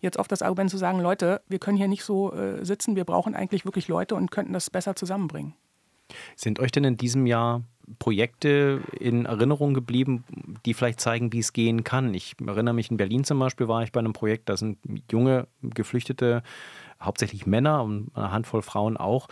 jetzt 0.00 0.18
oft 0.18 0.32
das 0.32 0.42
Argument 0.42 0.70
zu 0.70 0.78
sagen, 0.78 1.00
Leute, 1.00 1.42
wir 1.48 1.58
können 1.58 1.76
hier 1.76 1.88
nicht 1.88 2.04
so 2.04 2.32
äh, 2.32 2.64
sitzen, 2.64 2.96
wir 2.96 3.04
brauchen 3.04 3.34
eigentlich 3.34 3.64
wirklich 3.64 3.86
Leute 3.88 4.14
und 4.14 4.30
könnten 4.30 4.52
das 4.52 4.70
besser 4.70 4.96
zusammenbringen. 4.96 5.54
Sind 6.36 6.60
euch 6.60 6.72
denn 6.72 6.84
in 6.84 6.96
diesem 6.96 7.26
Jahr 7.26 7.62
Projekte 7.98 8.80
in 8.98 9.26
Erinnerung 9.26 9.74
geblieben, 9.74 10.24
die 10.64 10.74
vielleicht 10.74 11.00
zeigen, 11.00 11.32
wie 11.32 11.40
es 11.40 11.52
gehen 11.52 11.82
kann? 11.82 12.14
Ich 12.14 12.36
erinnere 12.44 12.74
mich, 12.74 12.90
in 12.90 12.96
Berlin 12.96 13.24
zum 13.24 13.38
Beispiel 13.38 13.68
war 13.68 13.82
ich 13.82 13.92
bei 13.92 14.00
einem 14.00 14.12
Projekt, 14.12 14.48
da 14.48 14.56
sind 14.56 14.78
junge 15.10 15.48
Geflüchtete, 15.62 16.42
hauptsächlich 17.00 17.46
Männer 17.46 17.82
und 17.82 18.10
eine 18.14 18.30
Handvoll 18.30 18.62
Frauen 18.62 18.96
auch, 18.96 19.28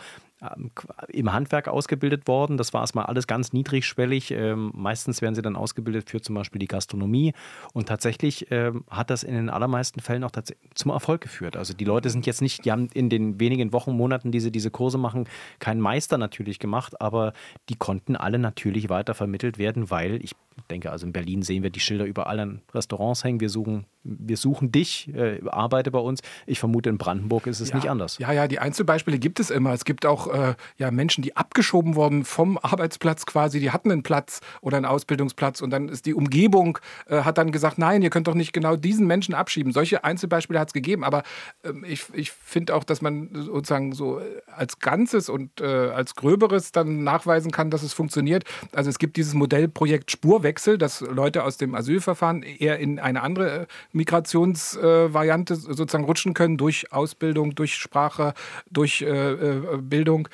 im 1.09 1.33
Handwerk 1.33 1.67
ausgebildet 1.67 2.27
worden. 2.27 2.57
Das 2.57 2.73
war 2.73 2.81
erstmal 2.81 3.05
alles 3.05 3.27
ganz 3.27 3.51
niedrigschwellig. 3.53 4.31
Ähm, 4.31 4.71
meistens 4.73 5.21
werden 5.21 5.35
sie 5.35 5.41
dann 5.41 5.55
ausgebildet 5.55 6.09
für 6.09 6.21
zum 6.21 6.35
Beispiel 6.35 6.59
die 6.59 6.67
Gastronomie. 6.67 7.33
Und 7.73 7.87
tatsächlich 7.87 8.47
ähm, 8.51 8.85
hat 8.89 9.09
das 9.09 9.23
in 9.23 9.33
den 9.33 9.49
allermeisten 9.49 9.99
Fällen 9.99 10.23
auch 10.23 10.31
zum 10.75 10.91
Erfolg 10.91 11.21
geführt. 11.21 11.57
Also 11.57 11.73
die 11.73 11.85
Leute 11.85 12.09
sind 12.09 12.25
jetzt 12.25 12.41
nicht, 12.41 12.63
die 12.65 12.71
haben 12.71 12.87
in 12.93 13.09
den 13.09 13.39
wenigen 13.39 13.73
Wochen, 13.73 13.91
Monaten, 13.91 14.31
die 14.31 14.39
sie 14.39 14.51
diese 14.51 14.71
Kurse 14.71 14.97
machen, 14.97 15.27
keinen 15.59 15.81
Meister 15.81 16.17
natürlich 16.17 16.59
gemacht, 16.59 17.01
aber 17.01 17.33
die 17.67 17.75
konnten 17.75 18.15
alle 18.15 18.39
natürlich 18.39 18.89
weiter 18.89 19.13
vermittelt 19.13 19.57
werden, 19.57 19.89
weil 19.89 20.23
ich 20.23 20.35
denke, 20.69 20.91
also 20.91 21.05
in 21.05 21.13
Berlin 21.13 21.41
sehen 21.41 21.63
wir 21.63 21.69
die 21.69 21.79
Schilder 21.79 22.05
überall 22.05 22.39
an 22.39 22.61
Restaurants 22.73 23.23
hängen. 23.23 23.39
Wir 23.39 23.49
suchen, 23.49 23.85
wir 24.03 24.37
suchen 24.37 24.71
dich, 24.71 25.13
äh, 25.13 25.39
arbeite 25.47 25.91
bei 25.91 25.99
uns. 25.99 26.21
Ich 26.45 26.59
vermute, 26.59 26.89
in 26.89 26.97
Brandenburg 26.97 27.47
ist 27.47 27.59
es 27.59 27.69
ja, 27.69 27.75
nicht 27.75 27.89
anders. 27.89 28.17
Ja, 28.17 28.31
ja, 28.31 28.47
die 28.47 28.59
Einzelbeispiele 28.59 29.19
gibt 29.19 29.39
es 29.39 29.49
immer. 29.49 29.73
Es 29.73 29.85
gibt 29.85 30.05
auch 30.05 30.27
äh, 30.27 30.55
ja, 30.77 30.91
Menschen, 30.91 31.21
die 31.21 31.35
abgeschoben 31.35 31.95
wurden 31.95 32.25
vom 32.25 32.57
Arbeitsplatz 32.57 33.25
quasi. 33.25 33.59
Die 33.59 33.71
hatten 33.71 33.91
einen 33.91 34.03
Platz 34.03 34.39
oder 34.61 34.77
einen 34.77 34.85
Ausbildungsplatz 34.85 35.61
und 35.61 35.69
dann 35.71 35.89
ist 35.89 36.05
die 36.05 36.13
Umgebung, 36.13 36.79
äh, 37.07 37.21
hat 37.21 37.37
dann 37.37 37.51
gesagt, 37.51 37.77
nein, 37.77 38.01
ihr 38.01 38.09
könnt 38.09 38.27
doch 38.27 38.35
nicht 38.35 38.53
genau 38.53 38.75
diesen 38.75 39.07
Menschen 39.07 39.33
abschieben. 39.33 39.73
Solche 39.73 40.03
Einzelbeispiele 40.03 40.59
hat 40.59 40.69
es 40.69 40.73
gegeben. 40.73 41.03
Aber 41.03 41.23
ähm, 41.63 41.85
ich, 41.87 42.05
ich 42.13 42.31
finde 42.31 42.75
auch, 42.75 42.83
dass 42.83 43.01
man 43.01 43.29
sozusagen 43.33 43.93
so 43.93 44.21
als 44.55 44.79
Ganzes 44.79 45.29
und 45.29 45.61
äh, 45.61 45.65
als 45.65 46.15
Gröberes 46.15 46.71
dann 46.71 47.03
nachweisen 47.03 47.51
kann, 47.51 47.69
dass 47.69 47.83
es 47.83 47.93
funktioniert. 47.93 48.43
Also 48.71 48.89
es 48.89 48.99
gibt 48.99 49.17
dieses 49.17 49.33
Modellprojekt 49.33 50.11
Spurwechsel 50.11 50.48
Wechsel, 50.49 50.79
dass 50.79 51.01
Leute 51.01 51.43
aus 51.43 51.57
dem 51.57 51.75
Asylverfahren 51.75 52.41
eher 52.41 52.79
in 52.79 52.97
eine 52.97 53.21
andere 53.21 53.67
Migrationsvariante 53.91 55.55
sozusagen 55.55 56.05
rutschen 56.05 56.33
können 56.33 56.57
durch 56.57 56.91
Ausbildung, 56.91 57.53
durch 57.53 57.75
Sprache, 57.75 58.33
durch 58.71 59.03
äh, 59.03 59.33
äh, 59.33 59.77
Bildung. 59.77 60.27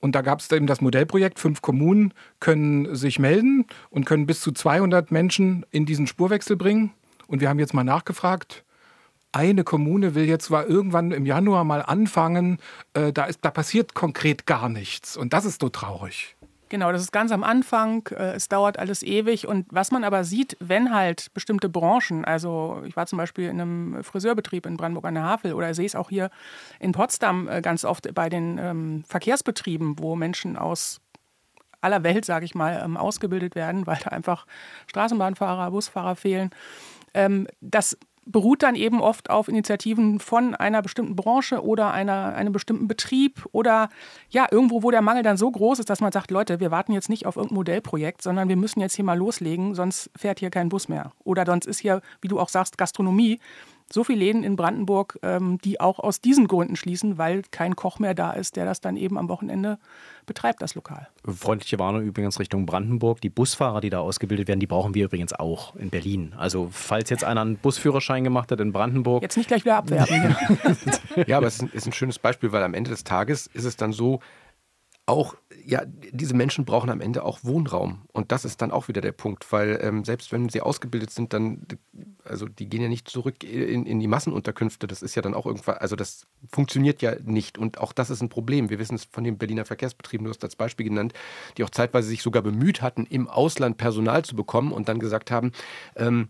Und 0.00 0.14
da 0.14 0.20
gab 0.20 0.40
es 0.40 0.52
eben 0.52 0.66
das 0.66 0.82
Modellprojekt. 0.82 1.38
Fünf 1.38 1.62
Kommunen 1.62 2.12
können 2.40 2.94
sich 2.94 3.18
melden 3.18 3.64
und 3.88 4.04
können 4.04 4.26
bis 4.26 4.42
zu 4.42 4.52
200 4.52 5.10
Menschen 5.10 5.64
in 5.70 5.86
diesen 5.86 6.06
Spurwechsel 6.06 6.56
bringen. 6.56 6.92
Und 7.26 7.40
wir 7.40 7.48
haben 7.48 7.58
jetzt 7.58 7.74
mal 7.74 7.84
nachgefragt. 7.84 8.64
Eine 9.32 9.64
Kommune 9.64 10.14
will 10.14 10.24
jetzt 10.24 10.46
zwar 10.46 10.66
irgendwann 10.66 11.10
im 11.12 11.24
Januar 11.24 11.64
mal 11.64 11.82
anfangen. 11.82 12.58
Äh, 12.92 13.12
da, 13.12 13.24
ist, 13.24 13.40
da 13.42 13.50
passiert 13.50 13.94
konkret 13.94 14.46
gar 14.46 14.68
nichts. 14.68 15.16
Und 15.16 15.32
das 15.32 15.46
ist 15.46 15.62
so 15.62 15.70
traurig. 15.70 16.36
Genau, 16.68 16.92
das 16.92 17.02
ist 17.02 17.12
ganz 17.12 17.32
am 17.32 17.44
Anfang. 17.44 18.06
Äh, 18.08 18.34
es 18.34 18.48
dauert 18.48 18.78
alles 18.78 19.02
ewig. 19.02 19.46
Und 19.46 19.66
was 19.70 19.90
man 19.90 20.04
aber 20.04 20.24
sieht, 20.24 20.56
wenn 20.60 20.94
halt 20.94 21.32
bestimmte 21.34 21.68
Branchen, 21.68 22.24
also 22.24 22.82
ich 22.86 22.96
war 22.96 23.06
zum 23.06 23.16
Beispiel 23.18 23.48
in 23.48 23.60
einem 23.60 24.04
Friseurbetrieb 24.04 24.66
in 24.66 24.76
Brandenburg 24.76 25.06
an 25.06 25.14
der 25.14 25.24
Havel 25.24 25.54
oder 25.54 25.72
sehe 25.74 25.86
es 25.86 25.94
auch 25.94 26.10
hier 26.10 26.30
in 26.78 26.92
Potsdam 26.92 27.48
äh, 27.48 27.62
ganz 27.62 27.84
oft 27.84 28.12
bei 28.14 28.28
den 28.28 28.58
ähm, 28.58 29.04
Verkehrsbetrieben, 29.08 29.98
wo 29.98 30.16
Menschen 30.16 30.56
aus 30.56 31.00
aller 31.80 32.02
Welt, 32.02 32.24
sage 32.24 32.44
ich 32.44 32.54
mal, 32.54 32.82
ähm, 32.84 32.96
ausgebildet 32.96 33.54
werden, 33.54 33.86
weil 33.86 33.98
da 34.02 34.10
einfach 34.10 34.46
Straßenbahnfahrer, 34.88 35.70
Busfahrer 35.70 36.16
fehlen. 36.16 36.50
Ähm, 37.14 37.46
das 37.60 37.96
beruht 38.30 38.62
dann 38.62 38.74
eben 38.74 39.00
oft 39.00 39.30
auf 39.30 39.48
Initiativen 39.48 40.20
von 40.20 40.54
einer 40.54 40.82
bestimmten 40.82 41.16
Branche 41.16 41.64
oder 41.64 41.92
einer, 41.92 42.34
einem 42.34 42.52
bestimmten 42.52 42.86
Betrieb 42.86 43.46
oder 43.52 43.88
ja, 44.28 44.46
irgendwo, 44.50 44.82
wo 44.82 44.90
der 44.90 45.02
Mangel 45.02 45.22
dann 45.22 45.36
so 45.36 45.50
groß 45.50 45.78
ist, 45.78 45.90
dass 45.90 46.00
man 46.00 46.12
sagt, 46.12 46.30
Leute, 46.30 46.60
wir 46.60 46.70
warten 46.70 46.92
jetzt 46.92 47.08
nicht 47.08 47.26
auf 47.26 47.36
irgendein 47.36 47.56
Modellprojekt, 47.56 48.22
sondern 48.22 48.48
wir 48.48 48.56
müssen 48.56 48.80
jetzt 48.80 48.94
hier 48.94 49.04
mal 49.04 49.18
loslegen, 49.18 49.74
sonst 49.74 50.10
fährt 50.16 50.40
hier 50.40 50.50
kein 50.50 50.68
Bus 50.68 50.88
mehr. 50.88 51.12
Oder 51.24 51.46
sonst 51.46 51.66
ist 51.66 51.80
hier, 51.80 52.02
wie 52.20 52.28
du 52.28 52.38
auch 52.38 52.50
sagst, 52.50 52.78
Gastronomie 52.78 53.40
so 53.92 54.04
viele 54.04 54.18
Läden 54.18 54.44
in 54.44 54.56
Brandenburg, 54.56 55.18
ähm, 55.22 55.58
die 55.64 55.80
auch 55.80 55.98
aus 55.98 56.20
diesen 56.20 56.46
Gründen 56.46 56.76
schließen, 56.76 57.18
weil 57.18 57.42
kein 57.50 57.74
Koch 57.76 57.98
mehr 57.98 58.14
da 58.14 58.32
ist, 58.32 58.56
der 58.56 58.64
das 58.64 58.80
dann 58.80 58.96
eben 58.96 59.16
am 59.16 59.28
Wochenende 59.28 59.78
betreibt, 60.26 60.60
das 60.60 60.74
Lokal. 60.74 61.08
Freundliche 61.24 61.78
Warnung 61.78 62.02
übrigens 62.02 62.38
Richtung 62.38 62.66
Brandenburg. 62.66 63.20
Die 63.20 63.30
Busfahrer, 63.30 63.80
die 63.80 63.90
da 63.90 64.00
ausgebildet 64.00 64.46
werden, 64.46 64.60
die 64.60 64.66
brauchen 64.66 64.94
wir 64.94 65.06
übrigens 65.06 65.32
auch 65.32 65.74
in 65.76 65.90
Berlin. 65.90 66.34
Also 66.36 66.68
falls 66.70 67.10
jetzt 67.10 67.24
einer 67.24 67.40
einen 67.40 67.56
Busführerschein 67.56 68.24
gemacht 68.24 68.52
hat 68.52 68.60
in 68.60 68.72
Brandenburg. 68.72 69.22
Jetzt 69.22 69.36
nicht 69.36 69.48
gleich 69.48 69.64
wieder 69.64 69.76
abwerben. 69.76 70.36
ja, 71.26 71.38
aber 71.38 71.46
es 71.46 71.62
ist 71.62 71.86
ein 71.86 71.92
schönes 71.92 72.18
Beispiel, 72.18 72.52
weil 72.52 72.62
am 72.62 72.74
Ende 72.74 72.90
des 72.90 73.04
Tages 73.04 73.46
ist 73.46 73.64
es 73.64 73.76
dann 73.76 73.92
so, 73.92 74.20
auch, 75.08 75.34
ja, 75.64 75.82
diese 75.86 76.34
Menschen 76.34 76.64
brauchen 76.64 76.90
am 76.90 77.00
Ende 77.00 77.24
auch 77.24 77.40
Wohnraum. 77.42 78.02
Und 78.12 78.30
das 78.30 78.44
ist 78.44 78.60
dann 78.60 78.70
auch 78.70 78.88
wieder 78.88 79.00
der 79.00 79.12
Punkt, 79.12 79.50
weil 79.52 79.78
ähm, 79.82 80.04
selbst 80.04 80.32
wenn 80.32 80.48
sie 80.48 80.60
ausgebildet 80.60 81.10
sind, 81.10 81.32
dann, 81.32 81.66
also 82.24 82.46
die 82.46 82.68
gehen 82.68 82.82
ja 82.82 82.88
nicht 82.88 83.08
zurück 83.08 83.42
in, 83.42 83.86
in 83.86 84.00
die 84.00 84.06
Massenunterkünfte. 84.06 84.86
Das 84.86 85.02
ist 85.02 85.14
ja 85.14 85.22
dann 85.22 85.34
auch 85.34 85.46
irgendwann, 85.46 85.78
also 85.78 85.96
das 85.96 86.26
funktioniert 86.52 87.00
ja 87.00 87.16
nicht. 87.24 87.56
Und 87.56 87.78
auch 87.78 87.92
das 87.92 88.10
ist 88.10 88.20
ein 88.20 88.28
Problem. 88.28 88.68
Wir 88.68 88.78
wissen 88.78 88.96
es 88.96 89.04
von 89.04 89.24
den 89.24 89.38
Berliner 89.38 89.64
Verkehrsbetrieben, 89.64 90.24
du 90.24 90.30
hast 90.30 90.44
als 90.44 90.56
Beispiel 90.56 90.88
genannt, 90.88 91.14
die 91.56 91.64
auch 91.64 91.70
zeitweise 91.70 92.08
sich 92.08 92.22
sogar 92.22 92.42
bemüht 92.42 92.82
hatten, 92.82 93.06
im 93.06 93.28
Ausland 93.28 93.78
Personal 93.78 94.24
zu 94.24 94.36
bekommen 94.36 94.72
und 94.72 94.88
dann 94.88 94.98
gesagt 94.98 95.30
haben, 95.30 95.52
ähm, 95.96 96.28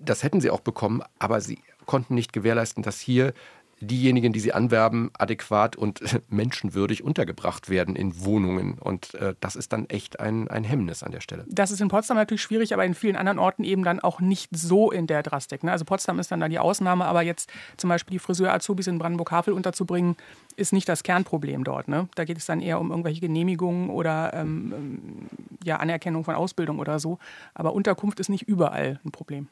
das 0.00 0.22
hätten 0.22 0.40
sie 0.40 0.50
auch 0.50 0.60
bekommen, 0.60 1.02
aber 1.18 1.40
sie 1.40 1.58
konnten 1.86 2.14
nicht 2.14 2.32
gewährleisten, 2.32 2.84
dass 2.84 3.00
hier 3.00 3.32
diejenigen, 3.80 4.32
die 4.32 4.40
sie 4.40 4.52
anwerben, 4.52 5.10
adäquat 5.18 5.76
und 5.76 6.00
menschenwürdig 6.28 7.02
untergebracht 7.02 7.68
werden 7.68 7.96
in 7.96 8.24
Wohnungen. 8.24 8.78
Und 8.78 9.14
äh, 9.14 9.34
das 9.40 9.56
ist 9.56 9.72
dann 9.72 9.86
echt 9.86 10.20
ein, 10.20 10.48
ein 10.48 10.64
Hemmnis 10.64 11.02
an 11.02 11.12
der 11.12 11.20
Stelle. 11.20 11.44
Das 11.48 11.70
ist 11.70 11.80
in 11.80 11.88
Potsdam 11.88 12.16
natürlich 12.16 12.42
schwierig, 12.42 12.74
aber 12.74 12.84
in 12.84 12.94
vielen 12.94 13.16
anderen 13.16 13.38
Orten 13.38 13.64
eben 13.64 13.84
dann 13.84 14.00
auch 14.00 14.20
nicht 14.20 14.50
so 14.56 14.90
in 14.90 15.06
der 15.06 15.22
Drastik. 15.22 15.62
Ne? 15.62 15.72
Also 15.72 15.84
Potsdam 15.84 16.18
ist 16.18 16.30
dann 16.30 16.40
da 16.40 16.48
die 16.48 16.58
Ausnahme, 16.58 17.04
aber 17.04 17.22
jetzt 17.22 17.50
zum 17.76 17.88
Beispiel 17.88 18.12
die 18.12 18.18
Friseur-Azubis 18.18 18.86
in 18.86 18.98
Brandenburg-Havel 18.98 19.52
unterzubringen, 19.52 20.16
ist 20.56 20.72
nicht 20.72 20.88
das 20.88 21.02
Kernproblem 21.02 21.64
dort. 21.64 21.88
Ne? 21.88 22.08
Da 22.16 22.24
geht 22.24 22.38
es 22.38 22.46
dann 22.46 22.60
eher 22.60 22.80
um 22.80 22.90
irgendwelche 22.90 23.20
Genehmigungen 23.20 23.90
oder 23.90 24.32
ähm, 24.34 24.74
ähm 24.76 25.28
ja, 25.64 25.76
Anerkennung 25.76 26.24
von 26.24 26.34
Ausbildung 26.34 26.78
oder 26.78 26.98
so. 26.98 27.18
Aber 27.54 27.72
Unterkunft 27.74 28.20
ist 28.20 28.28
nicht 28.28 28.42
überall 28.42 29.00
ein 29.04 29.10
Problem. 29.10 29.48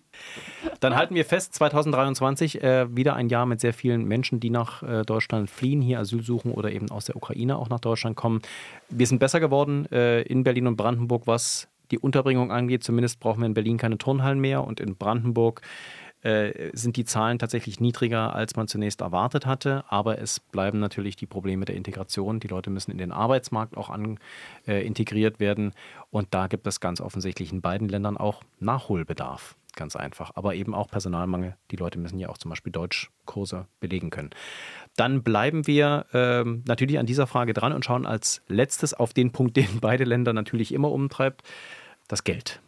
Dann 0.81 0.97
halten 0.97 1.15
wir 1.15 1.25
fest, 1.25 1.55
2023 1.55 2.63
äh, 2.63 2.97
wieder 2.97 3.15
ein 3.15 3.29
Jahr 3.29 3.47
mit 3.47 3.61
sehr 3.61 3.73
vielen 3.73 4.05
Menschen, 4.05 4.16
die 4.23 4.51
nach 4.51 4.83
äh, 4.83 5.03
Deutschland 5.03 5.51
fliehen, 5.51 5.81
hier 5.81 6.01
Asyl 6.01 6.23
suchen 6.23 6.51
oder 6.53 6.73
eben 6.73 6.91
aus 6.91 7.05
der 7.07 7.17
Ukraine 7.17 7.57
auch 7.57 7.69
nach 7.69 7.81
Deutschland 7.81 8.17
kommen. 8.17 8.41
Wir 8.89 9.07
sind 9.07 9.19
besser 9.19 9.41
geworden 9.41 9.87
äh, 9.93 10.23
in 10.23 10.45
Berlin 10.45 10.67
und 10.67 10.77
Brandenburg, 10.77 11.27
was 11.27 11.69
die 11.91 11.99
Unterbringung 11.99 12.51
angeht. 12.51 12.83
Zumindest 12.85 13.21
brauchen 13.21 13.41
wir 13.41 13.47
in 13.47 13.55
Berlin 13.55 13.79
keine 13.79 13.99
Turnhallen 13.99 14.41
mehr 14.41 14.65
und 14.65 14.81
in 14.81 14.97
Brandenburg 14.97 15.63
äh, 16.23 16.71
sind 16.73 16.97
die 16.97 17.05
Zahlen 17.05 17.39
tatsächlich 17.39 17.79
niedriger, 17.79 18.35
als 18.35 18.57
man 18.57 18.67
zunächst 18.67 19.01
erwartet 19.01 19.47
hatte. 19.47 19.85
Aber 19.89 20.19
es 20.19 20.41
bleiben 20.41 20.81
natürlich 20.81 21.15
die 21.15 21.27
Probleme 21.27 21.65
der 21.65 21.77
Integration. 21.77 22.41
Die 22.41 22.49
Leute 22.49 22.71
müssen 22.71 22.91
in 22.91 22.99
den 22.99 23.13
Arbeitsmarkt 23.13 23.77
auch 23.77 23.91
an, 23.91 24.19
äh, 24.67 24.85
integriert 24.85 25.39
werden. 25.39 25.73
Und 26.11 26.29
da 26.33 26.49
gibt 26.49 26.67
es 26.67 26.81
ganz 26.81 27.01
offensichtlich 27.01 27.53
in 27.53 27.61
beiden 27.61 27.89
Ländern 27.89 28.17
auch 28.17 28.43
Nachholbedarf. 28.59 29.57
Ganz 29.77 29.95
einfach. 29.95 30.33
Aber 30.35 30.55
eben 30.55 30.75
auch 30.75 30.89
Personalmangel. 30.89 31.55
Die 31.71 31.77
Leute 31.77 31.99
müssen 31.99 32.19
ja 32.19 32.31
auch 32.31 32.39
zum 32.39 32.49
Beispiel 32.49 32.73
Deutschkurse 32.73 33.67
belegen 33.79 34.09
können. 34.11 34.31
Dann 34.97 35.23
bleiben 35.23 35.67
wir 35.67 36.07
ähm, 36.15 36.65
natürlich 36.67 36.99
an 36.99 37.05
dieser 37.05 37.27
Frage 37.27 37.53
dran 37.53 37.75
und 37.75 37.85
schauen 37.85 38.07
als 38.07 38.43
letztes 38.49 38.95
auf 38.95 39.13
den 39.13 39.33
Punkt, 39.33 39.57
den 39.57 39.69
beide 39.81 40.05
Länder 40.05 40.33
natürlich 40.33 40.73
immer 40.73 40.91
umtreibt, 40.91 41.43
das 42.09 42.25
Geld. 42.25 42.61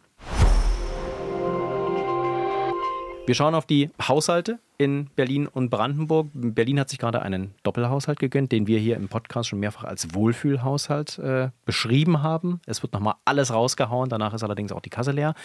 Wir 3.25 3.35
schauen 3.35 3.53
auf 3.53 3.65
die 3.65 3.91
Haushalte 4.07 4.59
in 4.77 5.07
Berlin 5.15 5.47
und 5.47 5.69
Brandenburg. 5.69 6.29
Berlin 6.33 6.79
hat 6.79 6.89
sich 6.89 6.97
gerade 6.97 7.21
einen 7.21 7.53
Doppelhaushalt 7.61 8.17
gegönnt, 8.17 8.51
den 8.51 8.65
wir 8.65 8.79
hier 8.79 8.95
im 8.95 9.07
Podcast 9.07 9.49
schon 9.49 9.59
mehrfach 9.59 9.83
als 9.83 10.15
Wohlfühlhaushalt 10.15 11.19
äh, 11.19 11.49
beschrieben 11.65 12.23
haben. 12.23 12.59
Es 12.65 12.81
wird 12.81 12.93
nochmal 12.93 13.15
alles 13.25 13.53
rausgehauen, 13.53 14.09
danach 14.09 14.33
ist 14.33 14.43
allerdings 14.43 14.71
auch 14.71 14.81
die 14.81 14.89
Kasse 14.89 15.11
leer. 15.11 15.35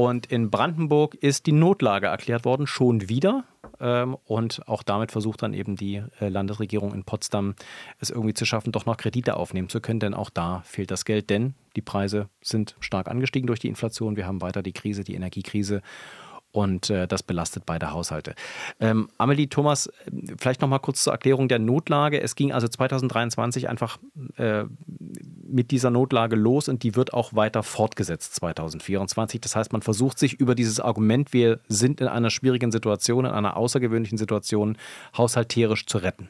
Und 0.00 0.24
in 0.32 0.48
Brandenburg 0.48 1.14
ist 1.16 1.44
die 1.44 1.52
Notlage 1.52 2.06
erklärt 2.06 2.46
worden, 2.46 2.66
schon 2.66 3.10
wieder. 3.10 3.44
Ähm, 3.78 4.16
und 4.24 4.66
auch 4.66 4.82
damit 4.82 5.12
versucht 5.12 5.42
dann 5.42 5.52
eben 5.52 5.76
die 5.76 6.02
äh, 6.20 6.30
Landesregierung 6.30 6.94
in 6.94 7.04
Potsdam 7.04 7.54
es 7.98 8.08
irgendwie 8.08 8.32
zu 8.32 8.46
schaffen, 8.46 8.72
doch 8.72 8.86
noch 8.86 8.96
Kredite 8.96 9.36
aufnehmen 9.36 9.68
zu 9.68 9.82
können. 9.82 10.00
Denn 10.00 10.14
auch 10.14 10.30
da 10.30 10.62
fehlt 10.64 10.90
das 10.90 11.04
Geld, 11.04 11.28
denn 11.28 11.52
die 11.76 11.82
Preise 11.82 12.30
sind 12.40 12.76
stark 12.80 13.08
angestiegen 13.08 13.46
durch 13.46 13.60
die 13.60 13.68
Inflation. 13.68 14.16
Wir 14.16 14.26
haben 14.26 14.40
weiter 14.40 14.62
die 14.62 14.72
Krise, 14.72 15.04
die 15.04 15.16
Energiekrise 15.16 15.82
und 16.52 16.90
äh, 16.90 17.06
das 17.06 17.22
belastet 17.22 17.64
beide 17.66 17.92
Haushalte. 17.92 18.34
Ähm, 18.80 19.08
Amelie, 19.18 19.48
Thomas, 19.48 19.90
vielleicht 20.38 20.60
noch 20.60 20.68
mal 20.68 20.78
kurz 20.78 21.04
zur 21.04 21.12
Erklärung 21.12 21.48
der 21.48 21.58
Notlage. 21.58 22.20
Es 22.20 22.34
ging 22.34 22.52
also 22.52 22.68
2023 22.68 23.68
einfach 23.68 23.98
äh, 24.36 24.64
mit 25.46 25.70
dieser 25.70 25.90
Notlage 25.90 26.36
los 26.36 26.68
und 26.68 26.82
die 26.82 26.96
wird 26.96 27.12
auch 27.12 27.34
weiter 27.34 27.62
fortgesetzt 27.62 28.34
2024. 28.36 29.40
Das 29.40 29.56
heißt, 29.56 29.72
man 29.72 29.82
versucht 29.82 30.18
sich 30.18 30.34
über 30.34 30.54
dieses 30.54 30.80
Argument, 30.80 31.32
wir 31.32 31.60
sind 31.68 32.00
in 32.00 32.08
einer 32.08 32.30
schwierigen 32.30 32.72
Situation, 32.72 33.24
in 33.24 33.32
einer 33.32 33.56
außergewöhnlichen 33.56 34.18
Situation, 34.18 34.76
haushalterisch 35.16 35.86
zu 35.86 35.98
retten. 35.98 36.28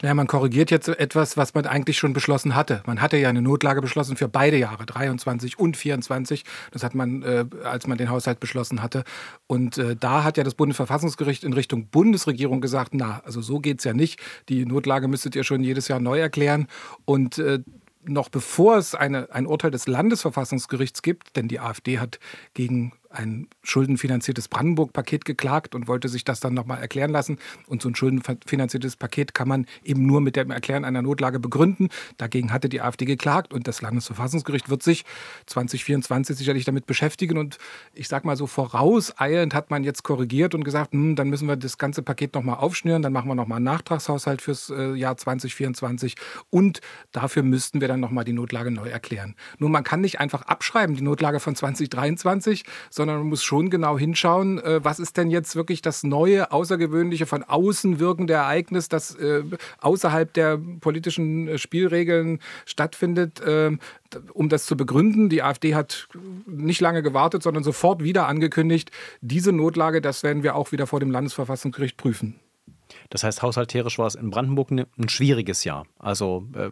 Naja, 0.00 0.14
man 0.14 0.28
korrigiert 0.28 0.70
jetzt 0.70 0.86
etwas, 0.88 1.36
was 1.36 1.54
man 1.54 1.66
eigentlich 1.66 1.98
schon 1.98 2.12
beschlossen 2.12 2.54
hatte. 2.54 2.82
Man 2.86 3.00
hatte 3.00 3.16
ja 3.16 3.28
eine 3.28 3.42
Notlage 3.42 3.80
beschlossen 3.80 4.16
für 4.16 4.28
beide 4.28 4.56
Jahre, 4.56 4.86
23 4.86 5.58
und 5.58 5.76
24. 5.76 6.44
Das 6.70 6.84
hat 6.84 6.94
man, 6.94 7.22
äh, 7.22 7.44
als 7.64 7.88
man 7.88 7.98
den 7.98 8.08
Haushalt 8.08 8.38
beschlossen 8.38 8.80
hatte. 8.80 9.02
Und 9.48 9.76
äh, 9.76 9.96
da 9.96 10.22
hat 10.22 10.36
ja 10.36 10.44
das 10.44 10.54
Bundesverfassungsgericht 10.54 11.42
in 11.42 11.52
Richtung 11.52 11.88
Bundesregierung 11.88 12.60
gesagt, 12.60 12.94
na, 12.94 13.22
also 13.24 13.40
so 13.40 13.58
geht's 13.58 13.82
ja 13.82 13.92
nicht. 13.92 14.20
Die 14.48 14.64
Notlage 14.64 15.08
müsstet 15.08 15.34
ihr 15.34 15.42
schon 15.42 15.64
jedes 15.64 15.88
Jahr 15.88 15.98
neu 15.98 16.20
erklären. 16.20 16.68
Und 17.04 17.38
äh, 17.38 17.58
noch 18.04 18.28
bevor 18.28 18.76
es 18.76 18.94
eine, 18.94 19.32
ein 19.32 19.46
Urteil 19.46 19.72
des 19.72 19.88
Landesverfassungsgerichts 19.88 21.02
gibt, 21.02 21.36
denn 21.36 21.48
die 21.48 21.58
AfD 21.58 21.98
hat 21.98 22.20
gegen 22.54 22.92
ein 23.10 23.48
schuldenfinanziertes 23.62 24.48
Brandenburg-Paket 24.48 25.24
geklagt 25.24 25.74
und 25.74 25.88
wollte 25.88 26.08
sich 26.08 26.24
das 26.24 26.40
dann 26.40 26.54
nochmal 26.54 26.80
erklären 26.80 27.10
lassen. 27.10 27.38
Und 27.66 27.80
so 27.80 27.88
ein 27.88 27.94
schuldenfinanziertes 27.94 28.96
Paket 28.96 29.34
kann 29.34 29.48
man 29.48 29.66
eben 29.82 30.04
nur 30.04 30.20
mit 30.20 30.36
dem 30.36 30.50
Erklären 30.50 30.84
einer 30.84 31.02
Notlage 31.02 31.40
begründen. 31.40 31.88
Dagegen 32.18 32.52
hatte 32.52 32.68
die 32.68 32.80
AfD 32.80 33.06
geklagt 33.06 33.52
und 33.52 33.66
das 33.66 33.80
Landesverfassungsgericht 33.80 34.68
wird 34.68 34.82
sich 34.82 35.04
2024 35.46 36.36
sicherlich 36.36 36.64
damit 36.64 36.86
beschäftigen. 36.86 37.38
Und 37.38 37.58
ich 37.94 38.08
sag 38.08 38.24
mal 38.24 38.36
so 38.36 38.46
vorauseilend 38.46 39.54
hat 39.54 39.70
man 39.70 39.84
jetzt 39.84 40.02
korrigiert 40.02 40.54
und 40.54 40.64
gesagt, 40.64 40.92
hm, 40.92 41.16
dann 41.16 41.30
müssen 41.30 41.48
wir 41.48 41.56
das 41.56 41.78
ganze 41.78 42.02
Paket 42.02 42.34
nochmal 42.34 42.56
aufschnüren, 42.56 43.02
dann 43.02 43.12
machen 43.12 43.28
wir 43.28 43.34
nochmal 43.34 43.56
einen 43.56 43.64
Nachtragshaushalt 43.64 44.42
fürs 44.42 44.70
äh, 44.70 44.92
Jahr 44.94 45.16
2024 45.16 46.16
und 46.50 46.80
dafür 47.12 47.42
müssten 47.42 47.80
wir 47.80 47.88
dann 47.88 48.00
nochmal 48.00 48.24
die 48.24 48.32
Notlage 48.32 48.70
neu 48.70 48.88
erklären. 48.88 49.34
Nur 49.58 49.70
man 49.70 49.84
kann 49.84 50.00
nicht 50.00 50.20
einfach 50.20 50.42
abschreiben, 50.42 50.94
die 50.94 51.02
Notlage 51.02 51.40
von 51.40 51.54
2023, 51.54 52.64
sondern 52.98 53.18
man 53.18 53.28
muss 53.28 53.44
schon 53.44 53.70
genau 53.70 53.96
hinschauen, 53.96 54.58
äh, 54.58 54.84
was 54.84 54.98
ist 54.98 55.16
denn 55.16 55.30
jetzt 55.30 55.56
wirklich 55.56 55.80
das 55.80 56.02
neue, 56.02 56.52
außergewöhnliche, 56.52 57.26
von 57.26 57.44
außen 57.44 58.00
wirkende 58.00 58.34
Ereignis, 58.34 58.88
das 58.88 59.14
äh, 59.14 59.44
außerhalb 59.80 60.32
der 60.34 60.58
politischen 60.80 61.48
äh, 61.48 61.58
Spielregeln 61.58 62.40
stattfindet, 62.66 63.40
um 64.32 64.48
das 64.48 64.66
zu 64.66 64.76
begründen. 64.76 65.28
Die 65.28 65.42
AfD 65.42 65.74
hat 65.74 66.08
nicht 66.46 66.80
lange 66.80 67.02
gewartet, 67.02 67.42
sondern 67.42 67.62
sofort 67.62 68.02
wieder 68.02 68.26
angekündigt, 68.26 68.90
diese 69.20 69.52
Notlage, 69.52 70.00
das 70.00 70.22
werden 70.22 70.42
wir 70.42 70.56
auch 70.56 70.72
wieder 70.72 70.86
vor 70.86 70.98
dem 70.98 71.10
Landesverfassungsgericht 71.10 71.96
prüfen. 71.96 72.40
Das 73.10 73.24
heißt, 73.24 73.42
haushalterisch 73.42 73.98
war 73.98 74.06
es 74.06 74.14
in 74.14 74.30
Brandenburg 74.30 74.70
ne, 74.70 74.86
ein 74.98 75.08
schwieriges 75.08 75.64
Jahr. 75.64 75.86
Also, 75.98 76.46
äh, 76.54 76.70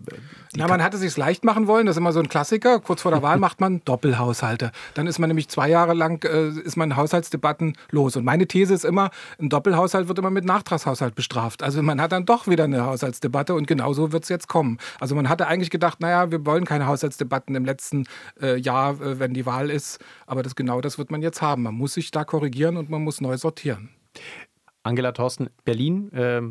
Na, 0.55 0.69
man 0.69 0.83
hatte 0.83 0.97
es 0.97 1.03
sich 1.03 1.17
leicht 1.17 1.45
machen 1.45 1.67
wollen. 1.67 1.87
Das 1.87 1.97
ist 1.97 1.99
immer 1.99 2.13
so 2.13 2.21
ein 2.21 2.29
Klassiker. 2.29 2.81
Kurz 2.81 3.03
vor 3.03 3.11
der 3.11 3.23
Wahl 3.23 3.39
macht 3.39 3.61
man 3.61 3.83
Doppelhaushalte. 3.85 4.73
Dann 4.95 5.07
ist 5.07 5.19
man 5.19 5.29
nämlich 5.29 5.49
zwei 5.49 5.69
Jahre 5.69 5.95
lang 5.95 6.25
äh, 6.25 6.49
ist 6.49 6.77
man 6.77 6.97
Haushaltsdebatten 6.97 7.77
los. 7.91 8.17
Und 8.17 8.25
meine 8.25 8.47
These 8.47 8.75
ist 8.75 8.85
immer, 8.85 9.11
ein 9.41 9.49
Doppelhaushalt 9.49 10.09
wird 10.09 10.19
immer 10.19 10.31
mit 10.31 10.45
Nachtragshaushalt 10.45 11.15
bestraft. 11.15 11.63
Also 11.63 11.83
man 11.83 12.01
hat 12.01 12.13
dann 12.13 12.27
doch 12.27 12.47
wieder 12.47 12.65
eine 12.65 12.85
Haushaltsdebatte 12.85 13.55
und 13.55 13.67
genauso 13.67 14.13
wird 14.13 14.25
es 14.25 14.29
jetzt 14.29 14.49
kommen. 14.49 14.79
Also 15.01 15.15
man 15.15 15.29
hatte 15.29 15.47
eigentlich 15.47 15.71
gedacht, 15.71 16.01
naja, 16.01 16.31
wir 16.31 16.45
wollen 16.47 16.65
keine 16.65 16.87
Haushaltsdebatten 16.87 17.55
im 17.55 17.65
letzten 17.65 18.05
äh, 18.41 18.57
Jahr, 18.57 19.01
äh, 19.01 19.19
wenn 19.19 19.35
die 19.35 19.47
Wahl 19.47 19.71
ist. 19.71 19.99
Aber 20.27 20.43
das 20.43 20.55
genau 20.55 20.81
das 20.81 20.99
wird 20.99 21.11
man 21.11 21.23
jetzt 21.23 21.43
haben. 21.43 21.63
Man 21.63 21.75
muss 21.75 21.95
sich 21.95 22.11
da 22.11 22.25
korrigieren 22.25 22.77
und 22.77 22.91
man 22.91 23.03
muss 23.03 23.21
neu 23.21 23.37
sortieren. 23.37 23.91
Angela 24.87 25.13
Thorsten, 25.13 25.51
Berlin 25.65 26.13
äh, 26.13 26.43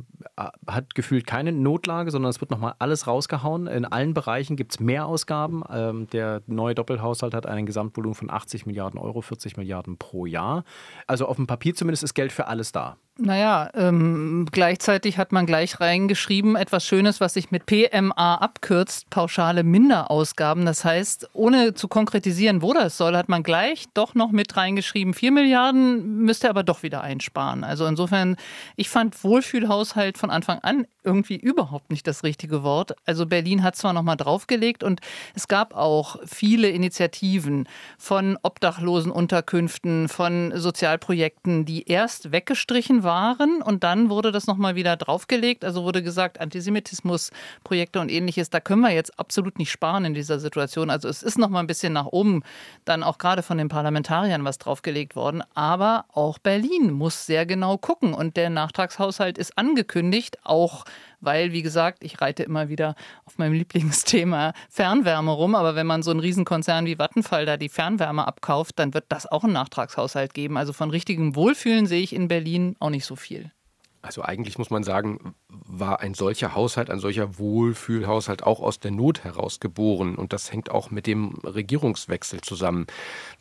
hat 0.67 0.93
gefühlt 0.93 1.25
keine 1.25 1.53
Notlage, 1.53 2.11
sondern 2.11 2.29
es 2.29 2.41
wird 2.41 2.51
nochmal 2.51 2.75
alles 2.79 3.07
rausgehauen. 3.07 3.67
In 3.67 3.85
allen 3.85 4.13
Bereichen 4.13 4.57
gibt 4.57 4.73
es 4.73 4.79
mehr 4.79 5.05
Ausgaben. 5.05 5.63
Ähm, 5.69 6.07
der 6.09 6.41
neue 6.45 6.75
Doppelhaushalt 6.75 7.33
hat 7.33 7.45
einen 7.45 7.65
Gesamtvolumen 7.65 8.15
von 8.15 8.29
80 8.29 8.65
Milliarden 8.65 8.99
Euro, 8.99 9.21
40 9.21 9.55
Milliarden 9.55 9.97
pro 9.97 10.25
Jahr. 10.25 10.65
Also 11.07 11.27
auf 11.27 11.37
dem 11.37 11.47
Papier 11.47 11.75
zumindest 11.75 12.03
ist 12.03 12.13
Geld 12.13 12.33
für 12.33 12.47
alles 12.47 12.71
da. 12.71 12.97
Naja, 13.17 13.69
ähm, 13.75 14.45
gleichzeitig 14.51 15.17
hat 15.17 15.31
man 15.31 15.45
gleich 15.45 15.79
reingeschrieben, 15.79 16.57
etwas 16.57 16.85
Schönes, 16.85 17.21
was 17.21 17.35
sich 17.35 17.49
mit 17.49 17.65
PMA 17.65 18.35
abkürzt, 18.35 19.09
pauschale 19.09 19.63
Minderausgaben. 19.63 20.65
Das 20.65 20.83
heißt, 20.83 21.29
ohne 21.31 21.73
zu 21.73 21.87
konkretisieren, 21.87 22.61
wo 22.61 22.73
das 22.73 22.97
soll, 22.97 23.15
hat 23.15 23.29
man 23.29 23.41
gleich 23.41 23.85
doch 23.93 24.15
noch 24.15 24.31
mit 24.31 24.57
reingeschrieben, 24.57 25.13
4 25.13 25.31
Milliarden 25.31 26.23
müsste 26.25 26.49
aber 26.49 26.63
doch 26.63 26.83
wieder 26.83 27.03
einsparen. 27.03 27.63
Also 27.63 27.85
insofern, 27.85 28.35
ich 28.75 28.89
fand 28.89 29.23
Wohlfühlhaushalt 29.23 30.17
von 30.17 30.29
Anfang 30.29 30.59
an 30.59 30.85
irgendwie 31.05 31.37
überhaupt 31.37 31.91
nicht 31.91 32.07
das 32.07 32.23
richtige 32.23 32.63
Wort. 32.63 32.95
Also 33.05 33.25
Berlin 33.25 33.63
hat 33.63 33.77
zwar 33.77 33.93
noch 33.93 34.03
mal 34.03 34.17
draufgelegt 34.17 34.83
und 34.83 34.99
es 35.35 35.47
gab 35.47 35.73
auch 35.73 36.17
viele 36.25 36.67
Initiativen 36.67 37.69
von 37.97 38.37
Obdachlosenunterkünften, 38.41 40.09
von 40.09 40.51
Sozialprojekten, 40.53 41.63
die 41.63 41.83
erst 41.87 42.33
weggestrichen 42.33 43.04
waren 43.05 43.61
und 43.61 43.83
dann 43.83 44.09
wurde 44.09 44.33
das 44.33 44.47
nochmal 44.47 44.75
wieder 44.75 44.97
draufgelegt. 44.97 45.63
Also 45.63 45.83
wurde 45.83 46.03
gesagt, 46.03 46.41
Antisemitismusprojekte 46.41 48.01
und 48.01 48.11
ähnliches, 48.11 48.49
da 48.49 48.59
können 48.59 48.81
wir 48.81 48.91
jetzt 48.91 49.17
absolut 49.17 49.57
nicht 49.57 49.71
sparen 49.71 50.03
in 50.03 50.13
dieser 50.13 50.39
Situation. 50.39 50.89
Also 50.89 51.07
es 51.07 51.23
ist 51.23 51.37
nochmal 51.37 51.63
ein 51.63 51.67
bisschen 51.67 51.93
nach 51.93 52.07
oben 52.07 52.43
dann 52.83 53.03
auch 53.03 53.17
gerade 53.17 53.43
von 53.43 53.57
den 53.57 53.69
Parlamentariern 53.69 54.43
was 54.43 54.57
draufgelegt 54.57 55.15
worden. 55.15 55.43
Aber 55.53 56.05
auch 56.13 56.39
Berlin 56.39 56.91
muss 56.91 57.25
sehr 57.25 57.45
genau 57.45 57.77
gucken 57.77 58.13
und 58.13 58.35
der 58.35 58.49
Nachtragshaushalt 58.49 59.37
ist 59.37 59.57
angekündigt, 59.57 60.39
auch 60.43 60.83
weil, 61.19 61.51
wie 61.51 61.61
gesagt, 61.61 62.03
ich 62.03 62.21
reite 62.21 62.43
immer 62.43 62.69
wieder 62.69 62.95
auf 63.25 63.37
meinem 63.37 63.53
Lieblingsthema 63.65 64.53
Fernwärme 64.69 65.31
rum, 65.31 65.55
aber 65.55 65.75
wenn 65.75 65.87
man 65.87 66.03
so 66.03 66.11
einen 66.11 66.19
Riesenkonzern 66.19 66.85
wie 66.85 66.97
Vattenfall 66.97 67.45
da 67.45 67.57
die 67.57 67.69
Fernwärme 67.69 68.27
abkauft, 68.27 68.79
dann 68.79 68.93
wird 68.93 69.05
das 69.09 69.25
auch 69.25 69.43
einen 69.43 69.53
Nachtragshaushalt 69.53 70.33
geben. 70.33 70.57
Also 70.57 70.73
von 70.73 70.89
richtigem 70.89 71.35
Wohlfühlen 71.35 71.85
sehe 71.87 72.01
ich 72.01 72.13
in 72.13 72.27
Berlin 72.27 72.75
auch 72.79 72.89
nicht 72.89 73.05
so 73.05 73.15
viel. 73.15 73.51
Also 74.05 74.21
eigentlich 74.21 74.59
muss 74.59 74.69
man 74.69 74.83
sagen, 74.83 75.33
war 75.49 75.99
ein 75.99 76.13
solcher 76.13 76.53
Haushalt, 76.53 76.91
ein 76.91 76.99
solcher 76.99 77.39
Wohlfühlhaushalt 77.39 78.43
auch 78.43 78.59
aus 78.59 78.79
der 78.79 78.91
Not 78.91 79.23
heraus 79.23 79.59
geboren. 79.59 80.15
Und 80.15 80.31
das 80.31 80.51
hängt 80.51 80.69
auch 80.69 80.91
mit 80.91 81.07
dem 81.07 81.33
Regierungswechsel 81.43 82.41
zusammen. 82.41 82.85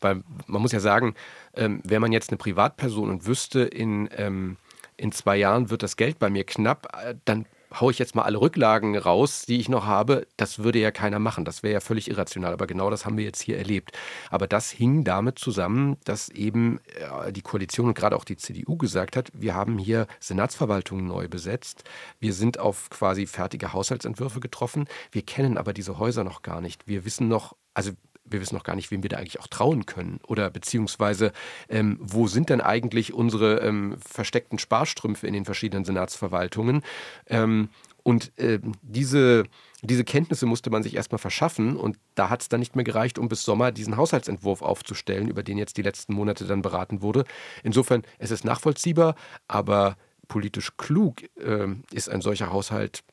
Weil 0.01 0.23
man 0.47 0.63
muss 0.63 0.73
ja 0.73 0.81
sagen, 0.81 1.15
ähm, 1.55 1.83
wäre 1.85 2.01
man 2.01 2.13
jetzt 2.13 2.31
eine 2.31 2.39
Privatperson 2.39 3.11
und 3.11 3.27
wüsste, 3.27 3.61
in, 3.61 4.09
ähm, 4.17 4.57
in 4.97 5.13
zwei 5.13 5.37
Jahren 5.37 5.69
wird 5.69 5.83
das 5.83 5.97
Geld 5.97 6.19
bei 6.19 6.31
mir 6.31 6.45
knapp, 6.45 6.89
äh, 7.05 7.15
dann 7.27 7.45
haue 7.81 7.93
ich 7.93 7.99
jetzt 7.99 8.15
mal 8.15 8.23
alle 8.23 8.41
Rücklagen 8.41 8.97
raus, 8.97 9.45
die 9.47 9.59
ich 9.59 9.69
noch 9.69 9.87
habe, 9.87 10.27
das 10.37 10.61
würde 10.61 10.79
ja 10.79 10.91
keiner 10.91 11.19
machen. 11.19 11.45
Das 11.45 11.63
wäre 11.63 11.75
ja 11.75 11.81
völlig 11.81 12.09
irrational. 12.09 12.53
Aber 12.53 12.67
genau 12.67 12.91
das 12.91 13.05
haben 13.05 13.17
wir 13.17 13.25
jetzt 13.25 13.41
hier 13.41 13.59
erlebt. 13.59 13.93
Aber 14.31 14.47
das 14.47 14.71
hing 14.71 15.05
damit 15.05 15.39
zusammen, 15.39 15.97
dass 16.05 16.29
eben 16.29 16.81
äh, 17.27 17.33
die 17.33 17.43
Koalition 17.43 17.89
und 17.89 17.95
gerade 17.95 18.17
auch 18.17 18.25
die 18.25 18.37
CDU 18.37 18.77
gesagt 18.77 19.17
hat, 19.17 19.31
wir 19.35 19.55
haben 19.55 19.79
hier 19.79 20.07
Senatsverwaltungen 20.21 21.07
neu 21.07 21.29
besetzt. 21.29 21.85
Wir 22.21 22.33
sind 22.33 22.59
auf 22.59 22.91
quasi 22.91 23.27
fertige 23.27 23.73
Haushaltsentwürfe 23.73 24.41
getroffen. 24.41 24.87
Wir 25.11 25.23
kennen 25.23 25.59
aber 25.59 25.73
diese 25.73 25.99
Häuser 25.99 26.25
noch 26.25 26.43
gar 26.43 26.61
nicht. 26.61 26.87
Wir 26.87 27.05
wissen 27.05 27.29
noch, 27.29 27.57
also 27.75 27.93
wir 28.25 28.41
wissen 28.41 28.55
noch 28.55 28.65
gar 28.65 28.77
nicht, 28.77 28.91
wem 28.91 29.03
wir 29.03 29.11
da 29.11 29.19
eigentlich 29.19 29.41
auch 29.41 29.47
trauen 29.47 29.87
können. 29.87 30.21
Oder 30.27 30.51
beziehungsweise, 30.51 31.33
ähm, 31.69 31.99
wo 32.01 32.27
sind 32.27 32.51
denn 32.51 32.61
eigentlich 32.61 33.13
unsere 33.13 33.61
ähm, 33.61 33.97
versteckten 33.99 34.59
Sparstrümpfe 34.59 35.27
in 35.27 35.35
den 35.35 35.45
verschiedenen 35.45 35.85
Senatsverwaltungen? 35.85 36.83
Ähm, 37.27 37.69
und 38.03 38.39
äh, 38.39 38.61
diese, 38.83 39.45
diese 39.83 40.05
Kenntnisse 40.05 40.45
musste 40.45 40.71
man 40.71 40.83
sich 40.83 40.95
erstmal 40.95 41.19
verschaffen 41.19 41.77
und 41.77 41.99
da 42.15 42.29
hat 42.29 42.43
es 42.43 42.49
dann 42.49 42.61
nicht 42.61 42.77
mehr 42.77 42.85
gereicht, 42.85 43.19
um 43.19 43.29
bis 43.29 43.45
Sommer 43.45 43.73
diesen 43.73 43.97
Haushaltsentwurf 43.97 44.61
aufzustellen, 44.61 45.29
über 45.29 45.43
den 45.43 45.57
jetzt 45.57 45.79
die 45.79 45.83
letzten 45.83 46.13
Monate 46.13 46.45
dann 46.45 46.61
beraten 46.61 47.01
wurde. 47.01 47.25
Insofern, 47.63 48.03
es 48.19 48.31
ist 48.31 48.45
nachvollziehbar, 48.45 49.15
aber 49.49 49.97
politisch 50.29 50.77
klug 50.77 51.23
äh, 51.39 51.67
ist 51.93 52.11
ein 52.11 52.21
solcher 52.21 52.53
Haushalt 52.53 53.05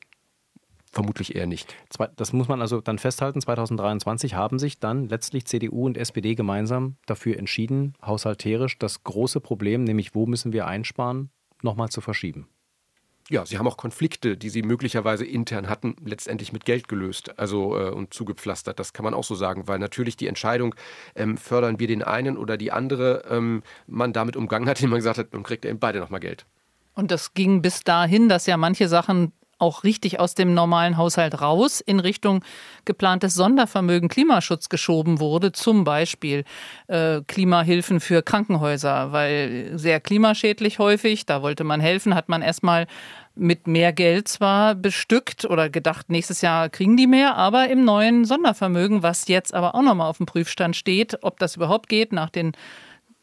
Vermutlich 0.92 1.34
eher 1.34 1.46
nicht. 1.46 1.74
Das 2.16 2.34
muss 2.34 2.48
man 2.48 2.60
also 2.60 2.82
dann 2.82 2.98
festhalten. 2.98 3.40
2023 3.40 4.34
haben 4.34 4.58
sich 4.58 4.78
dann 4.78 5.08
letztlich 5.08 5.46
CDU 5.46 5.86
und 5.86 5.96
SPD 5.96 6.34
gemeinsam 6.34 6.96
dafür 7.06 7.38
entschieden, 7.38 7.94
haushalterisch 8.04 8.78
das 8.78 9.02
große 9.02 9.40
Problem, 9.40 9.84
nämlich 9.84 10.14
wo 10.14 10.26
müssen 10.26 10.52
wir 10.52 10.66
einsparen, 10.66 11.30
nochmal 11.62 11.88
zu 11.88 12.02
verschieben. 12.02 12.46
Ja, 13.30 13.46
sie 13.46 13.56
haben 13.56 13.66
auch 13.66 13.78
Konflikte, 13.78 14.36
die 14.36 14.50
sie 14.50 14.62
möglicherweise 14.62 15.24
intern 15.24 15.70
hatten, 15.70 15.96
letztendlich 16.04 16.52
mit 16.52 16.66
Geld 16.66 16.88
gelöst, 16.88 17.38
also 17.38 17.78
äh, 17.78 17.88
und 17.88 18.12
zugepflastert. 18.12 18.78
Das 18.78 18.92
kann 18.92 19.04
man 19.04 19.14
auch 19.14 19.24
so 19.24 19.34
sagen, 19.34 19.68
weil 19.68 19.78
natürlich 19.78 20.18
die 20.18 20.26
Entscheidung, 20.26 20.74
ähm, 21.14 21.38
fördern 21.38 21.78
wir 21.78 21.86
den 21.86 22.02
einen 22.02 22.36
oder 22.36 22.58
die 22.58 22.70
andere, 22.70 23.24
ähm, 23.30 23.62
man 23.86 24.12
damit 24.12 24.36
umgangen 24.36 24.68
hat, 24.68 24.78
indem 24.80 24.90
man 24.90 24.98
gesagt 24.98 25.16
hat, 25.16 25.32
man 25.32 25.44
kriegt 25.44 25.64
eben 25.64 25.78
beide 25.78 26.00
nochmal 26.00 26.20
Geld. 26.20 26.44
Und 26.94 27.10
das 27.10 27.32
ging 27.32 27.62
bis 27.62 27.84
dahin, 27.84 28.28
dass 28.28 28.46
ja 28.46 28.58
manche 28.58 28.88
Sachen 28.88 29.32
auch 29.62 29.84
richtig 29.84 30.20
aus 30.20 30.34
dem 30.34 30.52
normalen 30.52 30.96
Haushalt 30.96 31.40
raus 31.40 31.80
in 31.80 32.00
Richtung 32.00 32.44
geplantes 32.84 33.34
Sondervermögen 33.34 34.08
Klimaschutz 34.08 34.68
geschoben 34.68 35.20
wurde, 35.20 35.52
zum 35.52 35.84
Beispiel 35.84 36.44
äh, 36.88 37.20
Klimahilfen 37.26 38.00
für 38.00 38.22
Krankenhäuser, 38.22 39.12
weil 39.12 39.70
sehr 39.74 40.00
klimaschädlich 40.00 40.78
häufig, 40.78 41.24
da 41.24 41.42
wollte 41.42 41.64
man 41.64 41.80
helfen, 41.80 42.14
hat 42.14 42.28
man 42.28 42.42
erstmal 42.42 42.86
mit 43.34 43.66
mehr 43.66 43.92
Geld 43.92 44.28
zwar 44.28 44.74
bestückt 44.74 45.46
oder 45.46 45.70
gedacht, 45.70 46.10
nächstes 46.10 46.42
Jahr 46.42 46.68
kriegen 46.68 46.96
die 46.96 47.06
mehr, 47.06 47.36
aber 47.36 47.68
im 47.70 47.84
neuen 47.84 48.24
Sondervermögen, 48.24 49.02
was 49.02 49.28
jetzt 49.28 49.54
aber 49.54 49.74
auch 49.74 49.82
nochmal 49.82 50.10
auf 50.10 50.18
dem 50.18 50.26
Prüfstand 50.26 50.76
steht, 50.76 51.18
ob 51.22 51.38
das 51.38 51.56
überhaupt 51.56 51.88
geht 51.88 52.12
nach 52.12 52.28
den 52.28 52.52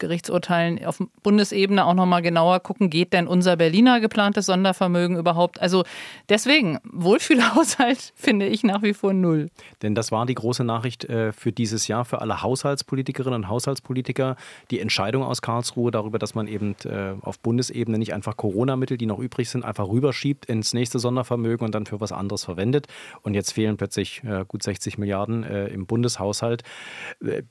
Gerichtsurteilen 0.00 0.84
auf 0.84 1.00
Bundesebene 1.22 1.84
auch 1.84 1.94
nochmal 1.94 2.22
genauer 2.22 2.58
gucken, 2.60 2.90
geht 2.90 3.12
denn 3.12 3.28
unser 3.28 3.56
Berliner 3.56 4.00
geplantes 4.00 4.46
Sondervermögen 4.46 5.16
überhaupt? 5.16 5.60
Also 5.60 5.84
deswegen, 6.28 6.78
Wohlfühlhaushalt 6.84 8.12
finde 8.16 8.46
ich 8.46 8.64
nach 8.64 8.82
wie 8.82 8.94
vor 8.94 9.12
null. 9.12 9.50
Denn 9.82 9.94
das 9.94 10.10
war 10.10 10.26
die 10.26 10.34
große 10.34 10.64
Nachricht 10.64 11.04
äh, 11.04 11.32
für 11.32 11.52
dieses 11.52 11.86
Jahr 11.86 12.04
für 12.04 12.20
alle 12.20 12.42
Haushaltspolitikerinnen 12.42 13.44
und 13.44 13.48
Haushaltspolitiker. 13.48 14.36
Die 14.70 14.80
Entscheidung 14.80 15.22
aus 15.22 15.42
Karlsruhe 15.42 15.90
darüber, 15.90 16.18
dass 16.18 16.34
man 16.34 16.48
eben 16.48 16.74
äh, 16.84 17.12
auf 17.20 17.38
Bundesebene 17.38 17.98
nicht 17.98 18.12
einfach 18.12 18.36
Corona-Mittel, 18.36 18.96
die 18.96 19.06
noch 19.06 19.18
übrig 19.18 19.48
sind, 19.48 19.64
einfach 19.64 19.88
rüberschiebt 19.88 20.46
ins 20.46 20.74
nächste 20.74 20.98
Sondervermögen 20.98 21.64
und 21.64 21.74
dann 21.74 21.86
für 21.86 22.00
was 22.00 22.10
anderes 22.10 22.44
verwendet. 22.44 22.88
Und 23.22 23.34
jetzt 23.34 23.52
fehlen 23.52 23.76
plötzlich 23.76 24.24
äh, 24.24 24.44
gut 24.48 24.62
60 24.62 24.98
Milliarden 24.98 25.44
im 25.44 25.86
Bundeshaushalt. 25.86 26.62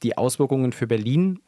Die 0.03 0.17
Auswirkungen 0.17 0.71
für 0.71 0.87
Berlin 0.87 1.39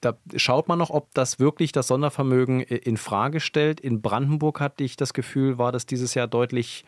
da 0.00 0.16
schaut 0.36 0.68
man 0.68 0.78
noch, 0.78 0.90
ob 0.90 1.12
das 1.14 1.38
wirklich 1.38 1.72
das 1.72 1.88
Sondervermögen 1.88 2.60
in 2.60 2.96
Frage 2.96 3.40
stellt. 3.40 3.80
In 3.80 4.00
Brandenburg 4.00 4.60
hatte 4.60 4.84
ich 4.84 4.96
das 4.96 5.12
Gefühl, 5.12 5.58
war 5.58 5.72
das 5.72 5.86
dieses 5.86 6.14
Jahr 6.14 6.26
deutlich 6.26 6.84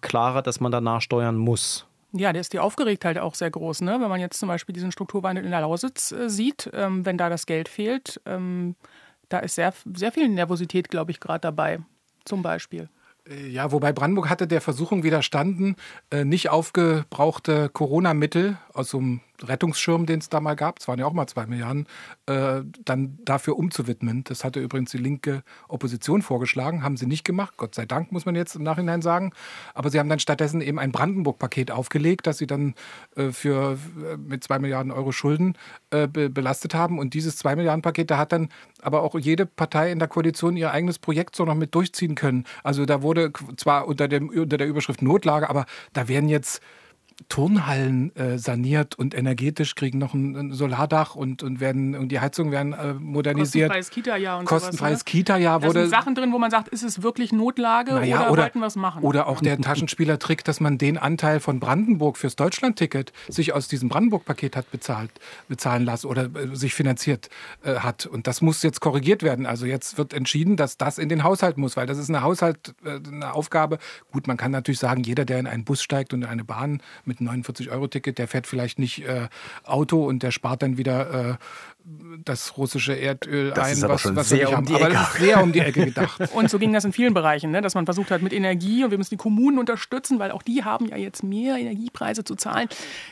klarer, 0.00 0.42
dass 0.42 0.60
man 0.60 0.72
danach 0.72 1.00
steuern 1.00 1.36
muss. 1.36 1.86
Ja, 2.12 2.32
da 2.32 2.40
ist 2.40 2.52
die 2.52 2.58
Aufgeregtheit 2.58 3.18
auch 3.18 3.34
sehr 3.34 3.50
groß. 3.50 3.82
Ne? 3.82 3.98
Wenn 4.00 4.08
man 4.08 4.20
jetzt 4.20 4.38
zum 4.38 4.48
Beispiel 4.48 4.72
diesen 4.72 4.90
Strukturwandel 4.90 5.44
in 5.44 5.50
der 5.50 5.60
Lausitz 5.60 6.10
äh, 6.12 6.28
sieht, 6.28 6.70
ähm, 6.72 7.06
wenn 7.06 7.16
da 7.16 7.28
das 7.28 7.46
Geld 7.46 7.68
fehlt, 7.68 8.20
ähm, 8.26 8.74
da 9.28 9.38
ist 9.38 9.54
sehr, 9.54 9.72
sehr 9.94 10.10
viel 10.10 10.28
Nervosität, 10.28 10.88
glaube 10.90 11.12
ich, 11.12 11.20
gerade 11.20 11.40
dabei. 11.40 11.80
Zum 12.24 12.42
Beispiel. 12.42 12.88
Äh, 13.28 13.46
ja, 13.48 13.70
wobei 13.70 13.92
Brandenburg 13.92 14.28
hatte 14.28 14.48
der 14.48 14.60
Versuchung 14.60 15.04
widerstanden, 15.04 15.76
äh, 16.10 16.24
nicht 16.24 16.50
aufgebrauchte 16.50 17.68
Corona-Mittel 17.68 18.58
aus 18.72 18.90
so 18.90 18.98
einem 18.98 19.20
Rettungsschirm, 19.42 20.06
den 20.06 20.20
es 20.20 20.28
da 20.28 20.40
mal 20.40 20.54
gab, 20.54 20.78
es 20.78 20.88
waren 20.88 20.98
ja 20.98 21.06
auch 21.06 21.12
mal 21.12 21.26
zwei 21.26 21.46
Milliarden, 21.46 21.86
äh, 22.26 22.62
dann 22.84 23.18
dafür 23.24 23.58
umzuwidmen. 23.58 24.24
Das 24.24 24.44
hatte 24.44 24.60
übrigens 24.60 24.90
die 24.90 24.98
linke 24.98 25.42
Opposition 25.68 26.22
vorgeschlagen, 26.22 26.82
haben 26.82 26.96
sie 26.96 27.06
nicht 27.06 27.24
gemacht, 27.24 27.54
Gott 27.56 27.74
sei 27.74 27.86
Dank, 27.86 28.12
muss 28.12 28.26
man 28.26 28.34
jetzt 28.34 28.54
im 28.56 28.62
Nachhinein 28.62 29.02
sagen. 29.02 29.32
Aber 29.74 29.90
sie 29.90 29.98
haben 29.98 30.08
dann 30.08 30.18
stattdessen 30.18 30.60
eben 30.60 30.78
ein 30.78 30.92
Brandenburg-Paket 30.92 31.70
aufgelegt, 31.70 32.26
das 32.26 32.38
sie 32.38 32.46
dann 32.46 32.74
äh, 33.16 33.30
für, 33.30 33.78
äh, 34.12 34.16
mit 34.16 34.44
zwei 34.44 34.58
Milliarden 34.58 34.92
Euro 34.92 35.12
Schulden 35.12 35.56
äh, 35.90 36.06
be 36.06 36.30
belastet 36.30 36.74
haben. 36.74 36.98
Und 36.98 37.14
dieses 37.14 37.36
zwei 37.36 37.56
Milliarden 37.56 37.82
Paket, 37.82 38.10
da 38.10 38.18
hat 38.18 38.32
dann 38.32 38.48
aber 38.82 39.02
auch 39.02 39.18
jede 39.18 39.46
Partei 39.46 39.90
in 39.90 39.98
der 39.98 40.08
Koalition 40.08 40.56
ihr 40.56 40.70
eigenes 40.70 40.98
Projekt 40.98 41.36
so 41.36 41.44
noch 41.44 41.54
mit 41.54 41.74
durchziehen 41.74 42.14
können. 42.14 42.44
Also 42.62 42.86
da 42.86 43.02
wurde 43.02 43.32
zwar 43.56 43.86
unter, 43.86 44.08
dem, 44.08 44.28
unter 44.28 44.56
der 44.56 44.68
Überschrift 44.68 45.02
Notlage, 45.02 45.48
aber 45.48 45.66
da 45.92 46.08
werden 46.08 46.28
jetzt 46.28 46.60
Turnhallen 47.28 48.14
äh, 48.16 48.38
saniert 48.38 48.98
und 48.98 49.14
energetisch, 49.14 49.74
kriegen 49.74 49.98
noch 49.98 50.14
ein, 50.14 50.34
ein 50.36 50.52
Solardach 50.52 51.14
und, 51.14 51.42
und 51.42 51.60
werden 51.60 51.94
und 51.94 52.08
die 52.10 52.20
Heizungen 52.20 52.52
werden 52.52 52.72
äh, 52.72 52.94
modernisiert. 52.94 53.70
Kostenfreies 53.70 53.90
Kita-Jahr 53.90 54.38
und 54.38 54.44
Kostenfreies 54.46 54.98
ne? 55.00 55.04
Kita-Jahr 55.04 55.60
Da 55.60 55.66
wurde. 55.66 55.80
sind 55.82 55.90
Sachen 55.90 56.14
drin, 56.14 56.32
wo 56.32 56.38
man 56.38 56.50
sagt, 56.50 56.68
ist 56.68 56.82
es 56.82 57.02
wirklich 57.02 57.32
Notlage 57.32 57.92
Naja, 57.92 58.22
oder, 58.22 58.32
oder, 58.32 58.42
wollten 58.42 58.60
wir 58.60 58.66
es 58.66 58.76
machen? 58.76 59.02
oder 59.02 59.28
auch 59.28 59.40
der 59.40 59.60
Taschenspielertrick, 59.60 60.44
dass 60.44 60.60
man 60.60 60.78
den 60.78 60.98
Anteil 60.98 61.40
von 61.40 61.60
Brandenburg 61.60 62.16
fürs 62.16 62.36
Deutschlandticket 62.36 63.12
sich 63.28 63.52
aus 63.52 63.68
diesem 63.68 63.88
Brandenburg-Paket 63.88 64.56
hat 64.56 64.70
bezahlt, 64.70 65.10
bezahlen 65.48 65.84
lassen 65.84 66.06
oder 66.06 66.24
äh, 66.24 66.54
sich 66.56 66.74
finanziert 66.74 67.28
äh, 67.62 67.76
hat. 67.76 68.06
Und 68.06 68.26
das 68.26 68.40
muss 68.40 68.62
jetzt 68.62 68.80
korrigiert 68.80 69.22
werden. 69.22 69.46
Also 69.46 69.66
jetzt 69.66 69.98
wird 69.98 70.12
entschieden, 70.14 70.56
dass 70.56 70.76
das 70.76 70.98
in 70.98 71.08
den 71.08 71.22
Haushalt 71.22 71.58
muss, 71.58 71.76
weil 71.76 71.86
das 71.86 71.98
ist 71.98 72.08
eine 72.08 72.22
Haushalt, 72.22 72.74
äh, 72.84 72.98
eine 73.06 73.34
Aufgabe. 73.34 73.78
Gut, 74.10 74.26
man 74.26 74.36
kann 74.36 74.50
natürlich 74.50 74.78
sagen, 74.80 75.02
jeder, 75.02 75.24
der 75.24 75.38
in 75.38 75.46
einen 75.46 75.64
Bus 75.64 75.82
steigt 75.82 76.12
und 76.12 76.22
in 76.22 76.28
eine 76.28 76.44
Bahn 76.44 76.82
mit 77.10 77.20
einem 77.20 77.42
49-Euro-Ticket, 77.42 78.18
der 78.18 78.28
fährt 78.28 78.46
vielleicht 78.46 78.78
nicht 78.78 79.04
äh, 79.04 79.28
Auto 79.64 80.06
und 80.06 80.22
der 80.22 80.30
spart 80.30 80.62
dann 80.62 80.78
wieder 80.78 81.30
äh, 81.30 81.34
das 82.24 82.56
russische 82.56 82.92
Erdöl 82.92 83.50
Das 83.50 83.68
ein, 83.68 83.72
ist 83.72 83.84
aber 83.84 83.94
was, 83.94 84.00
schon 84.02 84.16
was 84.16 84.28
sehr 84.28 84.40
wir 84.40 84.48
um 84.50 84.54
haben. 84.56 84.66
die 84.66 84.74
Aber 84.74 84.84
Ecke. 84.86 84.94
das 84.94 85.14
ist 85.14 85.20
sehr 85.20 85.42
um 85.42 85.52
die 85.52 85.60
Ecke 85.60 85.84
gedacht. 85.86 86.20
Und 86.34 86.50
so 86.50 86.58
ging 86.58 86.72
das 86.72 86.84
in 86.84 86.92
vielen 86.92 87.14
Bereichen, 87.14 87.50
ne? 87.50 87.60
dass 87.62 87.74
man 87.74 87.84
versucht 87.84 88.10
hat 88.10 88.22
mit 88.22 88.32
Energie 88.32 88.84
und 88.84 88.90
wir 88.90 88.98
müssen 88.98 89.10
die 89.10 89.16
Kommunen 89.16 89.58
unterstützen, 89.58 90.18
weil 90.18 90.30
auch 90.30 90.42
die 90.42 90.64
haben 90.64 90.86
ja 90.86 90.96
jetzt 90.96 91.22
mehr 91.22 91.56
Energiepreise 91.56 92.24
zu 92.24 92.34
zahlen. 92.36 92.68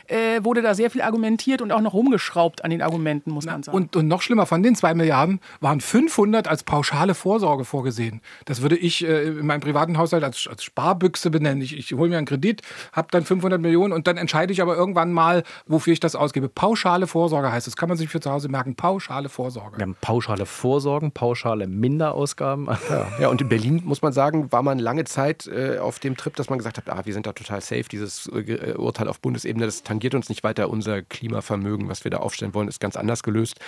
Äh, 0.07 0.43
wurde 0.43 0.61
da 0.61 0.75
sehr 0.75 0.89
viel 0.91 1.01
argumentiert 1.01 1.61
und 1.61 1.71
auch 1.71 1.81
noch 1.81 1.93
rumgeschraubt 1.93 2.63
an 2.63 2.69
den 2.71 2.81
Argumenten, 2.81 3.31
muss 3.31 3.45
man 3.45 3.63
sagen. 3.63 3.75
Und, 3.75 3.95
und 3.95 4.07
noch 4.07 4.21
schlimmer, 4.21 4.45
von 4.45 4.63
den 4.63 4.75
zwei 4.75 4.93
Milliarden 4.93 5.39
waren 5.59 5.81
500 5.81 6.47
als 6.47 6.63
pauschale 6.63 7.15
Vorsorge 7.15 7.65
vorgesehen. 7.65 8.21
Das 8.45 8.61
würde 8.61 8.77
ich 8.77 9.05
äh, 9.05 9.23
in 9.23 9.45
meinem 9.45 9.61
privaten 9.61 9.97
Haushalt 9.97 10.23
als, 10.23 10.47
als 10.47 10.63
Sparbüchse 10.63 11.29
benennen. 11.29 11.61
Ich, 11.61 11.77
ich 11.77 11.93
hole 11.93 12.09
mir 12.09 12.17
einen 12.17 12.27
Kredit, 12.27 12.61
habe 12.93 13.07
dann 13.11 13.25
500 13.25 13.59
Millionen 13.59 13.93
und 13.93 14.07
dann 14.07 14.17
entscheide 14.17 14.53
ich 14.53 14.61
aber 14.61 14.75
irgendwann 14.75 15.11
mal, 15.11 15.43
wofür 15.65 15.93
ich 15.93 15.99
das 15.99 16.15
ausgebe. 16.15 16.49
Pauschale 16.49 17.07
Vorsorge 17.07 17.51
heißt 17.51 17.67
es. 17.67 17.75
Kann 17.75 17.89
man 17.89 17.97
sich 17.97 18.09
für 18.09 18.19
zu 18.19 18.31
Hause 18.31 18.49
merken. 18.49 18.58
Pauschale 18.75 19.29
Vorsorge. 19.29 19.77
Wir 19.77 19.83
haben 19.83 19.95
pauschale 19.99 20.45
Vorsorgen, 20.45 21.11
pauschale 21.11 21.67
Minderausgaben. 21.67 22.67
Ja, 22.89 23.07
ja, 23.19 23.27
und 23.29 23.41
in 23.41 23.49
Berlin, 23.49 23.81
muss 23.85 24.01
man 24.01 24.13
sagen, 24.13 24.51
war 24.51 24.63
man 24.63 24.79
lange 24.79 25.03
Zeit 25.05 25.47
äh, 25.47 25.77
auf 25.79 25.99
dem 25.99 26.17
Trip, 26.17 26.35
dass 26.35 26.49
man 26.49 26.57
gesagt 26.57 26.77
hat, 26.77 26.89
ah, 26.89 27.01
wir 27.05 27.13
sind 27.13 27.25
da 27.25 27.33
total 27.33 27.61
safe. 27.61 27.83
Dieses 27.83 28.27
äh, 28.27 28.73
Urteil 28.77 29.07
auf 29.07 29.19
Bundesebene, 29.19 29.65
das 29.65 29.83
tangiert 29.83 30.15
uns 30.15 30.29
nicht 30.29 30.43
weiter. 30.43 30.69
Unser 30.69 31.01
Klimavermögen, 31.01 31.89
was 31.89 32.03
wir 32.03 32.11
da 32.11 32.17
aufstellen 32.17 32.53
wollen, 32.53 32.67
ist 32.67 32.79
ganz 32.79 32.95
anders 32.95 33.23
gelöst. 33.23 33.59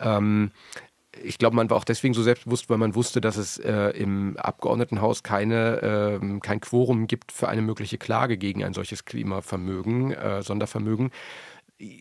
Ähm, 0.00 0.50
ich 1.22 1.38
glaube, 1.38 1.56
man 1.56 1.70
war 1.70 1.76
auch 1.76 1.84
deswegen 1.84 2.14
so 2.14 2.22
selbstbewusst, 2.22 2.68
weil 2.68 2.78
man 2.78 2.94
wusste, 2.94 3.20
dass 3.20 3.36
es 3.36 3.58
äh, 3.58 3.90
im 3.90 4.36
Abgeordnetenhaus 4.36 5.22
keine, 5.22 6.18
ähm, 6.22 6.40
kein 6.40 6.60
Quorum 6.60 7.06
gibt 7.06 7.32
für 7.32 7.48
eine 7.48 7.62
mögliche 7.62 7.98
Klage 7.98 8.36
gegen 8.36 8.64
ein 8.64 8.74
solches 8.74 9.04
Klimavermögen, 9.04 10.12
äh, 10.12 10.42
Sondervermögen. 10.42 11.10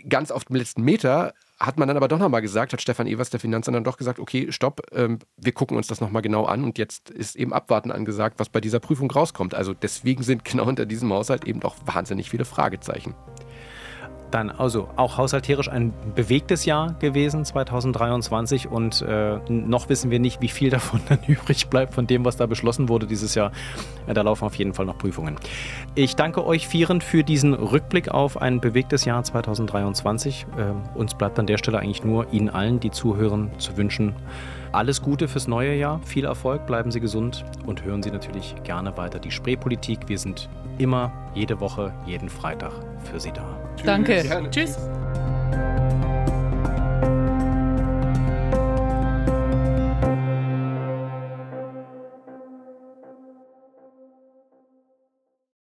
Ganz 0.08 0.32
auf 0.32 0.46
dem 0.46 0.56
letzten 0.56 0.84
Meter 0.84 1.34
hat 1.60 1.78
man 1.78 1.88
dann 1.88 1.98
aber 1.98 2.08
doch 2.08 2.20
nochmal 2.20 2.42
gesagt, 2.42 2.74
hat 2.74 2.82
Stefan 2.82 3.08
Evers, 3.08 3.30
der 3.30 3.40
Finanzamt, 3.40 3.76
dann 3.76 3.84
doch 3.84 3.98
gesagt, 3.98 4.20
okay, 4.20 4.52
stopp, 4.52 4.82
ähm, 4.92 5.20
wir 5.38 5.54
gucken 5.54 5.78
uns 5.78 5.88
das 5.88 6.02
nochmal 6.02 6.22
genau 6.22 6.46
an 6.46 6.64
und 6.64 6.78
jetzt 6.78 7.10
ist 7.10 7.36
eben 7.36 7.54
Abwarten 7.54 7.92
angesagt, 7.92 8.40
was 8.40 8.50
bei 8.50 8.60
dieser 8.60 8.80
Prüfung 8.80 9.10
rauskommt. 9.10 9.54
Also 9.54 9.74
deswegen 9.74 10.24
sind 10.24 10.44
genau 10.44 10.66
hinter 10.66 10.86
diesem 10.86 11.12
Haushalt 11.14 11.46
eben 11.46 11.64
auch 11.64 11.76
wahnsinnig 11.86 12.30
viele 12.30 12.46
Fragezeichen. 12.46 13.16
Dann 14.32 14.50
also 14.50 14.90
auch 14.96 15.18
haushalterisch 15.18 15.70
ein 15.70 15.94
bewegtes 16.16 16.66
Jahr 16.66 16.96
gewesen, 17.00 17.46
2023. 17.46 18.68
Und 18.70 19.02
äh, 19.02 19.38
noch 19.50 19.90
wissen 19.90 20.12
wir 20.12 20.20
nicht, 20.20 20.42
wie 20.42 20.48
viel 20.48 20.70
davon 20.70 21.02
dann 21.10 21.20
übrig 21.28 21.68
bleibt 21.68 21.94
von 21.94 22.08
dem, 22.08 22.26
was 22.26 22.38
da 22.38 22.46
beschlossen 22.46 22.90
wurde 22.90 23.08
dieses 23.08 23.36
Jahr. 23.36 23.52
Ja, 24.08 24.14
da 24.14 24.22
laufen 24.22 24.46
auf 24.46 24.56
jeden 24.56 24.74
Fall 24.74 24.86
noch 24.86 24.98
Prüfungen. 24.98 25.36
Ich 25.96 26.16
danke 26.16 26.46
euch 26.46 26.68
Vieren 26.68 27.02
für 27.02 27.24
diesen 27.24 27.54
Rückblick 27.54 28.10
auf 28.10 28.42
ein 28.42 28.60
bewegtes 28.62 29.06
Jahr 29.06 29.24
2023. 29.24 30.46
Ähm, 30.58 30.84
uns 30.96 31.16
bleibt 31.16 31.40
an 31.40 31.48
der 31.48 31.58
Stelle 31.58 31.80
eigentlich 31.80 32.04
nur 32.04 32.32
Ihnen 32.34 32.50
allen, 32.50 32.80
die 32.80 32.92
zuhören, 32.92 33.52
zu 33.58 33.78
wünschen, 33.78 34.16
alles 34.76 35.02
Gute 35.02 35.28
fürs 35.28 35.48
neue 35.48 35.74
Jahr, 35.76 36.02
viel 36.04 36.26
Erfolg, 36.26 36.66
bleiben 36.68 36.92
Sie 36.92 37.00
gesund 37.00 37.46
und 37.66 37.84
hören 37.84 38.04
Sie 38.04 38.12
natürlich 38.12 38.56
gerne 38.64 38.96
weiter 38.98 39.20
die 39.20 39.32
Spreepolitik. 39.32 40.08
Wir 40.08 40.20
sind 40.20 40.50
immer 40.78 41.12
jede 41.34 41.60
Woche, 41.62 41.94
jeden 42.06 42.30
Freitag 42.30 42.74
für 43.10 43.20
Sie 43.20 43.32
da. 43.32 43.58
Danke. 43.86 44.22
Gerne. 44.24 44.50
Tschüss. 44.50 44.78